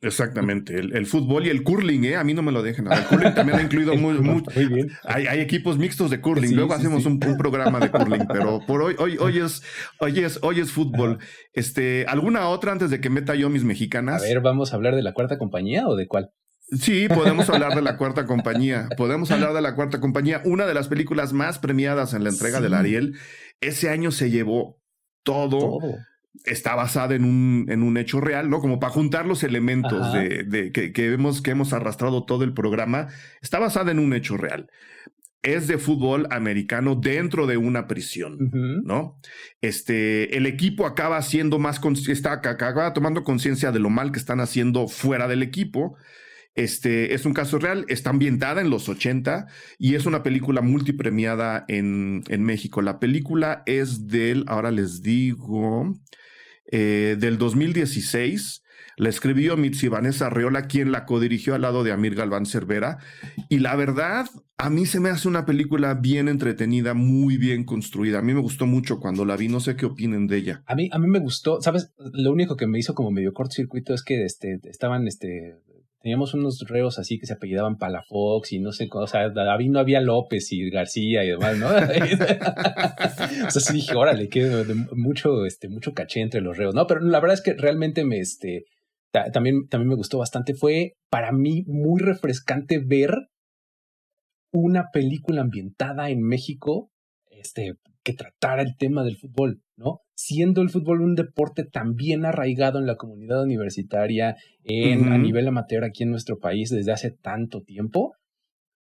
Exactamente, 0.00 0.74
el, 0.76 1.06
fútbol 1.06 1.46
y 1.46 1.50
el 1.50 1.62
curling, 1.62 2.04
¿eh? 2.04 2.16
A 2.16 2.24
mí 2.24 2.34
no 2.34 2.42
me 2.42 2.52
lo 2.52 2.62
dejen. 2.62 2.92
El 2.92 3.04
curling 3.04 3.34
también 3.34 3.58
ha 3.58 3.62
incluido 3.62 3.94
muy, 3.96 4.18
mucho. 4.18 4.50
Muy 4.54 4.66
bien. 4.66 4.90
Hay, 5.04 5.26
hay, 5.26 5.40
equipos 5.40 5.78
mixtos 5.78 6.10
de 6.10 6.20
curling. 6.20 6.54
Luego 6.54 6.74
hacemos 6.74 7.06
Un, 7.06 7.18
programa 7.18 7.80
de 7.80 7.90
curling, 7.90 8.26
pero 8.30 8.60
por 8.66 8.82
hoy, 8.82 8.96
hoy, 8.98 9.16
hoy 9.18 9.38
es, 9.38 9.62
hoy 10.00 10.18
es, 10.18 10.38
hoy 10.42 10.60
es 10.60 10.72
fútbol. 10.72 11.20
Este, 11.54 12.04
¿alguna 12.06 12.48
otra 12.48 12.72
antes 12.72 12.90
de 12.90 13.00
que 13.00 13.08
meta 13.08 13.34
yo 13.34 13.48
mis 13.48 13.64
mexicanas? 13.64 14.22
A 14.22 14.26
ver, 14.26 14.42
vamos 14.42 14.72
a 14.72 14.76
hablar 14.76 14.94
de 14.94 15.02
la 15.02 15.14
cuarta 15.14 15.38
compañía 15.38 15.86
o 15.86 15.96
de 15.96 16.06
cuál? 16.06 16.30
Sí, 16.80 17.08
podemos 17.08 17.48
hablar 17.48 17.74
de 17.74 17.82
la 17.82 17.96
cuarta 17.96 18.26
compañía. 18.26 18.88
Podemos 18.96 19.30
hablar 19.30 19.52
de 19.52 19.60
la 19.60 19.74
cuarta 19.74 20.00
compañía, 20.00 20.42
una 20.44 20.66
de 20.66 20.74
las 20.74 20.88
películas 20.88 21.32
más 21.32 21.58
premiadas 21.58 22.14
en 22.14 22.24
la 22.24 22.30
entrega 22.30 22.60
del 22.60 22.74
Ariel. 22.74 23.16
Ese 23.60 23.90
año 23.90 24.10
se 24.10 24.30
llevó 24.30 24.80
todo. 25.22 25.78
Está 26.44 26.74
basada 26.74 27.14
en 27.14 27.24
un, 27.24 27.66
en 27.68 27.82
un 27.82 27.96
hecho 27.96 28.20
real, 28.20 28.50
¿no? 28.50 28.60
Como 28.60 28.80
para 28.80 28.92
juntar 28.92 29.26
los 29.26 29.42
elementos 29.44 30.12
de, 30.12 30.72
que, 30.72 30.92
que, 30.92 31.12
hemos, 31.12 31.42
que 31.42 31.52
hemos 31.52 31.72
arrastrado 31.72 32.24
todo 32.24 32.44
el 32.44 32.54
programa. 32.54 33.08
Está 33.40 33.58
basada 33.58 33.92
en 33.92 33.98
un 33.98 34.12
hecho 34.14 34.36
real 34.36 34.68
es 35.44 35.66
de 35.66 35.76
fútbol 35.76 36.26
americano 36.30 36.96
dentro 36.96 37.46
de 37.46 37.58
una 37.58 37.86
prisión, 37.86 38.50
¿no? 38.82 39.18
Este, 39.60 40.38
el 40.38 40.46
equipo 40.46 40.86
acaba 40.86 41.20
siendo 41.20 41.58
más, 41.58 41.78
está, 42.08 42.32
acaba 42.32 42.94
tomando 42.94 43.24
conciencia 43.24 43.70
de 43.70 43.78
lo 43.78 43.90
mal 43.90 44.10
que 44.10 44.18
están 44.18 44.40
haciendo 44.40 44.88
fuera 44.88 45.28
del 45.28 45.42
equipo 45.42 45.96
este 46.54 47.14
es 47.14 47.26
un 47.26 47.34
caso 47.34 47.58
real, 47.58 47.84
está 47.88 48.10
ambientada 48.10 48.60
en 48.60 48.70
los 48.70 48.88
80 48.88 49.46
y 49.78 49.96
es 49.96 50.06
una 50.06 50.22
película 50.22 50.60
multipremiada 50.60 51.64
en, 51.68 52.22
en 52.28 52.44
México. 52.44 52.80
La 52.80 53.00
película 53.00 53.62
es 53.66 54.06
del, 54.06 54.44
ahora 54.46 54.70
les 54.70 55.02
digo, 55.02 55.94
eh, 56.70 57.16
del 57.18 57.38
2016. 57.38 58.62
La 58.96 59.08
escribió 59.08 59.56
Mitzi 59.56 59.88
Vanessa 59.88 60.30
Reola, 60.30 60.68
quien 60.68 60.92
la 60.92 61.04
codirigió 61.04 61.56
al 61.56 61.62
lado 61.62 61.82
de 61.82 61.90
Amir 61.90 62.14
Galván 62.14 62.46
Cervera. 62.46 62.98
Y 63.48 63.58
la 63.58 63.74
verdad, 63.74 64.26
a 64.56 64.70
mí 64.70 64.86
se 64.86 65.00
me 65.00 65.08
hace 65.08 65.26
una 65.26 65.46
película 65.46 65.94
bien 65.94 66.28
entretenida, 66.28 66.94
muy 66.94 67.36
bien 67.36 67.64
construida. 67.64 68.20
A 68.20 68.22
mí 68.22 68.32
me 68.34 68.40
gustó 68.40 68.66
mucho 68.66 69.00
cuando 69.00 69.24
la 69.24 69.36
vi, 69.36 69.48
no 69.48 69.58
sé 69.58 69.74
qué 69.74 69.86
opinen 69.86 70.28
de 70.28 70.36
ella. 70.36 70.62
A 70.66 70.76
mí, 70.76 70.88
a 70.92 71.00
mí 71.00 71.08
me 71.08 71.18
gustó, 71.18 71.60
¿sabes? 71.60 71.92
Lo 71.98 72.30
único 72.30 72.56
que 72.56 72.68
me 72.68 72.78
hizo 72.78 72.94
como 72.94 73.10
medio 73.10 73.32
cortocircuito 73.32 73.94
es 73.94 74.04
que 74.04 74.24
este, 74.24 74.60
estaban 74.62 75.08
este, 75.08 75.56
teníamos 76.04 76.34
unos 76.34 76.60
reos 76.68 76.98
así 76.98 77.18
que 77.18 77.24
se 77.24 77.32
apellidaban 77.32 77.78
Palafox 77.78 78.52
y 78.52 78.58
no 78.58 78.72
sé, 78.72 78.90
o 78.92 79.06
sea, 79.06 79.30
David 79.30 79.70
no 79.70 79.78
había 79.78 80.02
López 80.02 80.52
y 80.52 80.68
García 80.68 81.24
y 81.24 81.28
demás, 81.28 81.56
¿no? 81.56 81.68
o 83.46 83.50
sea, 83.50 83.62
sí 83.62 83.72
dije, 83.72 83.94
órale, 83.94 84.28
que 84.28 84.66
mucho, 84.92 85.46
este, 85.46 85.70
mucho 85.70 85.94
caché 85.94 86.20
entre 86.20 86.42
los 86.42 86.58
reos, 86.58 86.74
¿no? 86.74 86.86
Pero 86.86 87.00
la 87.00 87.20
verdad 87.20 87.32
es 87.32 87.40
que 87.40 87.54
realmente 87.54 88.04
me, 88.04 88.18
este, 88.18 88.66
también, 89.32 89.66
también 89.68 89.88
me 89.88 89.94
gustó 89.94 90.18
bastante. 90.18 90.52
Fue 90.52 90.92
para 91.08 91.32
mí 91.32 91.64
muy 91.66 92.02
refrescante 92.02 92.82
ver 92.84 93.14
una 94.52 94.90
película 94.92 95.40
ambientada 95.40 96.10
en 96.10 96.20
México, 96.20 96.90
este, 97.30 97.76
que 98.02 98.12
tratara 98.12 98.60
el 98.60 98.76
tema 98.76 99.04
del 99.04 99.16
fútbol, 99.16 99.62
¿no? 99.78 100.00
Siendo 100.14 100.62
el 100.62 100.70
fútbol 100.70 101.02
un 101.02 101.14
deporte 101.14 101.64
también 101.64 102.24
arraigado 102.24 102.78
en 102.78 102.86
la 102.86 102.96
comunidad 102.96 103.42
universitaria, 103.42 104.36
en, 104.62 105.12
a 105.12 105.18
nivel 105.18 105.48
amateur 105.48 105.84
aquí 105.84 106.04
en 106.04 106.10
nuestro 106.10 106.38
país 106.38 106.70
desde 106.70 106.92
hace 106.92 107.10
tanto 107.10 107.62
tiempo, 107.62 108.14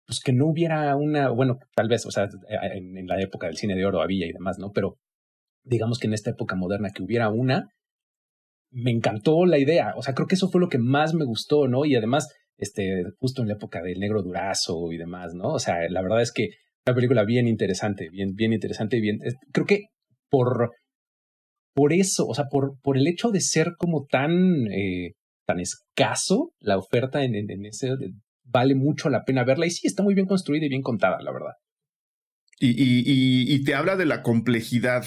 pues 0.05 0.19
que 0.19 0.33
no 0.33 0.47
hubiera 0.47 0.95
una, 0.95 1.29
bueno, 1.29 1.57
tal 1.73 1.87
vez, 1.87 2.05
o 2.05 2.11
sea, 2.11 2.27
en, 2.49 3.07
la 3.07 3.21
época 3.21 3.47
del 3.47 3.55
cine 3.55 3.75
de 3.75 3.85
oro 3.85 4.01
había 4.01 4.27
y 4.27 4.33
demás, 4.33 4.57
¿no? 4.59 4.71
Pero 4.71 4.97
digamos 5.63 5.99
que 5.99 6.07
en 6.07 6.13
esta 6.13 6.31
época 6.31 6.55
moderna 6.55 6.89
que 6.93 7.03
hubiera 7.03 7.29
una, 7.29 7.69
me 8.71 8.91
encantó 8.91 9.45
la 9.45 9.57
idea, 9.57 9.93
o 9.95 10.01
sea, 10.01 10.13
creo 10.13 10.27
que 10.27 10.35
eso 10.35 10.49
fue 10.49 10.59
lo 10.61 10.69
que 10.69 10.79
más 10.79 11.13
me 11.13 11.25
gustó, 11.25 11.67
¿no? 11.67 11.85
Y 11.85 11.95
además, 11.95 12.27
este, 12.57 13.03
justo 13.19 13.41
en 13.41 13.47
la 13.47 13.53
época 13.53 13.81
del 13.81 13.99
negro 13.99 14.21
durazo 14.21 14.91
y 14.91 14.97
demás, 14.97 15.33
¿no? 15.33 15.53
O 15.53 15.59
sea, 15.59 15.75
la 15.89 16.01
verdad 16.01 16.21
es 16.21 16.33
que 16.33 16.49
una 16.85 16.95
película 16.95 17.23
bien 17.23 17.47
interesante, 17.47 18.09
bien, 18.11 18.33
bien 18.33 18.53
interesante 18.53 18.97
y 18.97 19.01
bien, 19.01 19.19
creo 19.53 19.65
que 19.65 19.85
por 20.29 20.71
por 21.73 21.93
eso, 21.93 22.27
o 22.27 22.33
sea, 22.33 22.45
por, 22.49 22.79
por 22.81 22.97
el 22.97 23.07
hecho 23.07 23.29
de 23.29 23.41
ser 23.41 23.73
como 23.77 24.05
tan, 24.05 24.67
eh, 24.71 25.13
tan 25.45 25.59
escaso 25.59 26.53
la 26.59 26.77
oferta 26.77 27.23
en, 27.23 27.35
en, 27.35 27.65
ese, 27.65 27.89
vale 28.43 28.75
mucho 28.75 29.09
la 29.09 29.23
pena 29.23 29.43
verla. 29.43 29.67
Y 29.67 29.71
sí, 29.71 29.87
está 29.87 30.03
muy 30.03 30.13
bien 30.13 30.27
construida 30.27 30.65
y 30.65 30.69
bien 30.69 30.81
contada, 30.81 31.21
la 31.21 31.31
verdad. 31.31 31.53
Y, 32.59 32.69
y, 32.69 33.53
y 33.53 33.63
te 33.63 33.73
habla 33.73 33.95
de 33.95 34.05
la 34.05 34.21
complejidad 34.21 35.03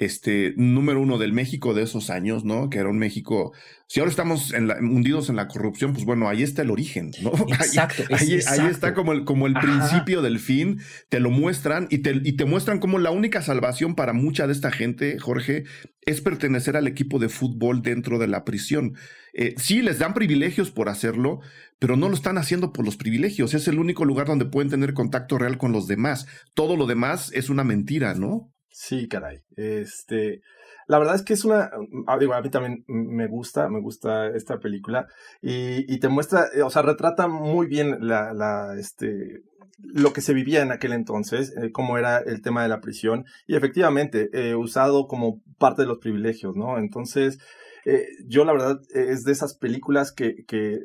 este, 0.00 0.54
número 0.56 0.98
uno 0.98 1.18
del 1.18 1.34
México 1.34 1.74
de 1.74 1.82
esos 1.82 2.08
años, 2.08 2.42
¿no? 2.42 2.70
Que 2.70 2.78
era 2.78 2.88
un 2.88 2.96
México. 2.96 3.52
Si 3.86 4.00
ahora 4.00 4.08
estamos 4.08 4.50
hundidos 4.80 5.28
en 5.28 5.36
la 5.36 5.46
corrupción, 5.46 5.92
pues 5.92 6.06
bueno, 6.06 6.26
ahí 6.26 6.42
está 6.42 6.62
el 6.62 6.70
origen, 6.70 7.10
¿no? 7.20 7.32
Exacto. 7.48 8.04
Ahí, 8.10 8.32
está 8.32 8.94
como 8.94 9.12
el, 9.12 9.24
como 9.24 9.46
el 9.46 9.52
principio 9.52 10.22
del 10.22 10.40
fin. 10.40 10.80
Te 11.10 11.20
lo 11.20 11.28
muestran 11.28 11.86
y 11.90 11.98
te, 11.98 12.18
y 12.24 12.32
te 12.32 12.46
muestran 12.46 12.78
como 12.78 12.98
la 12.98 13.10
única 13.10 13.42
salvación 13.42 13.94
para 13.94 14.14
mucha 14.14 14.46
de 14.46 14.54
esta 14.54 14.70
gente, 14.72 15.18
Jorge, 15.18 15.64
es 16.00 16.22
pertenecer 16.22 16.78
al 16.78 16.86
equipo 16.86 17.18
de 17.18 17.28
fútbol 17.28 17.82
dentro 17.82 18.18
de 18.18 18.26
la 18.26 18.46
prisión. 18.46 18.94
Eh, 19.34 19.54
sí, 19.58 19.82
les 19.82 19.98
dan 19.98 20.14
privilegios 20.14 20.70
por 20.70 20.88
hacerlo, 20.88 21.40
pero 21.78 21.98
no 21.98 22.08
lo 22.08 22.14
están 22.14 22.38
haciendo 22.38 22.72
por 22.72 22.86
los 22.86 22.96
privilegios. 22.96 23.52
Es 23.52 23.68
el 23.68 23.78
único 23.78 24.06
lugar 24.06 24.26
donde 24.26 24.46
pueden 24.46 24.70
tener 24.70 24.94
contacto 24.94 25.36
real 25.36 25.58
con 25.58 25.72
los 25.72 25.86
demás. 25.88 26.26
Todo 26.54 26.74
lo 26.74 26.86
demás 26.86 27.30
es 27.34 27.50
una 27.50 27.64
mentira, 27.64 28.14
¿no? 28.14 28.50
Sí, 28.82 29.08
caray. 29.08 29.42
Este, 29.56 30.40
la 30.86 30.98
verdad 30.98 31.14
es 31.14 31.22
que 31.22 31.34
es 31.34 31.44
una, 31.44 31.70
ah, 32.06 32.16
digo, 32.18 32.32
a 32.32 32.40
mí 32.40 32.48
también 32.48 32.82
me 32.86 33.26
gusta, 33.28 33.68
me 33.68 33.78
gusta 33.78 34.28
esta 34.28 34.58
película 34.58 35.06
y, 35.42 35.92
y 35.92 36.00
te 36.00 36.08
muestra, 36.08 36.46
eh, 36.54 36.62
o 36.62 36.70
sea, 36.70 36.80
retrata 36.80 37.28
muy 37.28 37.66
bien 37.66 37.98
la, 38.00 38.32
la, 38.32 38.74
este, 38.78 39.42
lo 39.76 40.14
que 40.14 40.22
se 40.22 40.32
vivía 40.32 40.62
en 40.62 40.72
aquel 40.72 40.94
entonces, 40.94 41.54
eh, 41.58 41.70
cómo 41.72 41.98
era 41.98 42.20
el 42.20 42.40
tema 42.40 42.62
de 42.62 42.70
la 42.70 42.80
prisión 42.80 43.26
y 43.46 43.54
efectivamente 43.54 44.30
eh, 44.32 44.54
usado 44.54 45.06
como 45.08 45.42
parte 45.58 45.82
de 45.82 45.88
los 45.88 45.98
privilegios, 45.98 46.56
¿no? 46.56 46.78
Entonces, 46.78 47.36
eh, 47.84 48.06
yo 48.26 48.46
la 48.46 48.52
verdad 48.52 48.80
es 48.94 49.24
de 49.24 49.32
esas 49.32 49.58
películas 49.58 50.10
que, 50.10 50.36
que 50.48 50.78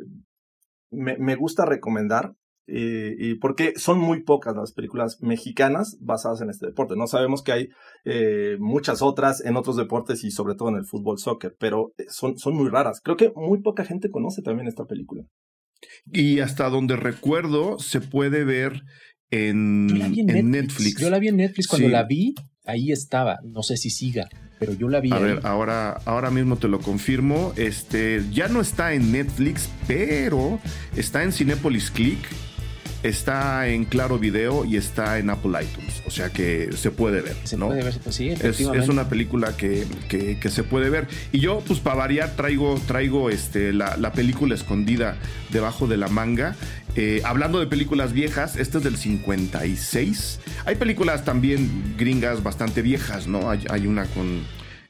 me, 0.92 1.18
me 1.18 1.36
gusta 1.36 1.64
recomendar 1.64 2.34
y, 2.68 3.36
porque 3.36 3.74
son 3.78 4.00
muy 4.00 4.24
pocas 4.24 4.56
las 4.56 4.74
películas 4.74 5.18
mexicanas 5.22 5.98
basadas 6.02 6.42
en 6.42 6.50
este 6.50 6.66
deporte. 6.66 6.96
No 6.96 7.08
sabemos 7.08 7.44
que 7.44 7.52
hay 7.52 7.70
eh, 8.06 8.58
muchas 8.60 9.02
otras 9.02 9.44
en 9.46 9.56
otros 9.56 9.78
deportes 9.78 10.24
y 10.24 10.32
sobre 10.32 10.56
todo 10.56 10.70
en 10.70 10.76
el 10.76 10.86
fútbol 10.86 11.20
soccer, 11.20 11.56
pero 11.60 11.94
eh, 11.98 12.06
son, 12.10 12.38
son 12.38 12.56
muy 12.56 12.70
raras. 12.70 13.02
Creo 13.04 13.18
que 13.18 13.32
muy 13.36 13.62
poca 13.62 13.86
gente 13.86 14.10
conoce 14.10 14.42
también 14.42 14.68
esta 14.68 14.86
película. 14.86 15.24
Y 16.12 16.40
hasta 16.40 16.70
donde 16.70 16.96
recuerdo 16.96 17.78
se 17.78 18.02
puede 18.02 18.44
ver 18.44 18.82
en, 19.30 19.88
Netflix. 19.88 21.00
Yo 21.00 21.10
la 21.10 21.20
vi 21.20 21.28
en 21.28 21.38
Netflix 21.38 21.68
cuando 21.68 21.90
la 21.90 22.04
vi, 22.04 22.34
ahí 22.64 22.92
estaba. 22.92 23.40
No 23.44 23.62
sé 23.62 23.78
si 23.78 23.92
siga, 23.92 24.28
pero 24.60 24.74
yo 24.74 24.90
la 24.90 25.02
vi. 25.02 25.12
A 25.12 25.20
ver, 25.20 25.42
ahora, 25.44 25.92
ahora 26.06 26.32
mismo 26.32 26.56
te 26.56 26.68
lo 26.68 26.80
confirmo. 26.80 27.54
Este 27.58 28.24
ya 28.32 28.48
no 28.48 28.62
está 28.62 28.94
en 28.94 29.12
Netflix, 29.12 29.70
pero 29.88 30.60
está 30.96 31.24
en 31.24 31.32
Cinepolis 31.32 31.92
Click 31.92 32.20
está 33.08 33.68
en 33.68 33.86
Claro 33.86 34.20
Video 34.20 34.66
y 34.66 34.78
está 34.78 35.18
en 35.20 35.30
Apple 35.30 35.52
iTunes. 35.64 36.04
O 36.06 36.12
sea 36.12 36.30
que 36.30 36.70
se 36.76 36.92
puede 36.92 37.22
ver. 37.22 37.36
Se 37.44 37.58
puede 37.58 37.84
ver, 37.84 37.98
pues 38.04 38.16
sí, 38.16 38.30
es, 38.30 38.42
es, 38.42 38.90
una 38.90 39.10
película 39.10 39.56
que, 39.56 39.86
que, 40.10 40.50
se 40.50 40.64
puede 40.64 40.90
ver. 40.90 41.08
Y 41.32 41.40
yo, 41.40 41.62
pues 41.68 41.80
para 41.80 41.96
variar, 41.96 42.36
traigo, 42.36 42.80
traigo 42.88 43.30
este, 43.30 43.74
la, 43.74 43.98
la 43.98 44.12
película 44.12 44.56
escondida 44.56 45.18
debajo 45.52 45.88
de 45.88 45.98
la 45.98 46.08
manga. 46.08 46.56
Eh, 46.96 47.22
hablando 47.26 47.60
de 47.60 47.68
películas 47.68 48.14
viejas, 48.14 48.56
este 48.56 48.78
es 48.78 48.84
del 48.84 48.98
56. 48.98 50.40
Hay 50.66 50.76
películas 50.76 51.26
también 51.26 51.96
gringas 51.98 52.42
bastante 52.42 52.82
viejas, 52.82 53.28
¿no? 53.28 53.50
Hay, 53.50 53.88
una 53.88 54.06
con, 54.06 54.44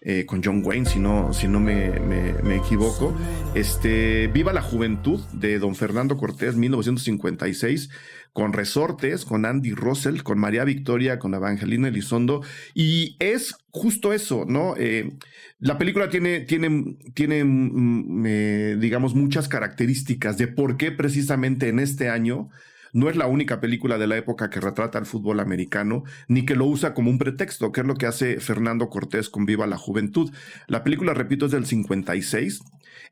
eh, 0.08 0.28
con 0.28 0.44
John 0.44 0.62
Wayne, 0.64 0.86
si 0.86 1.00
no, 1.00 1.34
si 1.34 1.48
no 1.48 1.60
me, 1.60 2.00
me, 2.00 2.56
equivoco. 2.56 3.18
Este, 3.56 4.28
Viva 4.28 4.54
la 4.54 4.62
Juventud 4.62 5.20
de 5.34 5.58
Don 5.58 5.76
Fernando 5.76 6.16
Cortés, 6.16 6.56
1956 6.56 7.90
con 8.32 8.54
Resortes, 8.54 9.26
con 9.26 9.46
Andy 9.46 9.72
Russell, 9.72 10.22
con 10.22 10.38
María 10.38 10.64
Victoria, 10.64 11.18
con 11.20 11.34
Evangelina 11.34 11.88
Elizondo. 11.88 12.44
Y 12.76 13.16
es 13.20 13.56
justo 13.72 14.14
eso, 14.14 14.46
¿no? 14.46 14.76
Eh, 14.78 15.14
la 15.58 15.78
película 15.80 16.10
tiene, 16.10 16.42
tiene, 16.42 16.98
tiene 17.14 17.44
mm, 17.44 18.26
eh, 18.28 18.78
digamos, 18.80 19.16
muchas 19.16 19.48
características 19.48 20.38
de 20.38 20.48
por 20.48 20.78
qué 20.78 20.92
precisamente 20.92 21.70
en 21.70 21.80
este 21.80 22.10
año 22.10 22.50
no 22.96 23.10
es 23.10 23.18
la 23.18 23.28
única 23.28 23.60
película 23.60 23.98
de 23.98 24.08
la 24.08 24.16
época 24.16 24.50
que 24.50 24.62
retrata 24.62 24.98
el 24.98 25.06
fútbol 25.06 25.42
americano, 25.42 26.06
ni 26.30 26.46
que 26.46 26.56
lo 26.56 26.66
usa 26.66 26.94
como 26.94 27.10
un 27.10 27.18
pretexto, 27.18 27.74
que 27.74 27.82
es 27.82 27.88
lo 27.88 27.96
que 27.96 28.06
hace 28.06 28.40
Fernando 28.40 28.90
Cortés 28.90 29.30
con 29.30 29.46
Viva 29.46 29.68
la 29.68 29.78
Juventud. 29.78 30.32
La 30.68 30.82
película, 30.82 31.14
repito, 31.14 31.46
es 31.46 31.52
del 31.52 31.66
56. 31.66 32.64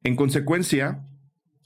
En 0.05 0.15
consecuencia, 0.15 1.03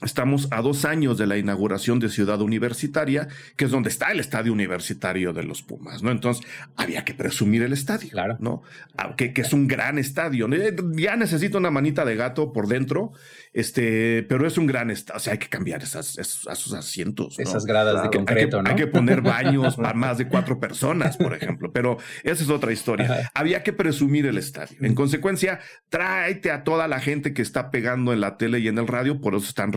Estamos 0.00 0.48
a 0.50 0.62
dos 0.62 0.84
años 0.84 1.18
de 1.18 1.26
la 1.26 1.38
inauguración 1.38 1.98
de 1.98 2.08
Ciudad 2.08 2.40
Universitaria, 2.40 3.28
que 3.56 3.64
es 3.64 3.70
donde 3.70 3.88
está 3.88 4.12
el 4.12 4.20
estadio 4.20 4.52
universitario 4.52 5.32
de 5.32 5.42
los 5.42 5.62
Pumas, 5.62 6.02
¿no? 6.02 6.10
Entonces, 6.10 6.46
había 6.76 7.04
que 7.04 7.14
presumir 7.14 7.62
el 7.62 7.72
estadio, 7.72 8.10
claro. 8.10 8.36
¿no? 8.40 8.62
Ah, 8.96 9.14
que, 9.16 9.32
que 9.32 9.42
es 9.42 9.52
un 9.52 9.66
gran 9.66 9.98
estadio. 9.98 10.48
Ya 10.94 11.16
necesita 11.16 11.58
una 11.58 11.70
manita 11.70 12.04
de 12.04 12.16
gato 12.16 12.52
por 12.52 12.68
dentro 12.68 13.12
este, 13.52 14.22
pero 14.28 14.46
es 14.46 14.58
un 14.58 14.66
gran 14.66 14.90
estado. 14.90 15.16
O 15.16 15.20
sea, 15.20 15.32
hay 15.32 15.38
que 15.38 15.48
cambiar 15.48 15.82
esas, 15.82 16.18
esos, 16.18 16.72
asientos. 16.72 17.38
Esas 17.38 17.64
gradas 17.64 18.02
de 18.02 18.16
concreto, 18.16 18.58
hay 18.58 18.64
que, 18.64 18.70
Hay 18.70 18.76
que 18.76 18.86
poner 18.86 19.20
baños 19.20 19.76
para 19.76 19.94
más 19.94 20.18
de 20.18 20.28
cuatro 20.28 20.60
personas, 20.60 21.16
por 21.16 21.34
ejemplo. 21.34 21.72
Pero 21.72 21.98
esa 22.22 22.44
es 22.44 22.50
otra 22.50 22.72
historia. 22.72 23.30
Había 23.34 23.62
que 23.62 23.72
presumir 23.72 24.26
el 24.26 24.38
estadio. 24.38 24.76
En 24.80 24.94
consecuencia, 24.94 25.60
tráete 25.88 26.50
a 26.50 26.62
toda 26.62 26.88
la 26.88 27.00
gente 27.00 27.32
que 27.32 27.42
está 27.42 27.70
pegando 27.70 28.12
en 28.12 28.20
la 28.20 28.36
tele 28.36 28.60
y 28.60 28.68
en 28.68 28.78
el 28.78 28.86
radio. 28.86 29.20
Por 29.20 29.34
eso 29.34 29.48
están 29.48 29.72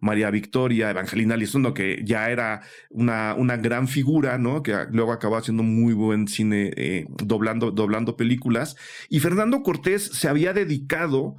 María 0.00 0.30
Victoria, 0.30 0.90
Evangelina 0.90 1.36
Lizondo, 1.36 1.74
que 1.74 2.02
ya 2.04 2.30
era 2.30 2.62
una, 2.90 3.34
una 3.34 3.56
gran 3.56 3.88
figura, 3.88 4.38
¿no? 4.38 4.62
Que 4.62 4.74
luego 4.90 5.12
acabó 5.12 5.36
haciendo 5.36 5.62
muy 5.62 5.94
buen 5.94 6.28
cine, 6.28 6.72
eh, 6.76 7.06
doblando, 7.24 7.70
doblando 7.70 8.16
películas. 8.16 8.76
Y 9.08 9.20
Fernando 9.20 9.62
Cortés 9.62 10.04
se 10.04 10.28
había 10.28 10.52
dedicado 10.52 11.36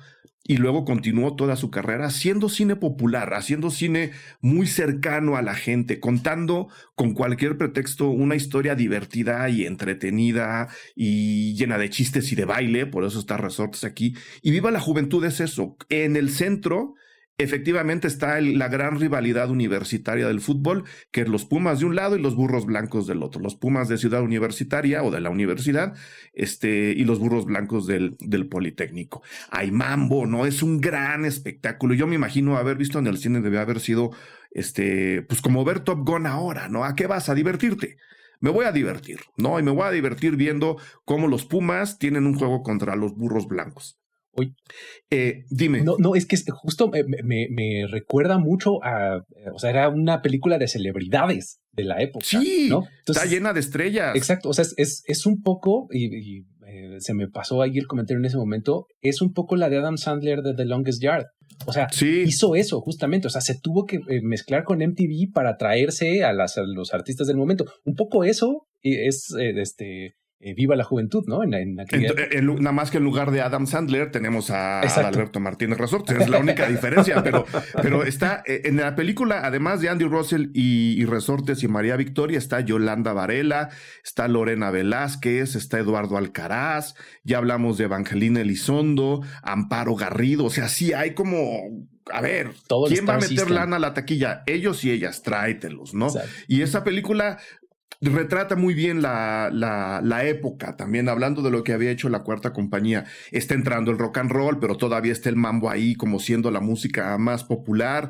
y 0.47 0.57
luego 0.57 0.85
continuó 0.85 1.35
toda 1.35 1.57
su 1.57 1.69
carrera 1.69 2.07
haciendo 2.07 2.47
cine 2.47 2.77
popular, 2.77 3.33
haciendo 3.33 3.69
cine 3.69 4.11
muy 4.39 4.65
cercano 4.65 5.35
a 5.35 5.41
la 5.41 5.53
gente, 5.53 5.99
contando 5.99 6.69
con 6.95 7.13
cualquier 7.13 7.57
pretexto 7.57 8.09
una 8.09 8.35
historia 8.35 8.73
divertida 8.73 9.49
y 9.49 9.65
entretenida 9.65 10.69
y 10.95 11.53
llena 11.55 11.77
de 11.77 11.89
chistes 11.89 12.31
y 12.31 12.35
de 12.35 12.45
baile, 12.45 12.85
por 12.85 13.03
eso 13.03 13.19
está 13.19 13.35
Resortes 13.35 13.83
aquí. 13.83 14.15
Y 14.41 14.51
Viva 14.51 14.71
la 14.71 14.79
Juventud 14.79 15.23
es 15.25 15.41
eso. 15.41 15.75
En 15.89 16.15
el 16.15 16.29
centro 16.29 16.95
efectivamente 17.39 18.07
está 18.07 18.41
la 18.41 18.67
gran 18.67 18.99
rivalidad 18.99 19.51
universitaria 19.51 20.27
del 20.27 20.41
fútbol, 20.41 20.85
que 21.11 21.21
es 21.21 21.27
los 21.27 21.45
Pumas 21.45 21.79
de 21.79 21.85
un 21.85 21.95
lado 21.95 22.17
y 22.17 22.21
los 22.21 22.35
burros 22.35 22.65
blancos 22.65 23.05
del 23.05 23.21
otro. 23.21 23.41
Los 23.41 23.55
Pumas 23.55 23.87
de 23.87 23.97
Ciudad 23.97 24.23
Universitaria 24.23 25.03
o 25.03 25.11
de 25.11 25.21
la 25.21 25.29
universidad, 25.29 25.95
este, 26.33 26.93
y 26.97 27.03
los 27.03 27.19
burros 27.19 27.45
blancos 27.45 27.85
del, 27.85 28.17
Politécnico. 28.49 29.21
Hay 29.51 29.71
mambo, 29.71 30.25
¿no? 30.25 30.45
Es 30.45 30.63
un 30.63 30.81
gran 30.81 31.25
espectáculo. 31.25 31.93
Yo 31.93 32.07
me 32.07 32.15
imagino 32.15 32.57
haber 32.57 32.77
visto 32.77 32.97
en 32.99 33.07
el 33.07 33.17
cine 33.17 33.41
debe 33.41 33.59
haber 33.59 33.79
sido, 33.79 34.11
este, 34.51 35.21
pues 35.23 35.41
como 35.41 35.63
ver 35.63 35.81
Top 35.81 36.07
Gun 36.07 36.25
ahora, 36.25 36.69
¿no? 36.69 36.85
¿A 36.85 36.95
qué 36.95 37.07
vas 37.07 37.29
a 37.29 37.35
divertirte? 37.35 37.97
me 38.39 38.51
voy 38.51 38.65
a 38.65 38.71
divertir, 38.71 39.19
¿no? 39.35 39.59
Y 39.59 39.63
me 39.63 39.71
voy 39.71 39.87
a 39.87 39.91
divertir 39.91 40.35
viendo 40.35 40.77
cómo 41.05 41.27
los 41.27 41.45
Pumas 41.45 41.97
tienen 41.97 42.27
un 42.27 42.35
juego 42.35 42.61
contra 42.61 42.95
los 42.95 43.15
burros 43.15 43.47
blancos. 43.47 43.99
Oye, 44.37 44.53
eh, 45.09 45.45
dime. 45.49 45.81
No, 45.81 45.95
no, 45.97 46.15
es 46.15 46.27
que 46.27 46.37
justo 46.51 46.91
me, 46.91 47.87
recuerda 47.89 48.37
mucho 48.37 48.83
a, 48.83 49.23
o 49.53 49.59
sea, 49.59 49.71
era 49.71 49.89
una 49.89 50.21
película 50.21 50.59
de 50.59 50.67
celebridades 50.67 51.59
de 51.71 51.85
la 51.85 52.01
época. 52.01 52.25
Sí, 52.25 52.69
está 53.05 53.25
llena 53.25 53.53
de 53.53 53.61
estrellas. 53.61 54.15
Exacto, 54.15 54.49
o 54.49 54.53
sea, 54.53 54.63
es, 54.77 55.03
es, 55.05 55.25
un 55.25 55.41
poco, 55.41 55.87
y, 55.91 56.45
eh, 56.67 56.97
se 56.99 57.15
me 57.15 57.27
pasó 57.27 57.63
ahí 57.63 57.77
el 57.77 57.87
comentario 57.87 58.19
en 58.19 58.25
ese 58.25 58.37
momento, 58.37 58.85
es 59.01 59.21
un 59.21 59.33
poco 59.33 59.55
la 59.55 59.69
de 59.69 59.77
Adam 59.77 59.97
Sandler 59.97 60.41
de 60.41 60.53
The 60.53 60.65
Longest 60.65 61.01
Yard. 61.01 61.25
O 61.65 61.73
sea, 61.73 61.87
hizo 61.99 62.55
eso 62.55 62.79
justamente, 62.81 63.25
o 63.25 63.31
sea, 63.31 63.41
se 63.41 63.59
tuvo 63.59 63.85
que 63.85 63.95
eh, 63.95 64.21
mezclar 64.21 64.63
con 64.63 64.77
MTV 64.77 65.31
para 65.33 65.57
traerse 65.57 66.23
a, 66.23 66.31
las, 66.31 66.57
a 66.57 66.61
los 66.61 66.93
artistas 66.93 67.25
del 67.25 67.37
momento. 67.37 67.65
Un 67.83 67.95
poco 67.95 68.23
eso 68.23 68.67
es 68.83 69.33
este 69.39 70.13
eh, 70.39 70.53
viva 70.53 70.75
la 70.75 70.83
juventud, 70.83 71.23
¿no? 71.25 71.41
En, 71.43 71.75
nada 71.75 72.71
más 72.71 72.91
que 72.91 72.97
en 72.97 73.03
lugar 73.03 73.31
de 73.31 73.41
Adam 73.41 73.65
Sandler 73.65 74.11
tenemos 74.11 74.51
a, 74.51 74.81
Alberto 74.81 75.39
Martínez 75.39 75.79
Resortes, 75.79 76.15
es 76.15 76.29
la 76.29 76.37
única 76.37 76.67
diferencia, 76.69 77.23
pero, 77.23 77.43
pero 77.81 78.03
está 78.03 78.43
eh, 78.45 78.61
en 78.65 78.77
la 78.77 78.95
película, 78.95 79.41
además 79.43 79.81
de 79.81 79.89
Andy 79.89 80.05
Russell 80.05 80.51
y, 80.53 81.03
Resortes 81.05 81.63
y 81.63 81.67
María 81.67 81.95
Victoria, 81.95 82.37
está 82.37 82.59
Yolanda 82.59 83.13
Varela, 83.13 83.69
está 84.03 84.27
Lorena 84.27 84.69
Velázquez, 84.69 85.55
está 85.55 85.79
Eduardo 85.79 86.17
Alcaraz, 86.17 86.93
ya 87.23 87.39
hablamos 87.39 87.79
de 87.79 87.85
Evangelina 87.85 88.41
Elizondo, 88.41 89.23
Amparo 89.41 89.95
Garrido, 89.95 90.45
o 90.45 90.49
sea, 90.51 90.69
sí 90.69 90.93
hay 90.93 91.15
como 91.15 91.87
a 92.13 92.21
ver, 92.21 92.51
¿quién 92.87 93.07
va 93.09 93.15
a 93.15 93.19
meter 93.19 93.49
lana 93.49 93.77
a 93.77 93.79
la 93.79 93.93
taquilla? 93.93 94.43
Ellos 94.45 94.85
y 94.85 94.91
ellas, 94.91 95.23
tráetelos, 95.23 95.93
¿no? 95.93 96.07
Y 96.47 96.61
esa 96.61 96.85
película 96.85 97.39
retrata 98.01 98.55
muy 98.55 98.73
bien 98.73 99.01
la, 99.01 99.49
la, 99.51 100.25
época, 100.25 100.75
también 100.75 101.09
hablando 101.09 101.41
de 101.41 101.51
lo 101.51 101.63
que 101.63 101.73
había 101.73 101.91
hecho 101.91 102.09
la 102.09 102.23
cuarta 102.23 102.53
compañía. 102.53 103.05
Está 103.31 103.53
entrando 103.53 103.91
el 103.91 103.97
rock 103.97 104.19
and 104.19 104.31
roll, 104.31 104.59
pero 104.59 104.77
todavía 104.77 105.11
está 105.11 105.29
el 105.29 105.35
mambo 105.35 105.69
ahí 105.69 105.95
como 105.95 106.19
siendo 106.19 106.51
la 106.51 106.59
música 106.59 107.17
más 107.17 107.43
popular. 107.43 108.09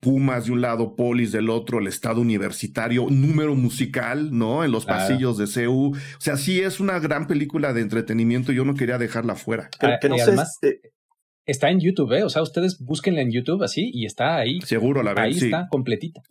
Pumas 0.00 0.46
de 0.46 0.52
un 0.52 0.60
lado, 0.60 0.96
Polis 0.96 1.30
del 1.30 1.48
otro, 1.48 1.78
el 1.78 1.86
Estado 1.86 2.20
Universitario, 2.20 3.06
número 3.08 3.54
musical, 3.54 4.36
¿no? 4.36 4.64
En 4.64 4.72
los 4.72 4.84
pasillos 4.84 5.38
de 5.38 5.46
CEU. 5.46 5.92
O 5.92 5.96
sea, 6.18 6.36
sí 6.36 6.60
es 6.60 6.80
una 6.80 6.98
gran 6.98 7.28
película 7.28 7.72
de 7.72 7.82
entretenimiento. 7.82 8.50
Yo 8.50 8.64
no 8.64 8.74
quería 8.74 8.98
dejarla 8.98 9.36
fuera. 9.36 9.70
Ah, 9.78 9.98
que, 10.00 10.08
no 10.08 10.16
sé, 10.18 10.80
Está 11.44 11.70
en 11.70 11.80
YouTube, 11.80 12.12
¿eh? 12.12 12.22
O 12.22 12.28
sea, 12.28 12.42
ustedes 12.42 12.78
búsquenla 12.78 13.20
en 13.20 13.32
YouTube 13.32 13.62
así 13.62 13.90
y 13.92 14.06
está 14.06 14.36
ahí. 14.36 14.60
Seguro 14.60 15.02
la 15.02 15.12
ven, 15.14 15.24
Ahí 15.24 15.32
está, 15.32 15.66
completita. 15.70 16.22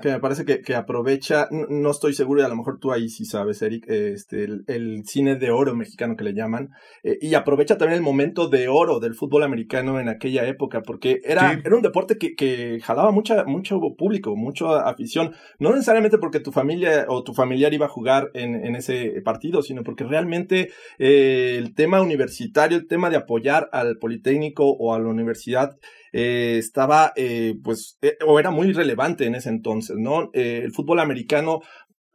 Que 0.00 0.10
me 0.10 0.20
parece 0.20 0.44
que, 0.44 0.60
que, 0.60 0.76
aprovecha, 0.76 1.48
no 1.50 1.90
estoy 1.90 2.14
seguro 2.14 2.40
y 2.40 2.44
a 2.44 2.48
lo 2.48 2.54
mejor 2.54 2.78
tú 2.78 2.92
ahí 2.92 3.08
sí 3.08 3.24
sabes, 3.24 3.62
Eric, 3.62 3.84
este, 3.88 4.44
el, 4.44 5.02
cine 5.04 5.34
de 5.34 5.50
oro 5.50 5.74
mexicano 5.74 6.14
que 6.16 6.22
le 6.22 6.34
llaman, 6.34 6.70
eh, 7.02 7.18
y 7.20 7.34
aprovecha 7.34 7.76
también 7.76 7.98
el 7.98 8.04
momento 8.04 8.48
de 8.48 8.68
oro 8.68 9.00
del 9.00 9.14
fútbol 9.14 9.42
americano 9.42 9.98
en 9.98 10.08
aquella 10.08 10.46
época, 10.46 10.82
porque 10.82 11.20
era, 11.24 11.60
era 11.64 11.74
un 11.74 11.82
deporte 11.82 12.16
que, 12.16 12.36
que 12.36 12.78
jalaba 12.80 13.10
mucha, 13.10 13.44
mucho 13.44 13.80
público, 13.98 14.36
mucha 14.36 14.88
afición, 14.88 15.34
no 15.58 15.70
necesariamente 15.70 16.18
porque 16.18 16.38
tu 16.38 16.52
familia 16.52 17.06
o 17.08 17.24
tu 17.24 17.34
familiar 17.34 17.74
iba 17.74 17.86
a 17.86 17.90
jugar 17.90 18.30
en, 18.34 18.54
en 18.64 18.76
ese 18.76 19.20
partido, 19.24 19.62
sino 19.62 19.82
porque 19.82 20.04
realmente 20.04 20.70
eh, 20.98 21.56
el 21.58 21.74
tema 21.74 22.00
universitario, 22.00 22.78
el 22.78 22.86
tema 22.86 23.10
de 23.10 23.16
apoyar 23.16 23.68
al 23.72 23.98
Politécnico, 23.98 24.55
o 24.64 24.94
a 24.94 24.98
la 24.98 25.08
universidad 25.08 25.76
eh, 26.12 26.56
estaba, 26.58 27.12
eh, 27.14 27.54
pues, 27.62 27.98
eh, 28.00 28.16
o 28.26 28.40
era 28.40 28.50
muy 28.50 28.72
relevante 28.72 29.26
en 29.26 29.34
ese 29.34 29.50
entonces, 29.50 29.96
¿no? 29.98 30.30
el 30.32 30.72
fútbol 30.72 31.00
americano 31.00 31.60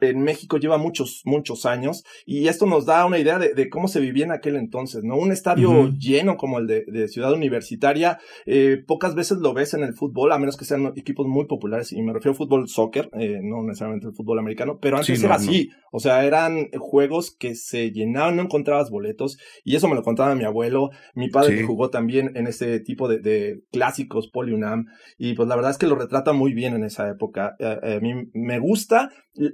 en 0.02 0.22
México 0.22 0.58
lleva 0.58 0.78
muchos, 0.78 1.22
muchos 1.24 1.66
años 1.66 2.04
y 2.26 2.48
esto 2.48 2.66
nos 2.66 2.86
da 2.86 3.04
una 3.06 3.18
idea 3.18 3.38
de, 3.38 3.68
cómo 3.68 3.88
se 3.88 4.00
vivía 4.00 4.24
en 4.24 4.32
aquel 4.32 4.56
entonces, 4.56 5.04
¿no? 5.04 5.16
Un 5.16 5.32
estadio 5.32 5.90
lleno 5.90 6.36
como 6.36 6.58
el 6.58 6.66
de, 6.66 7.08
Ciudad 7.08 7.32
Universitaria, 7.32 8.18
eh, 8.46 8.82
pocas 8.86 9.14
veces 9.14 9.38
lo 9.38 9.52
ves 9.52 9.74
en 9.74 9.82
el 9.82 9.94
fútbol, 9.94 10.32
a 10.32 10.38
menos 10.38 10.56
que 10.56 10.64
sean 10.64 10.92
equipos 10.96 11.26
muy 11.26 11.46
populares, 11.46 11.92
y 11.92 12.00
me 12.02 12.12
refiero 12.12 12.32
al 12.32 12.36
fútbol 12.36 12.68
soccer, 12.68 13.10
eh, 13.18 13.40
no 13.42 13.62
necesariamente 13.62 14.06
el 14.06 14.14
fútbol 14.14 14.38
americano, 14.38 14.78
pero 14.80 14.96
antes 14.96 15.22
era 15.22 15.34
así, 15.34 15.70
o 15.90 16.00
sea, 16.00 16.24
eran 16.24 16.68
juegos 16.78 17.34
que 17.36 17.54
se 17.54 17.90
llenaban, 17.90 18.36
no 18.36 18.42
encontrabas 18.42 18.90
boletos 18.90 19.38
y 19.64 19.76
eso 19.76 19.88
me 19.88 19.94
lo 19.94 20.02
contaba 20.02 20.34
mi 20.34 20.44
abuelo, 20.44 20.90
mi 21.14 21.28
padre 21.28 21.62
jugó 21.64 21.90
también 21.90 22.32
en 22.36 22.46
ese 22.46 22.80
tipo 22.80 23.08
de, 23.08 23.18
de 23.18 23.62
clásicos, 23.72 24.28
Poliunam, 24.28 24.86
y 25.18 25.34
pues 25.34 25.48
la 25.48 25.56
verdad 25.56 25.72
es 25.72 25.78
que 25.78 25.86
lo 25.86 25.96
retrata 25.96 26.32
muy 26.32 26.52
bien 26.54 26.74
en 26.74 26.84
esa 26.84 27.08
época, 27.08 27.56
eh, 27.58 27.96
a 27.96 28.00
mí 28.00 28.30
me 28.32 28.58
gusta, 28.58 29.10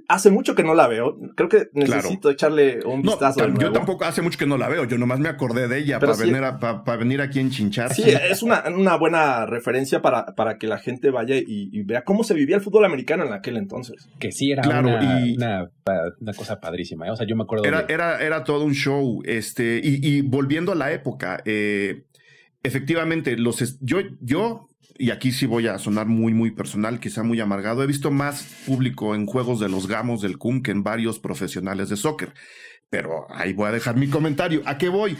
hace 0.07 0.29
mucho 0.39 0.55
que 0.55 0.63
no 0.63 0.73
la 0.73 0.87
veo. 0.87 1.17
Creo 1.35 1.49
que 1.49 1.69
necesito 1.73 2.29
echarle 2.29 2.79
un 2.85 3.01
vistazo. 3.01 3.47
yo 3.59 3.71
tampoco 3.71 4.05
hace 4.05 4.21
mucho 4.21 4.39
que 4.39 4.45
no 4.45 4.57
la 4.57 4.69
veo. 4.69 4.85
Yo 4.85 4.97
nomás 4.97 5.19
me 5.19 5.29
acordé 5.29 5.67
de 5.67 5.79
ella 5.79 5.99
para, 5.99 6.15
venir 6.15 6.41
para, 6.59 6.97
venir 6.97 7.21
aquí 7.21 7.39
en 7.39 7.49
Chinchar. 7.49 7.93
Sí, 7.93 8.03
es 8.05 8.41
una, 8.41 8.63
una 8.69 8.95
buena 8.95 9.45
referencia 9.45 10.01
para, 10.01 10.27
para 10.35 10.57
que 10.57 10.67
la 10.67 10.79
gente 10.79 11.11
vaya 11.11 11.35
y, 11.35 11.83
vea 11.83 12.03
cómo 12.03 12.23
se 12.23 12.33
vivía 12.33 12.55
el 12.55 12.61
fútbol 12.61 12.85
americano 12.85 13.25
en 13.25 13.33
aquel 13.33 13.57
entonces. 13.57 14.07
Que 14.19 14.31
sí, 14.31 14.51
era 14.51 14.63
una, 14.67 15.69
una, 16.19 16.33
cosa 16.33 16.59
padrísima. 16.59 17.07
¿eh? 17.07 17.11
O 17.11 17.15
sea, 17.15 17.27
yo 17.27 17.35
me 17.35 17.43
acuerdo. 17.43 17.65
Era, 17.65 17.85
era, 17.89 18.19
era 18.19 18.43
todo 18.43 18.63
un 18.63 18.73
show. 18.73 19.21
Este, 19.25 19.81
y, 19.83 19.99
y 20.07 20.21
volviendo 20.21 20.71
a 20.71 20.75
la 20.75 20.91
época, 20.93 21.41
eh, 21.45 22.05
efectivamente, 22.63 23.37
los 23.37 23.79
yo, 23.81 23.99
yo 24.21 24.68
y 24.99 25.11
aquí 25.11 25.31
sí 25.31 25.45
voy 25.45 25.65
a 25.67 25.79
sonar 25.79 26.07
muy, 26.07 26.33
muy 26.33 26.51
personal, 26.51 26.99
quizá 26.99 27.23
muy 27.23 27.39
amargado, 27.39 27.81
he 27.81 27.87
visto 27.87 28.11
más 28.11 28.43
público 28.65 29.15
en 29.15 29.25
juegos 29.25 29.61
de 29.61 29.69
los 29.69 29.87
gamos 29.87 30.21
del 30.21 30.37
CUM 30.37 30.61
que 30.61 30.71
en 30.71 30.83
varios 30.83 31.19
profesionales 31.19 31.87
de 31.87 31.95
soccer. 31.95 32.33
Pero 32.89 33.25
ahí 33.29 33.53
voy 33.53 33.69
a 33.69 33.71
dejar 33.71 33.95
mi 33.95 34.09
comentario. 34.09 34.61
¿A 34.65 34.77
qué 34.77 34.89
voy? 34.89 35.15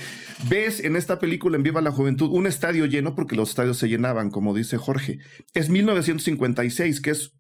Ves 0.50 0.84
en 0.84 0.98
esta 0.98 1.18
película 1.18 1.56
en 1.56 1.64
Viva 1.64 1.82
la 1.82 1.92
Juventud 1.92 2.30
un 2.32 2.46
estadio 2.46 2.88
lleno 2.88 3.16
porque 3.16 3.38
los 3.38 3.52
estadios 3.52 3.78
se 3.78 3.88
llenaban, 3.88 4.32
como 4.32 4.54
dice 4.54 4.76
Jorge. 4.76 5.20
Es 5.54 5.70
1956, 5.70 7.00
que 7.00 7.12
es 7.12 7.34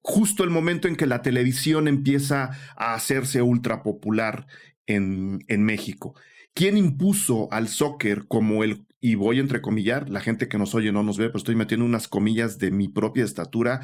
justo 0.00 0.44
el 0.44 0.50
momento 0.50 0.88
en 0.88 0.96
que 0.96 1.06
la 1.06 1.20
televisión 1.20 1.88
empieza 1.88 2.52
a 2.74 2.94
hacerse 2.94 3.42
ultra 3.42 3.82
popular 3.82 4.46
en, 4.86 5.40
en 5.48 5.62
México. 5.62 6.14
¿Quién 6.54 6.78
impuso 6.78 7.52
al 7.52 7.68
soccer 7.68 8.26
como 8.28 8.64
el, 8.64 8.86
y 9.02 9.16
voy 9.16 9.38
a 9.38 9.40
entrecomillar, 9.40 10.08
la 10.08 10.20
gente 10.20 10.48
que 10.48 10.58
nos 10.58 10.76
oye 10.76 10.92
no 10.92 11.02
nos 11.02 11.18
ve, 11.18 11.26
pero 11.26 11.38
estoy 11.38 11.56
metiendo 11.56 11.84
unas 11.84 12.06
comillas 12.06 12.58
de 12.58 12.70
mi 12.70 12.86
propia 12.88 13.24
estatura, 13.24 13.80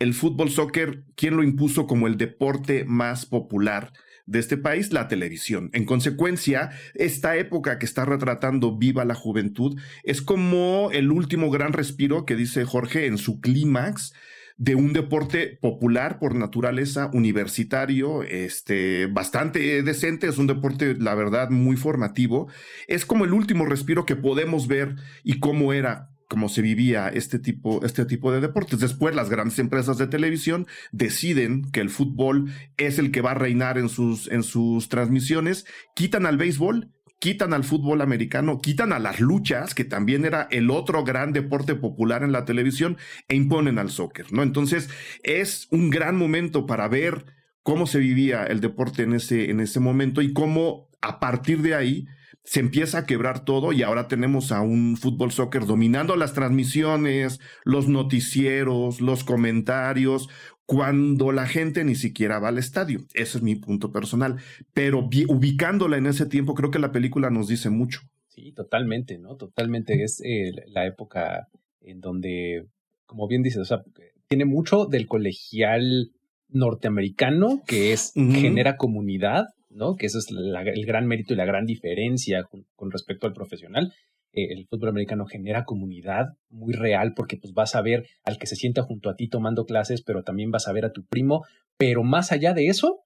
el 0.00 0.12
fútbol 0.12 0.50
soccer, 0.50 1.04
¿quién 1.14 1.36
lo 1.36 1.44
impuso 1.44 1.86
como 1.86 2.08
el 2.08 2.18
deporte 2.18 2.84
más 2.84 3.24
popular? 3.24 3.92
de 4.28 4.40
este 4.40 4.56
país, 4.56 4.92
la 4.92 5.06
televisión. 5.06 5.70
En 5.72 5.84
consecuencia, 5.84 6.70
esta 6.94 7.36
época 7.36 7.78
que 7.78 7.86
está 7.86 8.04
retratando 8.04 8.76
Viva 8.76 9.04
la 9.04 9.14
Juventud 9.14 9.80
es 10.02 10.20
como 10.20 10.90
el 10.92 11.12
último 11.12 11.48
gran 11.48 11.72
respiro 11.72 12.24
que 12.24 12.34
dice 12.34 12.64
Jorge 12.64 13.06
en 13.06 13.18
su 13.18 13.40
clímax 13.40 14.14
de 14.56 14.74
un 14.74 14.92
deporte 14.92 15.58
popular 15.60 16.18
por 16.18 16.34
naturaleza, 16.34 17.10
universitario, 17.12 18.22
este, 18.22 19.06
bastante 19.06 19.82
decente, 19.82 20.28
es 20.28 20.38
un 20.38 20.46
deporte, 20.46 20.94
la 20.94 21.14
verdad, 21.14 21.50
muy 21.50 21.76
formativo. 21.76 22.48
Es 22.88 23.04
como 23.04 23.24
el 23.24 23.32
último 23.32 23.66
respiro 23.66 24.06
que 24.06 24.16
podemos 24.16 24.66
ver 24.66 24.96
y 25.22 25.40
cómo 25.40 25.72
era 25.72 26.10
cómo 26.28 26.48
se 26.48 26.62
vivía 26.62 27.08
este 27.08 27.38
tipo, 27.38 27.84
este 27.84 28.04
tipo 28.04 28.32
de 28.32 28.40
deportes. 28.40 28.80
Después 28.80 29.14
las 29.14 29.30
grandes 29.30 29.58
empresas 29.58 29.98
de 29.98 30.06
televisión 30.06 30.66
deciden 30.90 31.70
que 31.70 31.80
el 31.80 31.90
fútbol 31.90 32.52
es 32.76 32.98
el 32.98 33.12
que 33.12 33.20
va 33.20 33.32
a 33.32 33.34
reinar 33.34 33.78
en 33.78 33.88
sus, 33.88 34.28
en 34.30 34.42
sus 34.42 34.88
transmisiones, 34.88 35.66
quitan 35.94 36.26
al 36.26 36.36
béisbol 36.36 36.90
quitan 37.18 37.52
al 37.54 37.64
fútbol 37.64 38.02
americano, 38.02 38.60
quitan 38.60 38.92
a 38.92 38.98
las 38.98 39.20
luchas, 39.20 39.74
que 39.74 39.84
también 39.84 40.24
era 40.24 40.48
el 40.50 40.70
otro 40.70 41.04
gran 41.04 41.32
deporte 41.32 41.74
popular 41.74 42.22
en 42.22 42.32
la 42.32 42.44
televisión, 42.44 42.98
e 43.28 43.36
imponen 43.36 43.78
al 43.78 43.90
soccer, 43.90 44.32
¿no? 44.32 44.42
Entonces, 44.42 44.90
es 45.22 45.68
un 45.70 45.90
gran 45.90 46.16
momento 46.16 46.66
para 46.66 46.88
ver 46.88 47.24
cómo 47.62 47.86
se 47.86 47.98
vivía 47.98 48.44
el 48.44 48.60
deporte 48.60 49.02
en 49.02 49.14
ese, 49.14 49.50
en 49.50 49.60
ese 49.60 49.80
momento 49.80 50.22
y 50.22 50.32
cómo 50.32 50.88
a 51.00 51.18
partir 51.18 51.62
de 51.62 51.74
ahí 51.74 52.06
se 52.46 52.60
empieza 52.60 52.98
a 52.98 53.06
quebrar 53.06 53.44
todo 53.44 53.72
y 53.72 53.82
ahora 53.82 54.06
tenemos 54.06 54.52
a 54.52 54.60
un 54.60 54.96
fútbol 54.96 55.32
soccer 55.32 55.66
dominando 55.66 56.14
las 56.14 56.32
transmisiones, 56.32 57.40
los 57.64 57.88
noticieros, 57.88 59.00
los 59.00 59.24
comentarios, 59.24 60.28
cuando 60.66 61.30
la 61.32 61.46
gente 61.46 61.84
ni 61.84 61.94
siquiera 61.94 62.38
va 62.38 62.48
al 62.48 62.58
estadio. 62.58 63.06
Ese 63.14 63.38
es 63.38 63.42
mi 63.42 63.54
punto 63.54 63.92
personal. 63.92 64.36
Pero 64.74 65.08
ubicándola 65.28 65.96
en 65.96 66.06
ese 66.06 66.26
tiempo, 66.26 66.54
creo 66.54 66.70
que 66.70 66.80
la 66.80 66.92
película 66.92 67.30
nos 67.30 67.48
dice 67.48 67.70
mucho. 67.70 68.00
Sí, 68.28 68.52
totalmente, 68.52 69.18
¿no? 69.18 69.36
Totalmente. 69.36 70.02
Es 70.02 70.20
eh, 70.24 70.52
la 70.66 70.86
época 70.86 71.48
en 71.80 72.00
donde, 72.00 72.66
como 73.06 73.28
bien 73.28 73.42
dices, 73.42 73.60
o 73.60 73.64
sea, 73.64 73.82
tiene 74.28 74.44
mucho 74.44 74.86
del 74.86 75.06
colegial 75.06 76.10
norteamericano, 76.48 77.62
que 77.66 77.92
es, 77.92 78.12
genera 78.14 78.76
comunidad, 78.76 79.46
¿no? 79.70 79.94
Que 79.94 80.06
ese 80.06 80.18
es 80.18 80.26
el 80.30 80.86
gran 80.86 81.06
mérito 81.06 81.32
y 81.32 81.36
la 81.36 81.44
gran 81.44 81.64
diferencia 81.64 82.44
con 82.74 82.90
respecto 82.90 83.26
al 83.26 83.32
profesional. 83.32 83.92
Eh, 84.36 84.52
el 84.52 84.66
fútbol 84.68 84.90
americano 84.90 85.24
genera 85.24 85.64
comunidad 85.64 86.26
muy 86.50 86.74
real 86.74 87.14
porque 87.16 87.38
pues 87.38 87.54
vas 87.54 87.74
a 87.74 87.82
ver 87.82 88.06
al 88.22 88.38
que 88.38 88.46
se 88.46 88.54
sienta 88.54 88.82
junto 88.82 89.08
a 89.10 89.16
ti 89.16 89.28
tomando 89.28 89.64
clases, 89.64 90.02
pero 90.02 90.22
también 90.22 90.50
vas 90.50 90.68
a 90.68 90.72
ver 90.72 90.84
a 90.84 90.92
tu 90.92 91.04
primo, 91.06 91.44
pero 91.78 92.04
más 92.04 92.30
allá 92.32 92.52
de 92.52 92.68
eso 92.68 93.00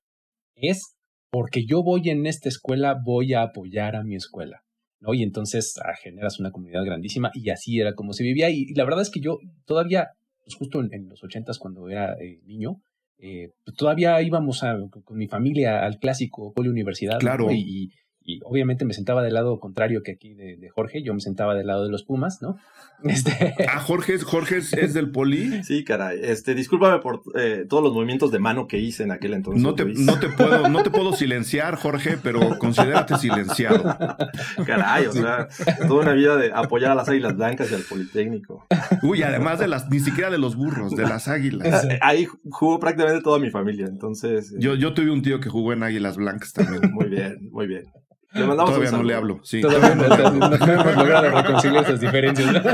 es 0.57 0.97
porque 1.31 1.65
yo 1.65 1.83
voy 1.85 2.11
en 2.11 2.27
esta 2.27 2.49
escuela, 2.49 2.97
voy 3.01 3.35
a 3.35 3.43
apoyar 3.43 3.95
a 3.95 4.03
mi 4.03 4.17
escuela. 4.17 4.63
¿no? 4.99 5.15
Y 5.15 5.23
entonces 5.23 5.75
ah, 5.83 5.95
generas 6.03 6.41
una 6.41 6.51
comunidad 6.51 6.85
grandísima 6.85 7.31
y 7.33 7.51
así 7.51 7.79
era 7.79 7.95
como 7.95 8.13
se 8.13 8.25
vivía. 8.25 8.51
Y, 8.51 8.67
la 8.75 8.85
verdad 8.85 9.03
es 9.03 9.11
que 9.11 9.21
yo 9.21 9.39
todavía, 9.65 10.09
pues 10.45 10.57
justo 10.57 10.81
en, 10.81 11.09
los 11.09 11.23
ochentas 11.23 11.59
cuando 11.59 11.89
era 11.89 12.15
eh, 12.15 12.41
niño, 12.45 12.83
eh, 13.19 13.53
pues, 13.65 13.77
todavía 13.77 14.21
íbamos 14.21 14.63
con 15.05 15.17
mi 15.17 15.29
familia 15.29 15.85
al 15.85 15.99
clásico 15.99 16.53
Poli 16.53 16.69
Universidad. 16.69 17.19
Claro. 17.19 17.51
Y, 17.53 17.91
y 18.31 18.41
obviamente 18.45 18.85
me 18.85 18.95
sentaba 18.95 19.23
del 19.23 19.35
lado 19.35 19.59
contrario 19.59 20.03
que 20.03 20.13
aquí 20.13 20.35
de, 20.35 20.69
Jorge, 20.71 21.03
yo 21.03 21.15
me 21.15 21.21
sentaba 21.21 21.55
del 21.55 21.67
lado 21.67 21.85
de 21.85 21.91
los 21.91 22.05
Pumas, 22.05 22.41
¿no? 22.41 22.57
Este... 23.03 23.55
Ah, 23.67 23.81
Jorge, 23.81 24.19
Jorge 24.19 24.59
es 24.59 24.93
del 24.93 25.11
poli. 25.11 25.65
Sí, 25.65 25.85
caray. 25.85 26.21
Este, 26.23 26.55
discúlpame 26.55 26.99
por 26.99 27.23
eh, 27.35 27.65
todos 27.67 27.83
los 27.83 27.95
movimientos 27.95 28.31
de 28.31 28.39
mano 28.39 28.67
que 28.69 28.77
hice 28.77 29.05
en 29.05 29.11
aquel 29.11 29.33
entonces. 29.33 29.63
No 29.63 29.75
te, 29.75 29.87
no 29.87 30.21
te, 30.21 30.29
puedo, 30.29 30.69
no 30.69 30.83
te 30.83 30.91
puedo 30.91 31.15
silenciar, 31.15 31.77
Jorge, 31.77 32.19
pero 32.23 32.59
considérate 32.59 33.17
silenciado. 33.17 33.97
Caray, 34.67 35.07
o 35.07 35.13
sea, 35.13 35.49
toda 35.89 36.03
una 36.03 36.13
vida 36.13 36.37
de 36.37 36.53
apoyar 36.53 36.91
a 36.91 36.95
las 36.95 37.09
águilas 37.09 37.35
blancas 37.37 37.73
y 37.73 37.75
al 37.75 37.83
Politécnico. 37.83 38.67
Uy, 39.03 39.23
además 39.23 39.59
de 39.61 39.69
las, 39.69 39.89
ni 39.89 40.01
siquiera 40.01 40.29
de 40.29 40.37
los 40.37 40.55
burros, 40.55 40.95
de 40.95 41.05
las 41.05 41.27
águilas. 41.27 41.87
Ahí 42.03 42.27
jugó 42.51 42.79
prácticamente 42.79 43.23
toda 43.23 43.39
mi 43.39 43.49
familia, 43.51 43.87
entonces. 43.87 44.55
Yo, 44.59 44.75
yo 44.75 44.93
tuve 44.93 45.11
un 45.11 45.23
tío 45.23 45.41
que 45.41 45.49
jugó 45.49 45.73
en 45.73 45.85
águilas 45.85 46.19
blancas 46.19 46.53
también. 46.53 46.93
Muy 46.93 47.09
bien, 47.09 47.49
muy 47.51 47.67
bien. 47.67 47.85
Todavía 48.33 48.91
no 48.93 49.03
le 49.03 49.15
hablo. 49.15 49.41
Sí. 49.43 49.61
Todavía 49.61 49.95
no, 49.95 50.15
hemos 50.15 50.97
logrado 50.97 51.31
reconciliar 51.31 51.85
esas 51.85 52.01
diferencias. 52.01 52.49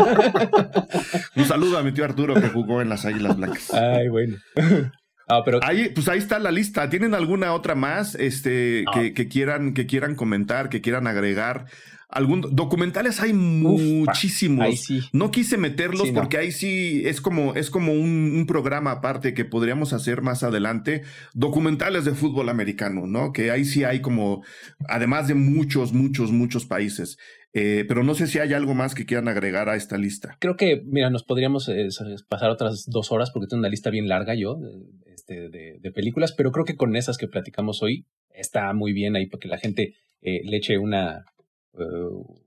Un 1.37 1.45
saludo 1.45 1.79
a 1.79 1.83
mi 1.83 1.93
tío 1.93 2.05
Arturo 2.05 2.35
que 2.35 2.49
jugó 2.49 2.83
en 2.83 2.89
las 2.89 3.07
Águilas 3.07 3.37
Blancas. 3.37 3.73
Ay, 3.73 4.09
bueno. 4.09 4.37
Ah, 5.29 5.43
pero... 5.45 5.59
ahí, 5.65 5.89
pues 5.93 6.07
ahí 6.09 6.19
está 6.19 6.39
la 6.39 6.53
lista. 6.53 6.89
¿Tienen 6.89 7.13
alguna 7.13 7.53
otra 7.53 7.75
más 7.75 8.15
este, 8.15 8.85
que, 8.95 9.13
que, 9.13 9.27
quieran, 9.27 9.75
que 9.75 9.85
quieran 9.85 10.15
comentar, 10.15 10.69
que 10.69 10.81
quieran 10.81 11.09
agregar? 11.09 11.65
Algún 12.09 12.43
documentales 12.55 13.21
hay 13.21 13.33
muchísimos. 13.33 14.89
No 15.13 15.31
quise 15.31 15.57
meterlos 15.59 16.11
porque 16.13 16.39
ahí 16.39 16.53
sí 16.53 17.03
es 17.05 17.21
como 17.21 17.55
es 17.55 17.71
como 17.71 17.93
un, 17.93 18.45
programa 18.47 18.93
aparte 18.93 19.35
que 19.35 19.45
podríamos 19.45 19.93
hacer 19.93 20.23
más 20.23 20.43
adelante. 20.43 21.03
Documentales 21.35 22.05
de 22.05 22.13
fútbol 22.13 22.49
americano, 22.49 23.07
¿no? 23.07 23.33
Que 23.33 23.51
ahí 23.51 23.65
sí 23.65 23.83
hay 23.83 24.01
como 24.01 24.45
además 24.89 25.27
de 25.27 25.35
muchos 25.35 25.93
muchos 25.93 26.31
muchos 26.31 26.65
países. 26.67 27.17
Eh, 27.53 27.85
pero 27.89 28.05
no 28.05 28.15
sé 28.15 28.27
si 28.27 28.39
hay 28.39 28.53
algo 28.53 28.75
más 28.75 28.95
que 28.95 29.07
quieran 29.07 29.29
agregar 29.29 29.69
a 29.69 29.77
esta 29.77 29.97
lista. 29.97 30.37
Creo 30.41 30.57
que, 30.57 30.83
mira, 30.85 31.09
nos 31.09 31.25
podríamos 31.25 31.69
eh, 31.71 31.89
pasar 32.29 32.51
otras 32.51 32.85
dos 32.87 33.11
horas 33.11 33.31
porque 33.31 33.47
tengo 33.49 33.61
una 33.61 33.71
lista 33.71 33.89
bien 33.89 34.09
larga 34.09 34.35
yo 34.35 34.59
este, 35.07 35.49
de, 35.49 35.93
películas, 35.93 36.33
pero 36.33 36.53
creo 36.53 36.65
que 36.65 36.77
con 36.77 36.95
esas 36.97 37.17
que 37.17 37.29
platicamos 37.29 37.83
hoy 37.83 38.05
está 38.31 38.73
muy 38.75 38.93
bien 38.93 39.17
ahí 39.17 39.27
para 39.27 39.41
que 39.41 39.49
la 39.49 39.59
gente 39.59 39.95
eh, 40.21 40.43
le 40.45 40.57
eche 40.59 40.79
una, 40.79 41.17
eh, 41.19 41.36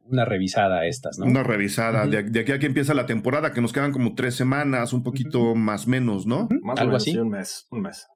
una 0.03 0.25
revisada 0.25 0.79
a 0.79 0.87
estas, 0.87 1.19
¿no? 1.19 1.25
Una 1.25 1.43
revisada. 1.43 2.07
de, 2.07 2.39
aquí 2.39 2.51
a 2.51 2.59
que 2.59 2.65
empieza 2.65 2.93
la 2.93 3.05
temporada, 3.05 3.53
que 3.53 3.61
nos 3.61 3.73
quedan 3.73 3.91
como 3.91 4.15
tres 4.15 4.35
semanas, 4.35 4.93
un 4.93 5.03
poquito 5.03 5.55
más 5.55 5.87
menos, 5.87 6.25
¿no? 6.25 6.47
Más 6.61 6.79
Algo 6.79 6.95
así. 6.95 7.17
Un 7.17 7.29
mes, 7.29 7.67
un 7.71 7.81
mes. 7.81 8.07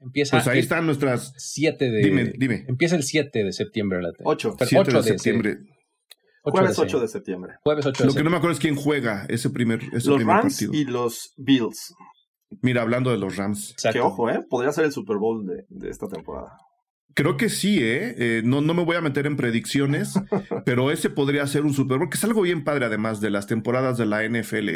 Empieza 0.00 0.36
pues 0.36 0.48
ahí 0.48 0.58
están 0.58 0.86
nuestras. 0.86 1.32
7 1.36 1.90
de. 1.90 2.02
Dime, 2.02 2.32
dime. 2.36 2.64
Empieza 2.68 2.96
el 2.96 3.02
7 3.02 3.44
de 3.44 3.52
septiembre. 3.52 4.00
8. 4.24 4.56
7 4.58 4.92
de, 4.92 5.02
septiembre. 5.02 5.58
Jueves 6.42 6.78
8 6.78 7.00
de 7.00 7.08
septiembre. 7.08 7.54
Jueves 7.62 7.86
8 7.86 8.04
Lo 8.04 8.14
que 8.14 8.22
no 8.22 8.30
me 8.30 8.36
acuerdo 8.36 8.54
es 8.54 8.60
quién 8.60 8.76
juega 8.76 9.26
ese 9.28 9.50
primer, 9.50 9.80
ese 9.92 10.10
los 10.10 10.22
Rams 10.22 10.62
y 10.62 10.84
los 10.84 11.34
Bills. 11.36 11.94
Mira, 12.62 12.82
hablando 12.82 13.10
de 13.10 13.18
los 13.18 13.36
Rams. 13.36 13.74
Que 13.92 14.00
ojo, 14.00 14.30
¿eh? 14.30 14.44
Podría 14.48 14.70
ser 14.72 14.84
el 14.84 14.92
Super 14.92 15.16
Bowl 15.16 15.44
de, 15.44 15.64
de 15.68 15.90
esta 15.90 16.06
temporada. 16.06 16.56
Creo 17.16 17.38
que 17.38 17.48
sí, 17.48 17.78
¿eh? 17.78 18.14
¿eh? 18.18 18.42
no, 18.44 18.60
no 18.60 18.74
me 18.74 18.84
voy 18.84 18.94
a 18.94 19.00
meter 19.00 19.26
en 19.26 19.38
predicciones, 19.38 20.20
pero 20.66 20.90
ese 20.90 21.08
podría 21.08 21.46
ser 21.46 21.62
un 21.62 21.72
Super 21.72 21.96
Bowl, 21.96 22.10
que 22.10 22.18
es 22.18 22.24
algo 22.24 22.42
bien 22.42 22.62
padre 22.62 22.84
además 22.84 23.22
de 23.22 23.30
las 23.30 23.46
temporadas 23.46 23.96
de 23.96 24.04
la 24.04 24.22
NFL. 24.28 24.68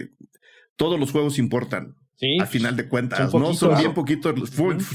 Todos 0.74 0.98
los 0.98 1.12
juegos 1.12 1.38
importan. 1.38 1.96
A 2.40 2.46
final 2.46 2.76
de 2.76 2.86
cuentas, 2.86 3.32
¿no? 3.32 3.54
Son 3.54 3.78
bien 3.78 3.94
poquitos, 3.94 4.34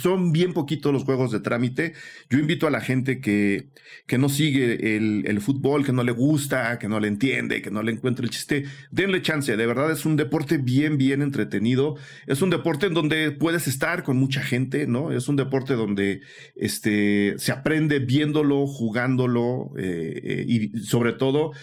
son 0.02 0.32
bien 0.32 0.54
poquitos 0.54 0.94
los 0.94 1.04
juegos 1.04 1.32
de 1.32 1.40
trámite. 1.40 1.94
Yo 2.30 2.38
invito 2.38 2.68
a 2.68 2.70
la 2.70 2.82
gente 2.82 3.20
que, 3.20 3.70
que 4.06 4.18
no 4.18 4.30
sigue 4.30 4.96
el, 4.96 5.42
fútbol, 5.42 5.86
que 5.86 5.92
no 5.92 6.04
le 6.04 6.12
gusta, 6.12 6.78
que 6.78 6.88
no 6.88 7.00
le 7.00 7.08
entiende, 7.08 7.62
que 7.62 7.72
no 7.72 7.82
le 7.82 7.92
encuentre 7.92 8.26
el 8.26 8.32
chiste, 8.32 8.66
denle 8.92 9.22
chance. 9.22 9.56
De 9.56 9.66
verdad 9.66 9.92
es 9.92 10.06
un 10.06 10.16
deporte 10.16 10.58
bien, 10.58 10.98
bien 10.98 11.22
entretenido. 11.22 11.96
Es 12.28 12.42
un 12.42 12.52
deporte 12.52 12.88
en 12.88 12.94
donde 12.94 13.32
puedes 13.32 13.68
estar 13.68 14.04
con 14.04 14.18
mucha 14.18 14.42
gente, 14.42 14.86
¿no? 14.86 15.12
Es 15.12 15.28
un 15.28 15.36
deporte 15.36 15.74
donde 15.74 16.22
este, 16.56 17.36
se 17.38 17.52
aprende 17.52 18.00
viéndolo, 18.00 18.68
jugándolo 18.68 19.72
eh, 19.78 20.22
eh, 20.24 20.46
y 20.48 20.80
sobre 20.80 21.14
todo 21.14 21.54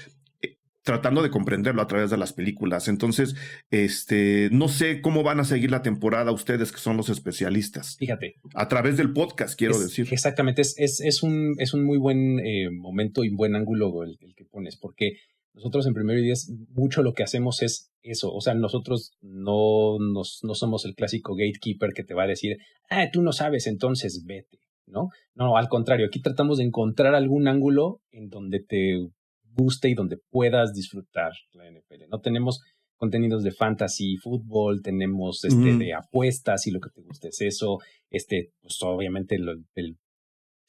tratando 0.82 1.22
de 1.22 1.30
comprenderlo 1.30 1.82
a 1.82 1.86
través 1.86 2.10
de 2.10 2.16
las 2.16 2.32
películas. 2.32 2.88
Entonces, 2.88 3.34
este, 3.70 4.48
no 4.50 4.68
sé 4.68 5.00
cómo 5.00 5.22
van 5.22 5.40
a 5.40 5.44
seguir 5.44 5.70
la 5.70 5.82
temporada 5.82 6.32
ustedes 6.32 6.72
que 6.72 6.78
son 6.78 6.96
los 6.96 7.08
especialistas. 7.08 7.96
Fíjate. 7.98 8.34
A 8.54 8.68
través 8.68 8.96
del 8.96 9.12
podcast, 9.12 9.58
quiero 9.58 9.78
decir. 9.78 10.08
Exactamente, 10.10 10.62
es, 10.62 10.74
es, 10.78 11.00
es, 11.00 11.22
un, 11.22 11.54
es 11.58 11.74
un 11.74 11.84
muy 11.84 11.98
buen 11.98 12.40
eh, 12.40 12.70
momento 12.70 13.24
y 13.24 13.28
un 13.28 13.36
buen 13.36 13.54
ángulo 13.54 14.02
el, 14.02 14.18
que 14.36 14.44
pones, 14.44 14.76
porque 14.76 15.12
nosotros 15.54 15.86
en 15.86 15.94
Primero 15.94 16.18
y 16.18 16.24
Diez 16.24 16.50
mucho 16.70 17.02
lo 17.02 17.12
que 17.12 17.22
hacemos 17.22 17.62
es 17.62 17.90
eso, 18.02 18.32
o 18.32 18.40
sea, 18.40 18.54
nosotros 18.54 19.12
no, 19.20 19.98
nos, 20.00 20.40
no 20.42 20.54
somos 20.54 20.84
el 20.84 20.94
clásico 20.94 21.34
gatekeeper 21.36 21.90
que 21.94 22.02
te 22.02 22.14
va 22.14 22.24
a 22.24 22.28
decir, 22.28 22.56
ah, 22.90 23.08
tú 23.12 23.22
no 23.22 23.32
sabes, 23.32 23.66
entonces 23.66 24.24
vete. 24.26 24.58
¿no? 24.86 25.08
No, 25.34 25.56
al 25.56 25.68
contrario, 25.68 26.06
aquí 26.06 26.20
tratamos 26.20 26.58
de 26.58 26.64
encontrar 26.64 27.14
algún 27.14 27.48
ángulo 27.48 28.00
en 28.10 28.28
donde 28.28 28.60
te 28.60 29.08
guste 29.54 29.88
y 29.88 29.94
donde 29.94 30.18
puedas 30.30 30.72
disfrutar 30.72 31.32
la 31.52 31.70
NFL. 31.70 32.08
No 32.10 32.20
tenemos 32.20 32.60
contenidos 32.96 33.42
de 33.42 33.50
fantasy, 33.50 34.16
fútbol, 34.16 34.80
tenemos 34.80 35.44
este 35.44 35.76
de 35.76 35.92
apuestas 35.92 36.68
y 36.68 36.70
lo 36.70 36.78
que 36.78 36.90
te 36.90 37.02
guste 37.02 37.28
es 37.30 37.40
eso, 37.40 37.78
este, 38.10 38.52
pues 38.60 38.78
obviamente 38.82 39.34
el, 39.34 39.96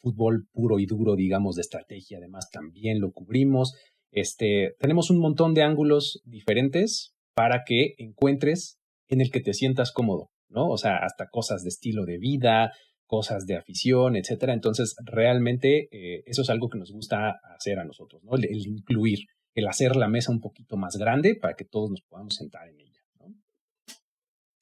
fútbol 0.02 0.48
puro 0.52 0.80
y 0.80 0.86
duro, 0.86 1.16
digamos, 1.16 1.56
de 1.56 1.62
estrategia, 1.62 2.18
además 2.18 2.50
también 2.52 3.00
lo 3.00 3.12
cubrimos. 3.12 3.74
Este, 4.12 4.74
tenemos 4.80 5.12
un 5.12 5.20
montón 5.20 5.54
de 5.54 5.62
ángulos 5.62 6.22
diferentes 6.26 7.14
para 7.36 7.64
que 7.66 7.94
encuentres 7.98 8.80
en 9.08 9.22
el 9.22 9.30
que 9.30 9.40
te 9.40 9.54
sientas 9.54 9.92
cómodo, 9.92 10.30
¿no? 10.50 10.70
O 10.70 10.78
sea, 10.78 10.98
hasta 11.04 11.30
cosas 11.30 11.62
de 11.62 11.70
estilo 11.70 12.04
de 12.04 12.18
vida, 12.18 12.72
cosas 13.14 13.46
de 13.46 13.56
afición, 13.56 14.16
etcétera. 14.16 14.54
Entonces, 14.54 14.96
realmente 15.06 15.88
eh, 15.92 16.24
eso 16.26 16.42
es 16.42 16.50
algo 16.50 16.68
que 16.68 16.80
nos 16.80 16.92
gusta 16.92 17.40
hacer 17.56 17.78
a 17.78 17.86
nosotros, 17.86 18.24
¿no? 18.24 18.36
El, 18.36 18.48
incluir, 18.66 19.28
el 19.54 19.68
hacer 19.68 19.96
la 19.96 20.08
mesa 20.08 20.32
un 20.32 20.42
poquito 20.42 20.78
más 20.78 20.98
grande 20.98 21.36
para 21.36 21.54
que 21.54 21.64
todos 21.64 21.92
nos 21.92 22.02
podamos 22.02 22.34
sentar 22.34 22.68
en 22.68 22.80
ella. 22.80 23.02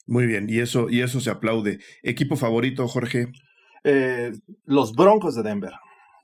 Muy 0.05 0.25
bien, 0.25 0.47
y 0.49 0.59
eso, 0.59 0.89
y 0.89 0.99
eso 0.99 1.21
se 1.21 1.29
aplaude. 1.29 1.79
¿Equipo 2.03 2.35
favorito, 2.35 2.85
Jorge? 2.89 3.27
Eh, 3.85 4.33
los 4.65 4.91
Broncos 4.91 5.33
de 5.35 5.43
Denver. 5.43 5.71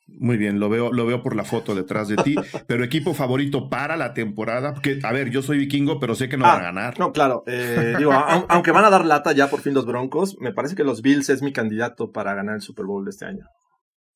Muy 0.07 0.37
bien, 0.37 0.59
lo 0.59 0.69
veo, 0.69 0.91
lo 0.91 1.05
veo 1.05 1.21
por 1.21 1.35
la 1.35 1.43
foto 1.43 1.75
detrás 1.75 2.07
de 2.07 2.15
ti. 2.17 2.35
pero 2.67 2.83
equipo 2.83 3.13
favorito 3.13 3.69
para 3.69 3.97
la 3.97 4.13
temporada, 4.13 4.73
porque, 4.73 4.99
a 5.03 5.11
ver, 5.11 5.29
yo 5.29 5.41
soy 5.41 5.57
vikingo, 5.57 5.99
pero 5.99 6.15
sé 6.15 6.29
que 6.29 6.37
no 6.37 6.43
van 6.45 6.55
a 6.55 6.57
ah, 6.59 6.63
ganar. 6.63 6.99
No, 6.99 7.11
claro. 7.11 7.43
Eh, 7.45 7.95
digo, 7.97 8.13
aunque 8.13 8.71
van 8.71 8.85
a 8.85 8.89
dar 8.89 9.05
lata 9.05 9.33
ya 9.33 9.49
por 9.49 9.61
fin 9.61 9.73
los 9.73 9.85
Broncos, 9.85 10.37
me 10.39 10.53
parece 10.53 10.75
que 10.75 10.83
los 10.83 11.01
Bills 11.01 11.29
es 11.29 11.41
mi 11.41 11.51
candidato 11.51 12.11
para 12.11 12.33
ganar 12.33 12.55
el 12.55 12.61
Super 12.61 12.85
Bowl 12.85 13.03
de 13.03 13.11
este 13.11 13.25
año. 13.25 13.45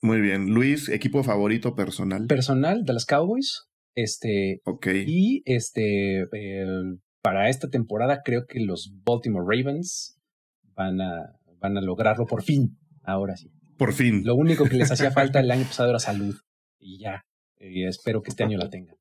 Muy 0.02 0.22
bien. 0.22 0.54
Luis, 0.54 0.90
equipo 0.90 1.24
favorito 1.24 1.76
personal. 1.76 2.26
Personal 2.26 2.84
de 2.84 2.94
los 2.94 3.06
Cowboys. 3.06 3.68
Este. 3.94 4.62
Ok. 4.66 4.88
Y 5.06 5.44
este. 5.46 6.26
para 7.22 7.50
esta 7.50 7.70
temporada 7.70 8.22
creo 8.24 8.46
que 8.48 8.60
los 8.62 8.92
Baltimore 9.06 9.46
Ravens 9.46 10.18
van 10.76 11.02
a, 11.02 11.36
van 11.60 11.78
a 11.78 11.82
lograrlo 11.82 12.26
por 12.26 12.42
fin. 12.42 12.78
Ahora 13.04 13.36
sí. 13.36 13.52
Por 13.82 13.94
fin. 13.94 14.22
Lo 14.24 14.36
único 14.36 14.66
que 14.66 14.76
les 14.76 14.92
hacía 14.92 15.10
falta 15.10 15.40
el 15.40 15.50
año 15.50 15.64
pasado 15.64 15.90
era 15.90 15.98
salud. 15.98 16.36
Y 16.80 17.00
ya. 17.00 17.26
Y 17.58 17.88
espero 17.88 18.22
que 18.22 18.30
este 18.30 18.44
año 18.44 18.60
la 18.60 18.70
tengan. 18.70 18.96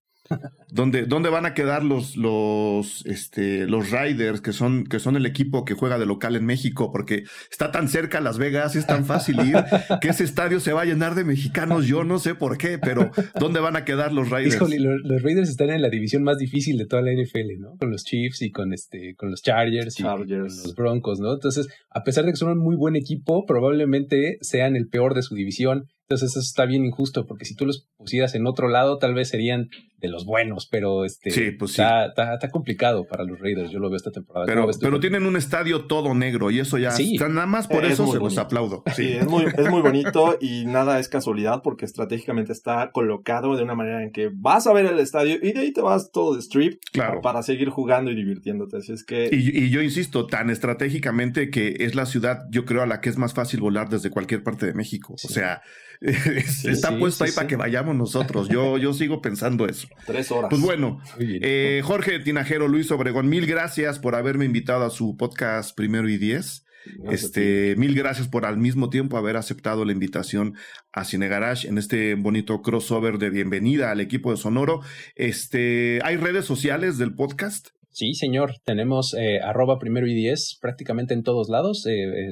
¿Dónde, 0.71 1.05
¿Dónde, 1.07 1.31
van 1.31 1.47
a 1.47 1.55
quedar 1.55 1.85
los, 1.85 2.17
los, 2.17 3.05
este, 3.07 3.67
los 3.67 3.91
Riders, 3.91 4.41
que 4.41 4.53
son, 4.53 4.85
que 4.85 5.01
son 5.01 5.17
el 5.17 5.27
equipo 5.27 5.65
que 5.65 5.75
juega 5.75 5.99
de 5.99 6.07
local 6.07 6.37
en 6.37 6.45
México? 6.45 6.93
Porque 6.93 7.25
está 7.51 7.73
tan 7.73 7.89
cerca 7.89 8.21
Las 8.21 8.39
Vegas, 8.39 8.77
es 8.77 8.87
tan 8.87 9.05
fácil 9.05 9.41
ir, 9.41 9.57
que 10.01 10.09
ese 10.09 10.25
estadio 10.25 10.61
se 10.61 10.73
va 10.73 10.83
a 10.83 10.85
llenar 10.85 11.15
de 11.15 11.25
mexicanos. 11.25 11.87
Yo 11.87 12.05
no 12.05 12.19
sé 12.19 12.35
por 12.35 12.57
qué, 12.57 12.79
pero 12.79 13.11
¿dónde 13.39 13.61
van 13.61 13.77
a 13.77 13.85
quedar 13.85 14.13
los 14.13 14.31
Riders? 14.31 14.61
los, 14.61 15.23
Raiders 15.23 15.51
están 15.51 15.71
en 15.71 15.83
la 15.83 15.91
división 15.91 16.23
más 16.23 16.39
difícil 16.39 16.79
de 16.79 16.87
toda 16.87 17.03
la 17.03 17.13
NFL, 17.13 17.59
¿no? 17.59 17.77
Con 17.77 17.91
los 17.91 18.05
Chiefs 18.05 18.43
y 18.43 18.51
con, 18.51 18.73
este, 18.73 19.15
con 19.17 19.31
los 19.31 19.43
Chargers, 19.43 19.99
y 19.99 20.03
con 20.03 20.29
los 20.29 20.75
Broncos, 20.77 21.19
¿no? 21.19 21.35
Entonces, 21.35 21.69
a 21.91 22.03
pesar 22.03 22.25
de 22.25 22.31
que 22.31 22.37
son 22.37 22.51
un 22.51 22.59
muy 22.59 22.77
buen 22.77 22.97
equipo, 22.97 23.45
probablemente 23.45 24.39
sean 24.41 24.77
el 24.77 24.89
peor 24.89 25.15
de 25.15 25.23
su 25.23 25.35
división 25.35 25.89
entonces 26.11 26.31
eso 26.31 26.41
está 26.41 26.67
bien 26.67 26.85
injusto, 26.85 27.25
porque 27.25 27.45
si 27.45 27.55
tú 27.55 27.67
los 27.67 27.87
pusieras 27.97 28.35
en 28.35 28.49
otro 28.49 28.67
lado, 28.67 28.99
tal 28.99 29.15
vez 29.15 29.29
serían 29.29 29.69
de 30.01 30.09
los 30.09 30.25
buenos, 30.25 30.67
pero 30.67 31.05
este 31.05 31.31
sí, 31.31 31.51
pues 31.51 31.73
está, 31.73 32.07
está, 32.07 32.51
complicado 32.51 33.07
para 33.07 33.25
los 33.25 33.39
Raiders. 33.39 33.71
Yo 33.71 33.79
lo 33.79 33.89
veo 33.89 33.97
esta 33.97 34.11
temporada. 34.11 34.47
Pero, 34.47 34.69
pero 34.81 34.99
tienen 34.99 35.27
un 35.27 35.37
estadio 35.37 35.85
todo 35.85 36.15
negro 36.15 36.51
y 36.51 36.59
eso 36.59 36.79
ya 36.79 36.91
sí. 36.91 37.17
nada 37.19 37.47
más 37.47 37.69
por 37.69 37.85
eso 37.85 38.11
se 38.11 38.19
los 38.19 38.39
aplaudo. 38.39 38.83
Sí, 38.95 39.13
es, 39.13 39.27
muy, 39.27 39.45
es 39.45 39.71
muy 39.71 39.83
bonito 39.83 40.39
y 40.41 40.65
nada 40.65 40.99
es 40.99 41.09
casualidad 41.09 41.63
porque 41.63 41.85
estratégicamente 41.85 42.53
está 42.53 42.91
colocado 42.93 43.57
de 43.57 43.63
una 43.63 43.75
manera 43.75 44.03
en 44.03 44.11
que 44.11 44.31
vas 44.33 44.67
a 44.67 44.73
ver 44.73 44.87
el 44.87 44.99
estadio 44.99 45.37
y 45.43 45.53
de 45.53 45.61
ahí 45.61 45.73
te 45.73 45.83
vas 45.83 46.11
todo 46.11 46.35
de 46.35 46.41
strip 46.41 46.81
para 47.23 47.43
seguir 47.43 47.69
jugando 47.69 48.11
y 48.11 48.15
divirtiéndote. 48.15 48.79
Así 48.79 48.93
es 48.93 49.05
que. 49.05 49.29
Y, 49.31 49.65
y 49.65 49.71
yo 49.71 49.83
insisto, 49.83 50.27
tan 50.27 50.49
estratégicamente 50.51 51.51
que 51.51 51.77
es 51.81 51.95
la 51.95 52.07
ciudad, 52.07 52.47
yo 52.51 52.65
creo, 52.65 52.83
a 52.83 52.87
la 52.87 53.01
que 53.01 53.11
es 53.11 53.19
más 53.19 53.35
fácil 53.35 53.61
volar 53.61 53.91
desde 53.91 54.11
cualquier 54.11 54.43
parte 54.43 54.67
de 54.67 54.73
México. 54.73 55.15
O 55.15 55.29
sea 55.29 55.63
está 56.01 56.99
puesto 56.99 57.25
ahí 57.25 57.33
para 57.33 57.47
que 57.47 57.57
vayamos 57.57 57.95
nosotros. 57.95 58.49
Yo, 58.49 58.79
yo 58.79 58.95
sigo 58.95 59.21
pensando 59.21 59.67
eso. 59.67 59.87
Tres 60.07 60.31
horas. 60.31 60.49
Pues 60.51 60.63
bueno, 60.63 61.01
eh, 61.19 61.81
Jorge 61.85 62.19
Tinajero, 62.21 62.69
Luis 62.69 62.91
Obregón, 62.91 63.29
mil 63.29 63.47
gracias 63.47 63.99
por 63.99 64.15
haberme 64.15 64.45
invitado 64.45 64.85
a 64.85 64.91
su 64.91 65.17
podcast 65.17 65.77
Primero 65.77 66.09
y 66.09 66.19
Diez. 66.19 66.65
este, 67.11 67.77
mil 67.77 67.95
gracias 67.95 68.27
por 68.27 68.47
al 68.47 68.57
mismo 68.57 68.89
tiempo 68.89 69.19
haber 69.19 69.37
aceptado 69.37 69.85
la 69.85 69.93
invitación 69.93 70.55
a 70.93 71.05
Cine 71.05 71.29
Garage 71.29 71.69
en 71.69 71.77
este 71.77 72.15
bonito 72.15 72.63
crossover 72.63 73.19
de 73.19 73.29
bienvenida 73.31 73.91
al 73.91 74.01
equipo 74.01 74.31
de 74.31 74.39
Sonoro. 74.39 74.81
Este, 75.15 76.01
¿hay 76.03 76.17
redes 76.17 76.47
sociales 76.47 76.97
del 76.97 77.15
podcast? 77.15 77.69
Sí, 77.91 78.15
señor. 78.15 78.55
Tenemos 78.65 79.15
eh, 79.15 79.41
arroba 79.41 79.79
primero 79.79 80.07
y 80.07 80.15
diez 80.15 80.59
prácticamente 80.61 81.13
en 81.13 81.23
todos 81.23 81.49
lados. 81.49 81.87
Eh, 81.87 82.31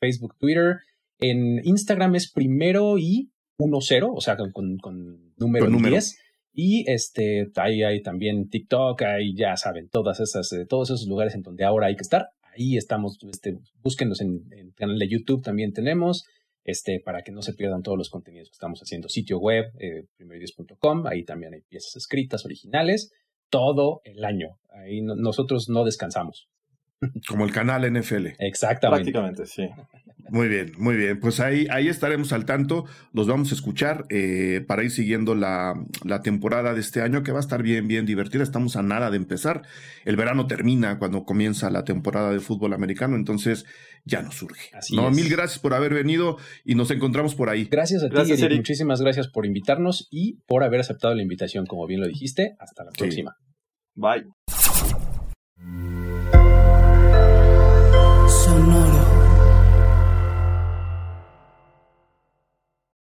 Facebook, 0.00 0.36
Twitter, 0.38 0.78
en 1.20 1.60
Instagram 1.64 2.16
es 2.16 2.30
primero 2.32 2.98
y 2.98 3.30
1-0, 3.58 4.10
o 4.12 4.20
sea, 4.20 4.36
con, 4.36 4.50
con, 4.78 5.34
número, 5.36 5.68
10. 5.68 6.18
Y 6.52 6.90
este, 6.90 7.50
ahí 7.56 7.82
hay 7.82 8.02
también 8.02 8.48
TikTok, 8.48 9.02
ahí 9.02 9.34
ya 9.34 9.56
saben, 9.56 9.88
todas 9.88 10.20
esas, 10.20 10.52
eh, 10.52 10.66
todos 10.66 10.90
esos 10.90 11.06
lugares 11.06 11.34
en 11.34 11.42
donde 11.42 11.64
ahora 11.64 11.86
hay 11.86 11.96
que 11.96 12.02
estar. 12.02 12.28
Ahí 12.42 12.76
estamos, 12.76 13.18
este, 13.30 13.58
búsquenos 13.82 14.20
en 14.20 14.44
el 14.50 14.74
canal 14.74 14.98
de 14.98 15.08
YouTube 15.08 15.42
también 15.42 15.72
tenemos, 15.72 16.24
este, 16.64 17.00
para 17.00 17.22
que 17.22 17.32
no 17.32 17.42
se 17.42 17.54
pierdan 17.54 17.82
todos 17.82 17.96
los 17.96 18.10
contenidos 18.10 18.48
que 18.48 18.54
estamos 18.54 18.80
haciendo. 18.80 19.08
Sitio 19.08 19.38
web, 19.38 19.66
eh, 19.78 20.06
ahí 21.06 21.24
también 21.24 21.54
hay 21.54 21.62
piezas 21.62 21.96
escritas 21.96 22.44
originales, 22.44 23.12
todo 23.48 24.00
el 24.04 24.24
año. 24.24 24.58
Ahí 24.70 25.00
nosotros 25.02 25.68
no 25.68 25.84
descansamos. 25.84 26.48
Como 27.28 27.44
el 27.44 27.52
canal 27.52 27.90
NFL. 27.90 28.28
Exactamente. 28.38 29.12
Prácticamente, 29.12 29.46
sí. 29.46 29.68
Muy 30.30 30.48
bien, 30.48 30.72
muy 30.78 30.96
bien. 30.96 31.18
Pues 31.18 31.40
ahí, 31.40 31.66
ahí 31.70 31.88
estaremos 31.88 32.32
al 32.32 32.44
tanto. 32.44 32.84
Los 33.12 33.26
vamos 33.26 33.50
a 33.50 33.54
escuchar 33.54 34.04
eh, 34.10 34.64
para 34.66 34.84
ir 34.84 34.90
siguiendo 34.92 35.34
la, 35.34 35.74
la, 36.04 36.22
temporada 36.22 36.72
de 36.72 36.80
este 36.80 37.02
año, 37.02 37.24
que 37.24 37.32
va 37.32 37.38
a 37.38 37.40
estar 37.40 37.62
bien, 37.62 37.88
bien 37.88 38.06
divertida. 38.06 38.42
Estamos 38.44 38.76
a 38.76 38.82
nada 38.82 39.10
de 39.10 39.16
empezar. 39.16 39.62
El 40.04 40.16
verano 40.16 40.46
termina 40.46 40.98
cuando 40.98 41.24
comienza 41.24 41.68
la 41.70 41.84
temporada 41.84 42.30
de 42.30 42.38
fútbol 42.38 42.74
americano, 42.74 43.16
entonces 43.16 43.66
ya 44.04 44.22
nos 44.22 44.36
surge. 44.36 44.70
no, 44.92 45.10
mil 45.10 45.28
gracias 45.28 45.58
por 45.58 45.74
haber 45.74 45.94
venido 45.94 46.36
y 46.64 46.76
nos 46.76 46.90
encontramos 46.92 47.34
por 47.34 47.48
ahí. 47.48 47.64
Gracias 47.64 48.04
a 48.04 48.08
ti, 48.08 48.56
Muchísimas 48.56 49.00
gracias 49.00 49.28
por 49.28 49.46
invitarnos 49.46 50.06
y 50.10 50.40
por 50.46 50.62
haber 50.62 50.80
aceptado 50.80 51.14
la 51.14 51.22
invitación, 51.22 51.66
como 51.66 51.86
bien 51.86 52.00
lo 52.00 52.06
dijiste. 52.06 52.54
Hasta 52.60 52.84
la 52.84 52.90
próxima. 52.92 53.36
Bye. 53.94 54.26
sonoro. 58.50 58.99